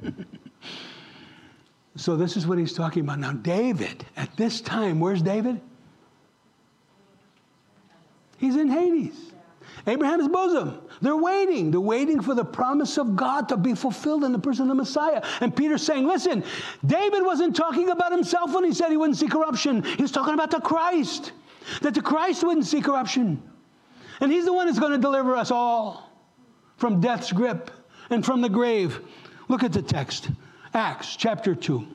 so 1.96 2.16
this 2.16 2.36
is 2.36 2.46
what 2.46 2.58
he's 2.58 2.72
talking 2.72 3.02
about. 3.02 3.18
Now, 3.18 3.32
David, 3.32 4.04
at 4.16 4.34
this 4.36 4.60
time, 4.60 5.00
where's 5.00 5.22
David? 5.22 5.60
He's 8.38 8.56
in 8.56 8.68
Hades. 8.68 9.33
Abraham's 9.86 10.28
bosom. 10.28 10.80
They're 11.02 11.16
waiting. 11.16 11.70
They're 11.70 11.80
waiting 11.80 12.20
for 12.20 12.34
the 12.34 12.44
promise 12.44 12.96
of 12.96 13.16
God 13.16 13.50
to 13.50 13.56
be 13.56 13.74
fulfilled 13.74 14.24
in 14.24 14.32
the 14.32 14.38
person 14.38 14.62
of 14.62 14.68
the 14.68 14.74
Messiah. 14.74 15.22
And 15.40 15.54
Peter's 15.54 15.82
saying, 15.82 16.06
listen, 16.06 16.42
David 16.86 17.22
wasn't 17.22 17.54
talking 17.54 17.90
about 17.90 18.12
himself 18.12 18.54
when 18.54 18.64
he 18.64 18.72
said 18.72 18.90
he 18.90 18.96
wouldn't 18.96 19.18
see 19.18 19.28
corruption. 19.28 19.82
He 19.82 20.02
was 20.02 20.12
talking 20.12 20.34
about 20.34 20.50
the 20.50 20.60
Christ, 20.60 21.32
that 21.82 21.94
the 21.94 22.00
Christ 22.00 22.42
wouldn't 22.42 22.66
see 22.66 22.80
corruption. 22.80 23.42
And 24.20 24.32
he's 24.32 24.46
the 24.46 24.52
one 24.52 24.66
that's 24.66 24.78
going 24.78 24.92
to 24.92 24.98
deliver 24.98 25.36
us 25.36 25.50
all 25.50 26.10
from 26.76 27.00
death's 27.00 27.32
grip 27.32 27.70
and 28.08 28.24
from 28.24 28.40
the 28.40 28.48
grave. 28.48 29.00
Look 29.48 29.62
at 29.62 29.72
the 29.72 29.82
text 29.82 30.30
Acts 30.72 31.14
chapter 31.16 31.54
2. 31.54 31.86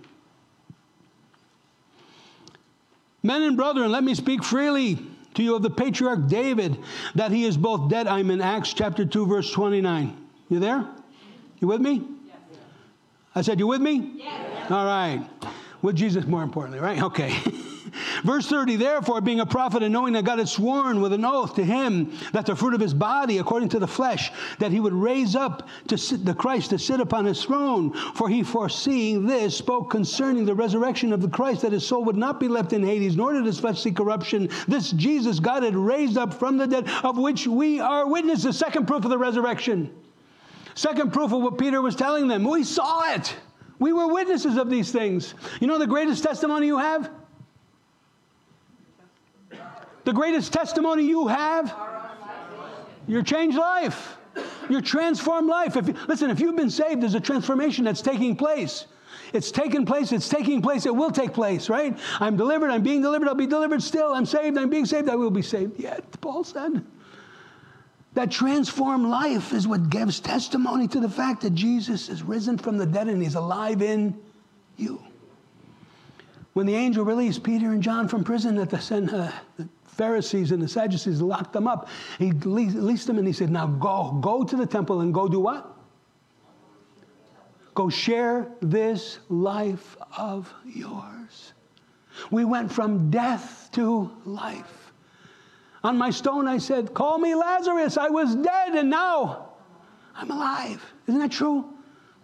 Men 3.24 3.42
and 3.42 3.58
brethren, 3.58 3.92
let 3.92 4.04
me 4.04 4.16
speak 4.16 4.44
freely 4.44 5.00
to 5.40 5.44
you 5.44 5.56
of 5.56 5.62
the 5.62 5.70
patriarch 5.70 6.28
David, 6.28 6.78
that 7.16 7.32
he 7.32 7.46
is 7.46 7.58
both 7.58 7.90
dead. 7.90 8.08
I'm 8.08 8.30
in 8.30 8.42
Acts 8.42 8.74
chapter 8.74 9.06
2, 9.06 9.26
verse 9.26 9.52
29. 9.52 10.16
You 10.50 10.60
there? 10.60 10.88
You 11.60 11.68
with 11.68 11.82
me? 11.82 12.04
Yes. 12.28 12.38
I 13.36 13.42
said, 13.42 13.60
You 13.60 13.68
with 13.68 13.82
me? 13.82 14.12
Yes. 14.16 14.72
All 14.72 14.86
right. 14.86 15.28
With 15.82 15.96
Jesus, 15.96 16.26
more 16.26 16.44
importantly, 16.44 16.80
right? 16.80 17.02
Okay. 17.02 17.36
Verse 18.24 18.48
30, 18.48 18.76
therefore, 18.76 19.22
being 19.22 19.40
a 19.40 19.46
prophet 19.46 19.84
and 19.84 19.94
knowing 19.94 20.14
that 20.14 20.26
God 20.26 20.40
had 20.40 20.50
sworn 20.50 21.02
with 21.02 21.14
an 21.14 21.26
oath 21.26 21.56
to 21.56 21.64
him 21.64 22.12
that 22.34 22.46
the 22.46 22.56
fruit 22.56 22.74
of 22.74 22.82
his 22.82 22.94
body, 22.94 23.38
according 23.38 23.70
to 23.70 23.80
the 23.80 23.88
flesh, 23.88 24.32
that 24.60 24.72
he 24.72 24.80
would 24.80 24.94
raise 24.94 25.36
up 25.36 25.68
to 25.88 25.98
sit, 25.98 26.26
the 26.26 26.34
Christ 26.34 26.72
to 26.72 26.80
sit 26.80 27.00
upon 27.00 27.26
his 27.26 27.44
throne, 27.44 27.94
for 28.14 28.30
he 28.30 28.44
foreseeing 28.44 29.26
this 29.26 29.56
spoke 29.56 29.90
concerning 29.90 30.46
the 30.46 30.56
resurrection 30.56 31.14
of 31.14 31.22
the 31.22 31.30
Christ, 31.30 31.62
that 31.62 31.72
his 31.72 31.86
soul 31.86 32.04
would 32.06 32.18
not 32.18 32.40
be 32.40 32.48
left 32.48 32.74
in 32.74 32.84
Hades, 32.84 33.16
nor 33.16 33.34
did 33.34 33.46
his 33.46 33.60
flesh 33.60 33.82
see 33.82 33.92
corruption. 33.92 34.50
This 34.68 34.92
Jesus 34.92 35.40
God 35.40 35.64
had 35.64 35.76
raised 35.76 36.18
up 36.18 36.34
from 36.34 36.58
the 36.58 36.68
dead, 36.68 36.88
of 37.04 37.18
which 37.18 37.48
we 37.48 37.80
are 37.80 38.08
witnesses. 38.08 38.58
Second 38.58 38.88
proof 38.88 39.04
of 39.04 39.10
the 39.10 39.18
resurrection. 39.18 39.94
Second 40.76 41.12
proof 41.12 41.34
of 41.34 41.42
what 41.42 41.58
Peter 41.58 41.82
was 41.82 41.96
telling 41.96 42.28
them. 42.28 42.44
We 42.44 42.64
saw 42.64 43.14
it. 43.14 43.36
We 43.80 43.94
were 43.94 44.08
witnesses 44.14 44.58
of 44.58 44.70
these 44.70 44.92
things. 44.92 45.34
You 45.60 45.68
know 45.68 45.80
the 45.80 45.88
greatest 45.88 46.24
testimony 46.24 46.68
you 46.68 46.78
have? 46.78 47.10
The 50.10 50.16
greatest 50.16 50.52
testimony 50.52 51.04
you 51.04 51.28
have? 51.28 51.72
Your 53.08 53.22
changed 53.22 53.60
life. 53.60 54.18
Your 54.68 54.82
transformed 54.82 55.48
life. 55.48 55.78
If 55.78 55.88
you, 55.88 55.96
listen, 56.08 56.32
if 56.32 56.40
you've 56.40 56.56
been 56.56 56.72
saved, 56.72 57.04
there's 57.04 57.14
a 57.14 57.20
transformation 57.20 57.86
that's 57.86 58.02
taking 58.02 58.36
place. 58.36 58.88
It's 59.34 59.52
taken 59.52 59.86
place, 59.86 60.12
it's 60.12 60.28
taking 60.28 60.64
place, 60.64 60.88
it 60.88 60.96
will 60.96 61.12
take 61.12 61.32
place, 61.32 61.70
right? 61.70 61.96
I'm 62.20 62.38
delivered, 62.38 62.72
I'm 62.72 62.82
being 62.82 63.04
delivered, 63.04 63.28
I'll 63.28 63.36
be 63.36 63.46
delivered 63.46 63.84
still. 63.84 64.12
I'm 64.12 64.26
saved, 64.26 64.58
I'm 64.58 64.72
being 64.72 64.88
saved, 64.88 65.10
I 65.10 65.16
will 65.16 65.30
be 65.30 65.44
saved 65.44 65.80
yet, 65.80 66.04
Paul 66.22 66.44
said. 66.44 66.84
That 68.16 68.32
transformed 68.32 69.06
life 69.06 69.54
is 69.54 69.68
what 69.68 69.92
gives 69.92 70.20
testimony 70.20 70.88
to 70.88 71.00
the 71.00 71.10
fact 71.10 71.42
that 71.42 71.54
Jesus 71.54 72.10
is 72.10 72.24
risen 72.24 72.58
from 72.58 72.80
the 72.80 72.88
dead 72.88 73.10
and 73.10 73.22
he's 73.22 73.36
alive 73.36 73.84
in 73.84 74.20
you. 74.76 75.04
When 76.54 76.66
the 76.66 76.74
angel 76.74 77.06
released 77.06 77.44
Peter 77.44 77.68
and 77.68 77.84
John 77.84 78.08
from 78.08 78.24
prison 78.24 78.58
at 78.58 78.72
the, 78.72 78.78
uh, 78.78 79.32
the 79.56 79.70
Pharisees 80.00 80.54
and 80.54 80.62
the 80.62 80.68
Sadducees 80.68 81.22
locked 81.22 81.52
them 81.52 81.68
up. 81.68 81.90
He 82.20 82.32
released 82.32 83.06
them 83.06 83.18
and 83.18 83.28
he 83.28 83.34
said, 83.34 83.50
Now 83.52 83.68
go, 83.68 84.18
go 84.22 84.46
to 84.46 84.56
the 84.56 84.66
temple 84.66 85.02
and 85.02 85.14
go 85.14 85.28
do 85.28 85.42
what? 85.42 85.76
Go 87.76 87.90
share 87.90 88.48
this 88.62 89.20
life 89.28 89.98
of 90.18 90.54
yours. 90.66 91.52
We 92.32 92.46
went 92.46 92.72
from 92.72 93.12
death 93.12 93.70
to 93.74 94.10
life. 94.24 94.94
On 95.84 95.98
my 95.98 96.12
stone, 96.12 96.48
I 96.48 96.60
said, 96.60 96.94
Call 96.94 97.18
me 97.18 97.36
Lazarus. 97.36 97.98
I 97.98 98.08
was 98.08 98.36
dead 98.36 98.76
and 98.76 98.90
now 98.90 99.50
I'm 100.16 100.32
alive. 100.32 100.82
Isn't 101.08 101.20
that 101.20 101.32
true? 101.32 101.74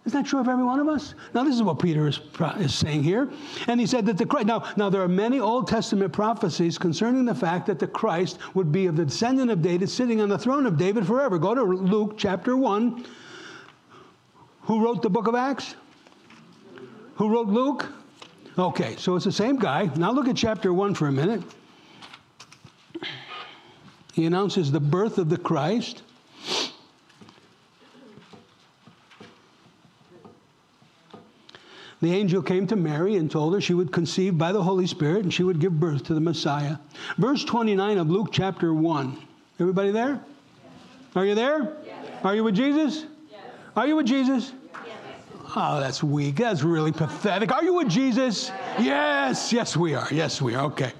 Isn't 0.06 0.22
that 0.22 0.28
true 0.28 0.38
of 0.38 0.48
every 0.48 0.64
one 0.64 0.78
of 0.78 0.88
us? 0.88 1.14
Now, 1.34 1.42
this 1.42 1.56
is 1.56 1.64
what 1.64 1.80
Peter 1.80 2.06
is, 2.06 2.20
is 2.58 2.72
saying 2.72 3.02
here. 3.02 3.28
And 3.66 3.80
he 3.80 3.86
said 3.86 4.06
that 4.06 4.16
the 4.16 4.24
Christ, 4.24 4.46
now, 4.46 4.62
now, 4.76 4.88
there 4.88 5.02
are 5.02 5.08
many 5.08 5.40
Old 5.40 5.66
Testament 5.66 6.12
prophecies 6.12 6.78
concerning 6.78 7.24
the 7.24 7.34
fact 7.34 7.66
that 7.66 7.80
the 7.80 7.88
Christ 7.88 8.38
would 8.54 8.70
be 8.70 8.86
of 8.86 8.94
the 8.94 9.04
descendant 9.04 9.50
of 9.50 9.62
David, 9.62 9.90
sitting 9.90 10.20
on 10.20 10.28
the 10.28 10.38
throne 10.38 10.64
of 10.64 10.78
David 10.78 11.08
forever. 11.08 11.38
Go 11.38 11.56
to 11.56 11.62
Luke 11.62 12.14
chapter 12.16 12.56
1. 12.56 13.04
Who 14.62 14.84
wrote 14.84 15.02
the 15.02 15.10
book 15.10 15.26
of 15.26 15.34
Acts? 15.34 15.74
Who 17.16 17.28
wrote 17.28 17.48
Luke? 17.48 17.88
Okay, 18.56 18.94
so 18.96 19.16
it's 19.16 19.24
the 19.24 19.32
same 19.32 19.56
guy. 19.56 19.90
Now 19.96 20.12
look 20.12 20.28
at 20.28 20.36
chapter 20.36 20.72
1 20.72 20.94
for 20.94 21.08
a 21.08 21.12
minute. 21.12 21.42
He 24.12 24.24
announces 24.24 24.70
the 24.70 24.80
birth 24.80 25.18
of 25.18 25.28
the 25.28 25.36
Christ. 25.36 26.02
The 32.06 32.14
angel 32.14 32.40
came 32.40 32.68
to 32.68 32.76
Mary 32.76 33.16
and 33.16 33.28
told 33.28 33.52
her 33.54 33.60
she 33.60 33.74
would 33.74 33.90
conceive 33.90 34.38
by 34.38 34.52
the 34.52 34.62
Holy 34.62 34.86
Spirit 34.86 35.24
and 35.24 35.34
she 35.34 35.42
would 35.42 35.58
give 35.58 35.80
birth 35.80 36.04
to 36.04 36.14
the 36.14 36.20
Messiah. 36.20 36.76
Verse 37.18 37.42
29 37.42 37.98
of 37.98 38.08
Luke 38.08 38.28
chapter 38.30 38.72
1. 38.72 39.18
Everybody 39.58 39.90
there? 39.90 40.10
Yes. 40.12 41.16
Are 41.16 41.26
you 41.26 41.34
there? 41.34 41.76
Yes. 41.84 42.06
Are 42.22 42.36
you 42.36 42.44
with 42.44 42.54
Jesus? 42.54 43.06
Yes. 43.28 43.40
Are 43.74 43.88
you 43.88 43.96
with 43.96 44.06
Jesus? 44.06 44.52
Oh, 45.56 45.80
that's 45.80 46.00
weak. 46.00 46.36
That's 46.36 46.62
really 46.62 46.92
pathetic. 46.92 47.50
Are 47.50 47.64
you 47.64 47.74
with 47.74 47.88
Jesus? 47.88 48.52
Yes. 48.78 49.52
Yes, 49.52 49.76
we 49.76 49.96
are. 49.96 50.06
Yes, 50.12 50.40
we 50.40 50.54
are. 50.54 50.66
Okay. 50.66 50.92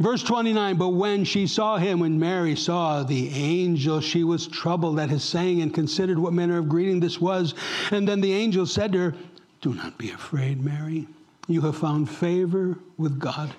Verse 0.00 0.22
29 0.22 0.76
But 0.76 0.88
when 0.88 1.24
she 1.24 1.46
saw 1.46 1.76
him, 1.76 2.00
when 2.00 2.18
Mary 2.18 2.56
saw 2.56 3.02
the 3.02 3.28
angel, 3.28 4.00
she 4.00 4.24
was 4.24 4.48
troubled 4.48 4.98
at 4.98 5.10
his 5.10 5.22
saying 5.22 5.60
and 5.60 5.72
considered 5.72 6.18
what 6.18 6.32
manner 6.32 6.56
of 6.56 6.70
greeting 6.70 7.00
this 7.00 7.20
was. 7.20 7.54
And 7.90 8.08
then 8.08 8.22
the 8.22 8.32
angel 8.32 8.66
said 8.66 8.92
to 8.92 8.98
her, 8.98 9.14
Do 9.60 9.74
not 9.74 9.98
be 9.98 10.10
afraid, 10.10 10.64
Mary. 10.64 11.06
You 11.48 11.60
have 11.62 11.76
found 11.76 12.08
favor 12.08 12.78
with 12.96 13.18
God. 13.18 13.52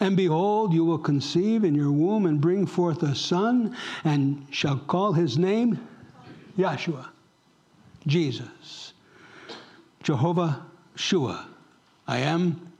And 0.00 0.16
behold, 0.16 0.72
you 0.72 0.84
will 0.84 0.98
conceive 0.98 1.62
in 1.62 1.74
your 1.74 1.92
womb 1.92 2.24
and 2.26 2.40
bring 2.40 2.66
forth 2.66 3.02
a 3.02 3.14
son, 3.14 3.76
and 4.02 4.46
shall 4.50 4.78
call 4.78 5.12
his 5.12 5.36
name 5.38 5.86
Yeshua, 6.58 7.06
Jesus, 8.06 8.94
Jehovah 10.02 10.64
Shua. 10.96 11.46
I 12.08 12.18
am 12.18 12.72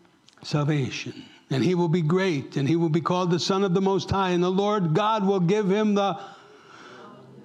salvation 0.42 1.24
and 1.50 1.62
he 1.62 1.74
will 1.74 1.88
be 1.88 2.02
great, 2.02 2.56
and 2.56 2.68
he 2.68 2.76
will 2.76 2.88
be 2.88 3.00
called 3.00 3.30
the 3.30 3.38
Son 3.38 3.62
of 3.62 3.72
the 3.72 3.80
Most 3.80 4.10
High, 4.10 4.30
and 4.30 4.42
the 4.42 4.50
Lord 4.50 4.94
God 4.94 5.24
will 5.24 5.40
give 5.40 5.70
him 5.70 5.94
the, 5.94 6.18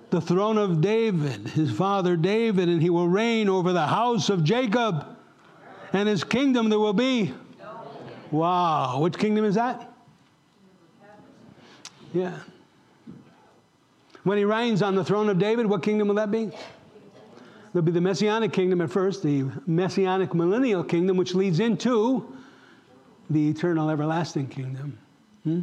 the 0.09 0.19
throne 0.19 0.57
of 0.57 0.81
David, 0.81 1.49
his 1.49 1.71
father 1.71 2.15
David, 2.15 2.67
and 2.67 2.81
he 2.81 2.89
will 2.89 3.07
reign 3.07 3.47
over 3.47 3.73
the 3.73 3.85
house 3.85 4.29
of 4.29 4.43
Jacob, 4.43 5.05
and 5.93 6.09
his 6.09 6.23
kingdom 6.23 6.69
there 6.69 6.79
will 6.79 6.93
be. 6.93 7.33
Wow, 8.31 9.01
which 9.01 9.17
kingdom 9.17 9.45
is 9.45 9.55
that? 9.55 9.91
Yeah. 12.13 12.39
When 14.23 14.37
he 14.37 14.45
reigns 14.45 14.81
on 14.81 14.95
the 14.95 15.03
throne 15.03 15.29
of 15.29 15.37
David, 15.37 15.65
what 15.65 15.83
kingdom 15.83 16.07
will 16.07 16.15
that 16.15 16.31
be? 16.31 16.51
There'll 17.73 17.85
be 17.85 17.91
the 17.91 18.01
Messianic 18.01 18.51
kingdom 18.51 18.81
at 18.81 18.89
first, 18.89 19.23
the 19.23 19.45
Messianic 19.65 20.33
millennial 20.33 20.83
kingdom, 20.83 21.17
which 21.17 21.33
leads 21.35 21.59
into 21.59 22.35
the 23.31 23.49
eternal 23.49 23.89
everlasting 23.89 24.47
kingdom. 24.47 24.97
Hmm? 25.43 25.61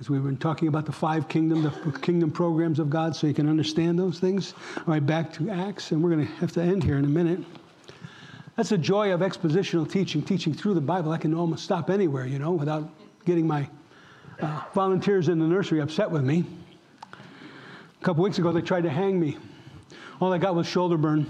As 0.00 0.08
we've 0.08 0.24
been 0.24 0.38
talking 0.38 0.68
about 0.68 0.86
the 0.86 0.92
five 0.92 1.28
kingdom, 1.28 1.62
the 1.62 1.98
kingdom 1.98 2.30
programs 2.30 2.78
of 2.78 2.88
God, 2.88 3.14
so 3.14 3.26
you 3.26 3.34
can 3.34 3.48
understand 3.48 3.98
those 3.98 4.18
things. 4.18 4.54
All 4.78 4.84
right, 4.86 5.04
back 5.04 5.30
to 5.34 5.50
Acts, 5.50 5.92
and 5.92 6.02
we're 6.02 6.10
going 6.10 6.26
to 6.26 6.32
have 6.34 6.52
to 6.52 6.62
end 6.62 6.82
here 6.82 6.96
in 6.96 7.04
a 7.04 7.08
minute. 7.08 7.40
That's 8.56 8.70
the 8.70 8.78
joy 8.78 9.12
of 9.12 9.20
expositional 9.20 9.90
teaching, 9.90 10.22
teaching 10.22 10.54
through 10.54 10.74
the 10.74 10.80
Bible. 10.80 11.12
I 11.12 11.18
can 11.18 11.34
almost 11.34 11.64
stop 11.64 11.90
anywhere, 11.90 12.26
you 12.26 12.38
know, 12.38 12.52
without 12.52 12.88
getting 13.26 13.46
my 13.46 13.68
uh, 14.40 14.62
volunteers 14.74 15.28
in 15.28 15.38
the 15.38 15.46
nursery 15.46 15.80
upset 15.80 16.10
with 16.10 16.24
me. 16.24 16.44
A 17.12 18.04
couple 18.04 18.24
weeks 18.24 18.38
ago, 18.38 18.52
they 18.52 18.62
tried 18.62 18.84
to 18.84 18.90
hang 18.90 19.20
me. 19.20 19.36
All 20.18 20.32
I 20.32 20.38
got 20.38 20.54
was 20.54 20.66
shoulder 20.66 20.96
burn. 20.96 21.26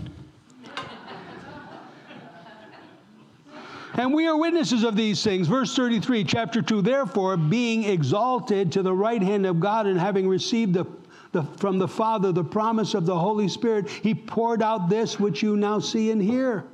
And 4.00 4.14
we 4.14 4.26
are 4.26 4.34
witnesses 4.34 4.82
of 4.82 4.96
these 4.96 5.22
things. 5.22 5.46
Verse 5.46 5.76
33, 5.76 6.24
chapter 6.24 6.62
2 6.62 6.80
Therefore, 6.80 7.36
being 7.36 7.84
exalted 7.84 8.72
to 8.72 8.82
the 8.82 8.94
right 8.94 9.20
hand 9.20 9.44
of 9.44 9.60
God 9.60 9.86
and 9.86 10.00
having 10.00 10.26
received 10.26 10.72
the, 10.72 10.86
the, 11.32 11.42
from 11.58 11.78
the 11.78 11.86
Father 11.86 12.32
the 12.32 12.42
promise 12.42 12.94
of 12.94 13.04
the 13.04 13.18
Holy 13.18 13.46
Spirit, 13.46 13.90
he 13.90 14.14
poured 14.14 14.62
out 14.62 14.88
this 14.88 15.20
which 15.20 15.42
you 15.42 15.54
now 15.54 15.80
see 15.80 16.10
and 16.12 16.22
hear. 16.22 16.64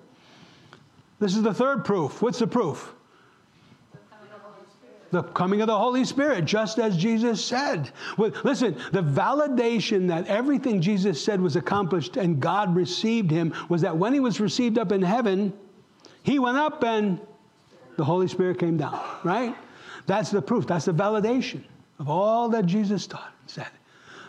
This 1.18 1.34
is 1.34 1.42
the 1.42 1.52
third 1.52 1.84
proof. 1.84 2.22
What's 2.22 2.38
the 2.38 2.46
proof? 2.46 2.94
The 5.10 5.24
coming 5.24 5.60
of 5.62 5.66
the 5.66 5.76
Holy 5.76 6.04
Spirit, 6.04 6.44
just 6.44 6.78
as 6.78 6.96
Jesus 6.96 7.44
said. 7.44 7.90
Well, 8.16 8.30
listen, 8.44 8.76
the 8.92 9.02
validation 9.02 10.06
that 10.06 10.28
everything 10.28 10.80
Jesus 10.80 11.24
said 11.24 11.40
was 11.40 11.56
accomplished 11.56 12.16
and 12.18 12.38
God 12.38 12.76
received 12.76 13.32
him 13.32 13.52
was 13.68 13.80
that 13.80 13.96
when 13.96 14.12
he 14.12 14.20
was 14.20 14.38
received 14.38 14.78
up 14.78 14.92
in 14.92 15.02
heaven, 15.02 15.52
he 16.26 16.40
went 16.40 16.58
up 16.58 16.82
and 16.82 17.20
the 17.96 18.04
Holy 18.04 18.26
Spirit 18.26 18.58
came 18.58 18.76
down, 18.76 19.00
right? 19.22 19.54
That's 20.06 20.30
the 20.30 20.42
proof. 20.42 20.66
That's 20.66 20.86
the 20.86 20.92
validation 20.92 21.62
of 22.00 22.10
all 22.10 22.48
that 22.48 22.66
Jesus 22.66 23.06
taught 23.06 23.32
and 23.40 23.50
said. 23.50 23.68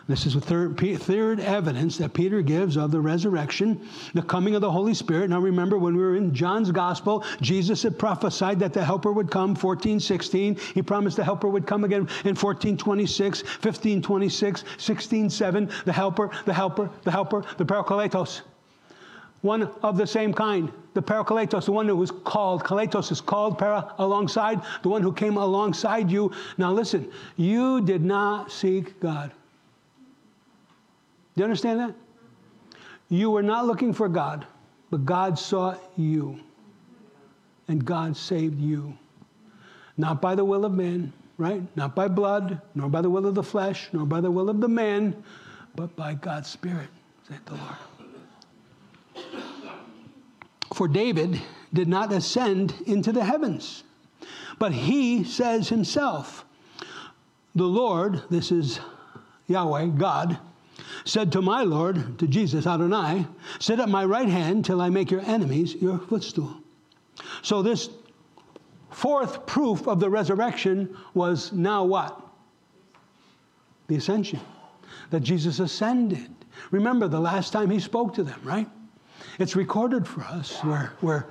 This 0.06 0.24
is 0.24 0.34
the 0.34 0.40
third, 0.40 0.78
third 0.78 1.40
evidence 1.40 1.98
that 1.98 2.14
Peter 2.14 2.40
gives 2.40 2.78
of 2.78 2.92
the 2.92 3.00
resurrection, 3.00 3.86
the 4.14 4.22
coming 4.22 4.54
of 4.54 4.60
the 4.62 4.70
Holy 4.70 4.94
Spirit. 4.94 5.28
Now 5.28 5.40
remember, 5.40 5.76
when 5.76 5.96
we 5.96 6.02
were 6.02 6.16
in 6.16 6.32
John's 6.32 6.70
Gospel, 6.70 7.24
Jesus 7.42 7.82
had 7.82 7.98
prophesied 7.98 8.60
that 8.60 8.72
the 8.72 8.82
Helper 8.82 9.12
would 9.12 9.30
come, 9.30 9.50
1416. 9.50 10.56
He 10.72 10.80
promised 10.80 11.16
the 11.16 11.24
Helper 11.24 11.48
would 11.48 11.66
come 11.66 11.84
again 11.84 12.08
in 12.24 12.36
1426, 12.36 13.42
1526, 13.42 14.64
16:7. 14.78 15.84
The 15.84 15.92
Helper, 15.92 16.30
the 16.46 16.54
Helper, 16.54 16.88
the 17.02 17.10
Helper, 17.10 17.44
the 17.58 17.66
Parakletos 17.66 18.42
one 19.42 19.62
of 19.82 19.96
the 19.96 20.06
same 20.06 20.34
kind. 20.34 20.72
The 20.94 21.02
parakletos, 21.02 21.66
the 21.66 21.72
one 21.72 21.86
who 21.86 21.96
was 21.96 22.10
called, 22.10 22.64
kaletos 22.64 23.12
is 23.12 23.20
called 23.20 23.58
para 23.58 23.94
alongside, 23.98 24.60
the 24.82 24.88
one 24.88 25.02
who 25.02 25.12
came 25.12 25.36
alongside 25.36 26.10
you. 26.10 26.32
Now 26.56 26.72
listen, 26.72 27.10
you 27.36 27.80
did 27.80 28.04
not 28.04 28.50
seek 28.50 28.98
God. 29.00 29.30
Do 31.34 31.42
you 31.42 31.44
understand 31.44 31.80
that? 31.80 31.94
You 33.08 33.30
were 33.30 33.42
not 33.42 33.66
looking 33.66 33.92
for 33.92 34.08
God, 34.08 34.46
but 34.90 35.04
God 35.04 35.38
sought 35.38 35.80
you. 35.96 36.40
And 37.68 37.84
God 37.84 38.16
saved 38.16 38.60
you. 38.60 38.96
Not 39.96 40.20
by 40.20 40.34
the 40.34 40.44
will 40.44 40.64
of 40.64 40.72
man, 40.72 41.12
right? 41.36 41.62
Not 41.76 41.94
by 41.94 42.08
blood, 42.08 42.60
nor 42.74 42.88
by 42.88 43.02
the 43.02 43.10
will 43.10 43.26
of 43.26 43.34
the 43.34 43.42
flesh, 43.42 43.88
nor 43.92 44.04
by 44.04 44.20
the 44.20 44.30
will 44.30 44.48
of 44.48 44.60
the 44.60 44.68
man, 44.68 45.22
but 45.76 45.94
by 45.94 46.14
God's 46.14 46.48
Spirit, 46.48 46.88
said 47.28 47.38
the 47.46 47.54
Lord. 47.54 47.76
For 50.74 50.88
David 50.88 51.40
did 51.72 51.88
not 51.88 52.12
ascend 52.12 52.74
into 52.86 53.12
the 53.12 53.24
heavens, 53.24 53.84
but 54.58 54.72
he 54.72 55.24
says 55.24 55.68
himself, 55.68 56.44
The 57.54 57.64
Lord, 57.64 58.22
this 58.30 58.52
is 58.52 58.80
Yahweh, 59.46 59.86
God, 59.86 60.38
said 61.04 61.32
to 61.32 61.42
my 61.42 61.62
Lord, 61.62 62.18
to 62.18 62.26
Jesus, 62.26 62.66
Adonai, 62.66 63.26
Sit 63.58 63.80
at 63.80 63.88
my 63.88 64.04
right 64.04 64.28
hand 64.28 64.64
till 64.64 64.80
I 64.80 64.90
make 64.90 65.10
your 65.10 65.22
enemies 65.22 65.74
your 65.74 65.98
footstool. 65.98 66.54
So, 67.42 67.62
this 67.62 67.88
fourth 68.90 69.46
proof 69.46 69.86
of 69.86 70.00
the 70.00 70.10
resurrection 70.10 70.96
was 71.14 71.52
now 71.52 71.84
what? 71.84 72.20
The 73.88 73.96
ascension. 73.96 74.40
That 75.10 75.20
Jesus 75.20 75.60
ascended. 75.60 76.30
Remember 76.70 77.08
the 77.08 77.20
last 77.20 77.52
time 77.52 77.70
he 77.70 77.80
spoke 77.80 78.14
to 78.14 78.22
them, 78.22 78.40
right? 78.44 78.68
It's 79.38 79.54
recorded 79.54 80.06
for 80.06 80.22
us 80.22 80.62
where, 80.64 80.92
where 81.00 81.26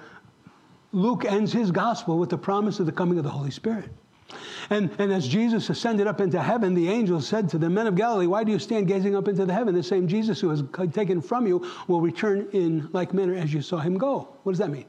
Luke 0.91 1.25
ends 1.25 1.51
his 1.51 1.71
gospel 1.71 2.17
with 2.17 2.29
the 2.29 2.37
promise 2.37 2.79
of 2.79 2.85
the 2.85 2.91
coming 2.91 3.17
of 3.17 3.23
the 3.23 3.29
Holy 3.29 3.51
Spirit. 3.51 3.89
And, 4.69 4.89
and 4.99 5.11
as 5.11 5.27
Jesus 5.27 5.69
ascended 5.69 6.07
up 6.07 6.19
into 6.19 6.41
heaven, 6.41 6.73
the 6.73 6.89
angel 6.89 7.21
said 7.21 7.47
to 7.49 7.57
the 7.57 7.69
men 7.69 7.87
of 7.87 7.95
Galilee, 7.95 8.27
Why 8.27 8.43
do 8.43 8.51
you 8.51 8.59
stand 8.59 8.87
gazing 8.87 9.15
up 9.15 9.27
into 9.27 9.45
the 9.45 9.53
heaven? 9.53 9.73
The 9.73 9.83
same 9.83 10.07
Jesus 10.07 10.41
who 10.41 10.49
was 10.49 10.63
taken 10.91 11.21
from 11.21 11.47
you 11.47 11.65
will 11.87 12.01
return 12.01 12.47
in 12.51 12.89
like 12.91 13.13
manner 13.13 13.35
as 13.35 13.53
you 13.53 13.61
saw 13.61 13.77
him 13.77 13.97
go. 13.97 14.27
What 14.43 14.51
does 14.51 14.59
that 14.59 14.69
mean? 14.69 14.85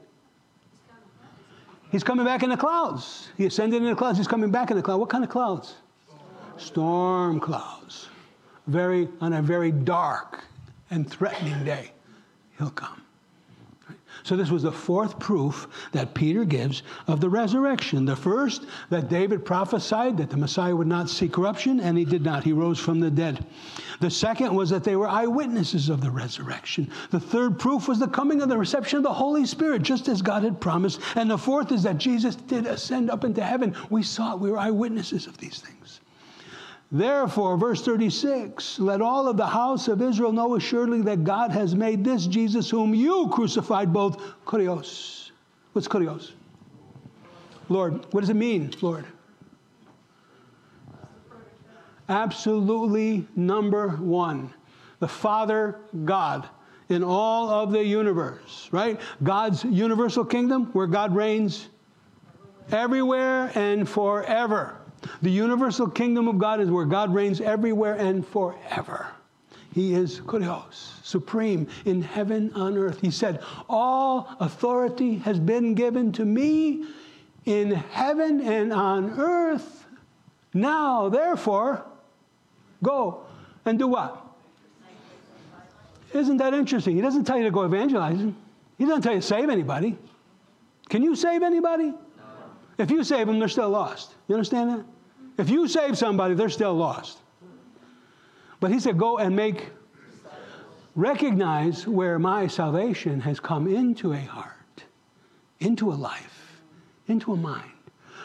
He's 1.91 2.03
coming 2.03 2.25
back 2.25 2.43
in 2.43 2.49
the 2.49 2.57
clouds. 2.57 3.29
He 3.37 3.45
ascended 3.45 3.81
in 3.81 3.89
the 3.89 3.95
clouds. 3.95 4.17
He's 4.17 4.27
coming 4.27 4.51
back 4.51 4.69
in 4.69 4.77
the 4.77 4.83
clouds. 4.83 4.99
What 4.99 5.09
kind 5.09 5.23
of 5.23 5.29
clouds? 5.29 5.75
Storm 6.57 7.39
clouds. 7.39 8.07
Very 8.67 9.07
on 9.21 9.33
a 9.33 9.41
very 9.41 9.71
dark 9.71 10.43
and 10.91 11.09
threatening 11.09 11.63
day, 11.63 11.91
he'll 12.57 12.69
come. 12.69 13.01
So, 14.23 14.35
this 14.35 14.49
was 14.51 14.63
the 14.63 14.71
fourth 14.71 15.19
proof 15.19 15.67
that 15.91 16.13
Peter 16.13 16.45
gives 16.45 16.83
of 17.07 17.21
the 17.21 17.29
resurrection. 17.29 18.05
The 18.05 18.15
first, 18.15 18.65
that 18.89 19.09
David 19.09 19.45
prophesied 19.45 20.17
that 20.17 20.29
the 20.29 20.37
Messiah 20.37 20.75
would 20.75 20.87
not 20.87 21.09
see 21.09 21.27
corruption, 21.27 21.79
and 21.79 21.97
he 21.97 22.05
did 22.05 22.23
not. 22.23 22.43
He 22.43 22.53
rose 22.53 22.79
from 22.79 22.99
the 22.99 23.11
dead. 23.11 23.45
The 23.99 24.09
second 24.09 24.55
was 24.55 24.69
that 24.69 24.83
they 24.83 24.95
were 24.95 25.07
eyewitnesses 25.07 25.89
of 25.89 26.01
the 26.01 26.11
resurrection. 26.11 26.89
The 27.11 27.19
third 27.19 27.59
proof 27.59 27.87
was 27.87 27.99
the 27.99 28.07
coming 28.07 28.41
of 28.41 28.49
the 28.49 28.57
reception 28.57 28.97
of 28.97 29.03
the 29.03 29.13
Holy 29.13 29.45
Spirit, 29.45 29.81
just 29.81 30.07
as 30.07 30.21
God 30.21 30.43
had 30.43 30.61
promised. 30.61 31.01
And 31.15 31.29
the 31.29 31.37
fourth 31.37 31.71
is 31.71 31.83
that 31.83 31.97
Jesus 31.97 32.35
did 32.35 32.65
ascend 32.65 33.09
up 33.09 33.23
into 33.23 33.43
heaven. 33.43 33.75
We 33.89 34.03
saw 34.03 34.33
it, 34.33 34.39
we 34.39 34.51
were 34.51 34.57
eyewitnesses 34.57 35.27
of 35.27 35.37
these 35.37 35.59
things. 35.59 35.99
Therefore, 36.91 37.55
verse 37.55 37.83
36 37.83 38.79
let 38.79 39.01
all 39.01 39.27
of 39.27 39.37
the 39.37 39.45
house 39.45 39.87
of 39.87 40.01
Israel 40.01 40.31
know 40.31 40.55
assuredly 40.55 41.01
that 41.03 41.23
God 41.23 41.51
has 41.51 41.75
made 41.75 42.03
this 42.03 42.25
Jesus, 42.25 42.69
whom 42.69 42.95
you 42.95 43.29
crucified, 43.31 43.93
both 43.93 44.19
kurios. 44.45 45.31
What's 45.73 45.87
kurios? 45.87 46.31
Lord. 47.69 48.05
What 48.11 48.21
does 48.21 48.29
it 48.31 48.35
mean, 48.35 48.73
Lord? 48.81 49.05
Absolutely 52.07 53.27
number 53.35 53.89
one. 53.89 54.51
The 54.99 55.07
Father 55.07 55.79
God 56.05 56.49
in 56.89 57.03
all 57.03 57.49
of 57.49 57.71
the 57.71 57.85
universe, 57.85 58.67
right? 58.71 58.99
God's 59.21 59.63
universal 59.63 60.25
kingdom 60.25 60.65
where 60.73 60.87
God 60.87 61.15
reigns 61.15 61.69
everywhere 62.71 63.51
and 63.53 63.87
forever. 63.87 64.78
The 65.21 65.31
universal 65.31 65.89
kingdom 65.89 66.27
of 66.27 66.37
God 66.37 66.59
is 66.59 66.69
where 66.69 66.85
God 66.85 67.13
reigns 67.13 67.41
everywhere 67.41 67.95
and 67.95 68.25
forever. 68.25 69.07
He 69.73 69.93
is 69.93 70.19
kurios, 70.21 71.03
supreme 71.03 71.67
in 71.85 72.01
heaven 72.01 72.51
on 72.55 72.77
earth. 72.77 72.99
He 73.01 73.11
said, 73.11 73.41
All 73.69 74.35
authority 74.39 75.17
has 75.19 75.39
been 75.39 75.75
given 75.75 76.11
to 76.13 76.25
me 76.25 76.85
in 77.45 77.71
heaven 77.71 78.41
and 78.41 78.73
on 78.73 79.19
earth. 79.19 79.85
Now, 80.53 81.09
therefore, 81.09 81.85
go 82.81 83.25
and 83.65 83.77
do 83.77 83.87
what? 83.87 84.25
Isn't 86.13 86.37
that 86.37 86.55
interesting? 86.55 86.95
He 86.95 87.01
doesn't 87.01 87.25
tell 87.25 87.37
you 87.37 87.43
to 87.43 87.51
go 87.51 87.65
evangelizing. 87.65 88.35
He 88.79 88.85
doesn't 88.85 89.03
tell 89.03 89.13
you 89.13 89.21
to 89.21 89.25
save 89.25 89.49
anybody. 89.49 89.97
Can 90.89 91.03
you 91.03 91.15
save 91.15 91.43
anybody? 91.43 91.93
If 92.79 92.89
you 92.89 93.03
save 93.03 93.27
them, 93.27 93.39
they're 93.39 93.49
still 93.49 93.69
lost. 93.69 94.15
You 94.27 94.35
understand 94.35 94.69
that? 94.69 94.85
If 95.37 95.49
you 95.49 95.67
save 95.67 95.97
somebody, 95.97 96.33
they're 96.33 96.49
still 96.49 96.73
lost. 96.73 97.19
But 98.61 98.71
he 98.71 98.79
said, 98.79 98.97
Go 98.97 99.17
and 99.17 99.35
make, 99.35 99.67
recognize 100.95 101.85
where 101.85 102.17
my 102.17 102.47
salvation 102.47 103.19
has 103.19 103.39
come 103.39 103.67
into 103.67 104.13
a 104.13 104.21
heart, 104.21 104.83
into 105.59 105.91
a 105.91 105.93
life, 105.93 106.61
into 107.07 107.33
a 107.33 107.37
mind. 107.37 107.71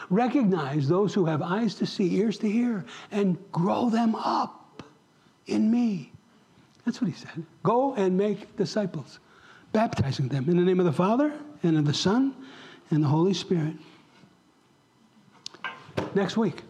Recognize 0.09 0.87
those 0.87 1.13
who 1.13 1.25
have 1.25 1.41
eyes 1.41 1.75
to 1.75 1.85
see, 1.85 2.15
ears 2.15 2.37
to 2.37 2.49
hear, 2.49 2.85
and 3.11 3.37
grow 3.51 3.89
them 3.89 4.15
up 4.15 4.83
in 5.47 5.69
me. 5.69 6.13
That's 6.85 7.01
what 7.01 7.11
he 7.11 7.17
said. 7.17 7.45
Go 7.63 7.93
and 7.95 8.17
make 8.17 8.55
disciples, 8.55 9.19
baptizing 9.73 10.29
them 10.29 10.47
in 10.47 10.55
the 10.55 10.63
name 10.63 10.79
of 10.79 10.85
the 10.85 10.93
Father, 10.93 11.33
and 11.63 11.77
of 11.77 11.85
the 11.85 11.93
Son, 11.93 12.35
and 12.91 13.03
the 13.03 13.07
Holy 13.07 13.33
Spirit 13.33 13.75
next 16.13 16.37
week. 16.37 16.63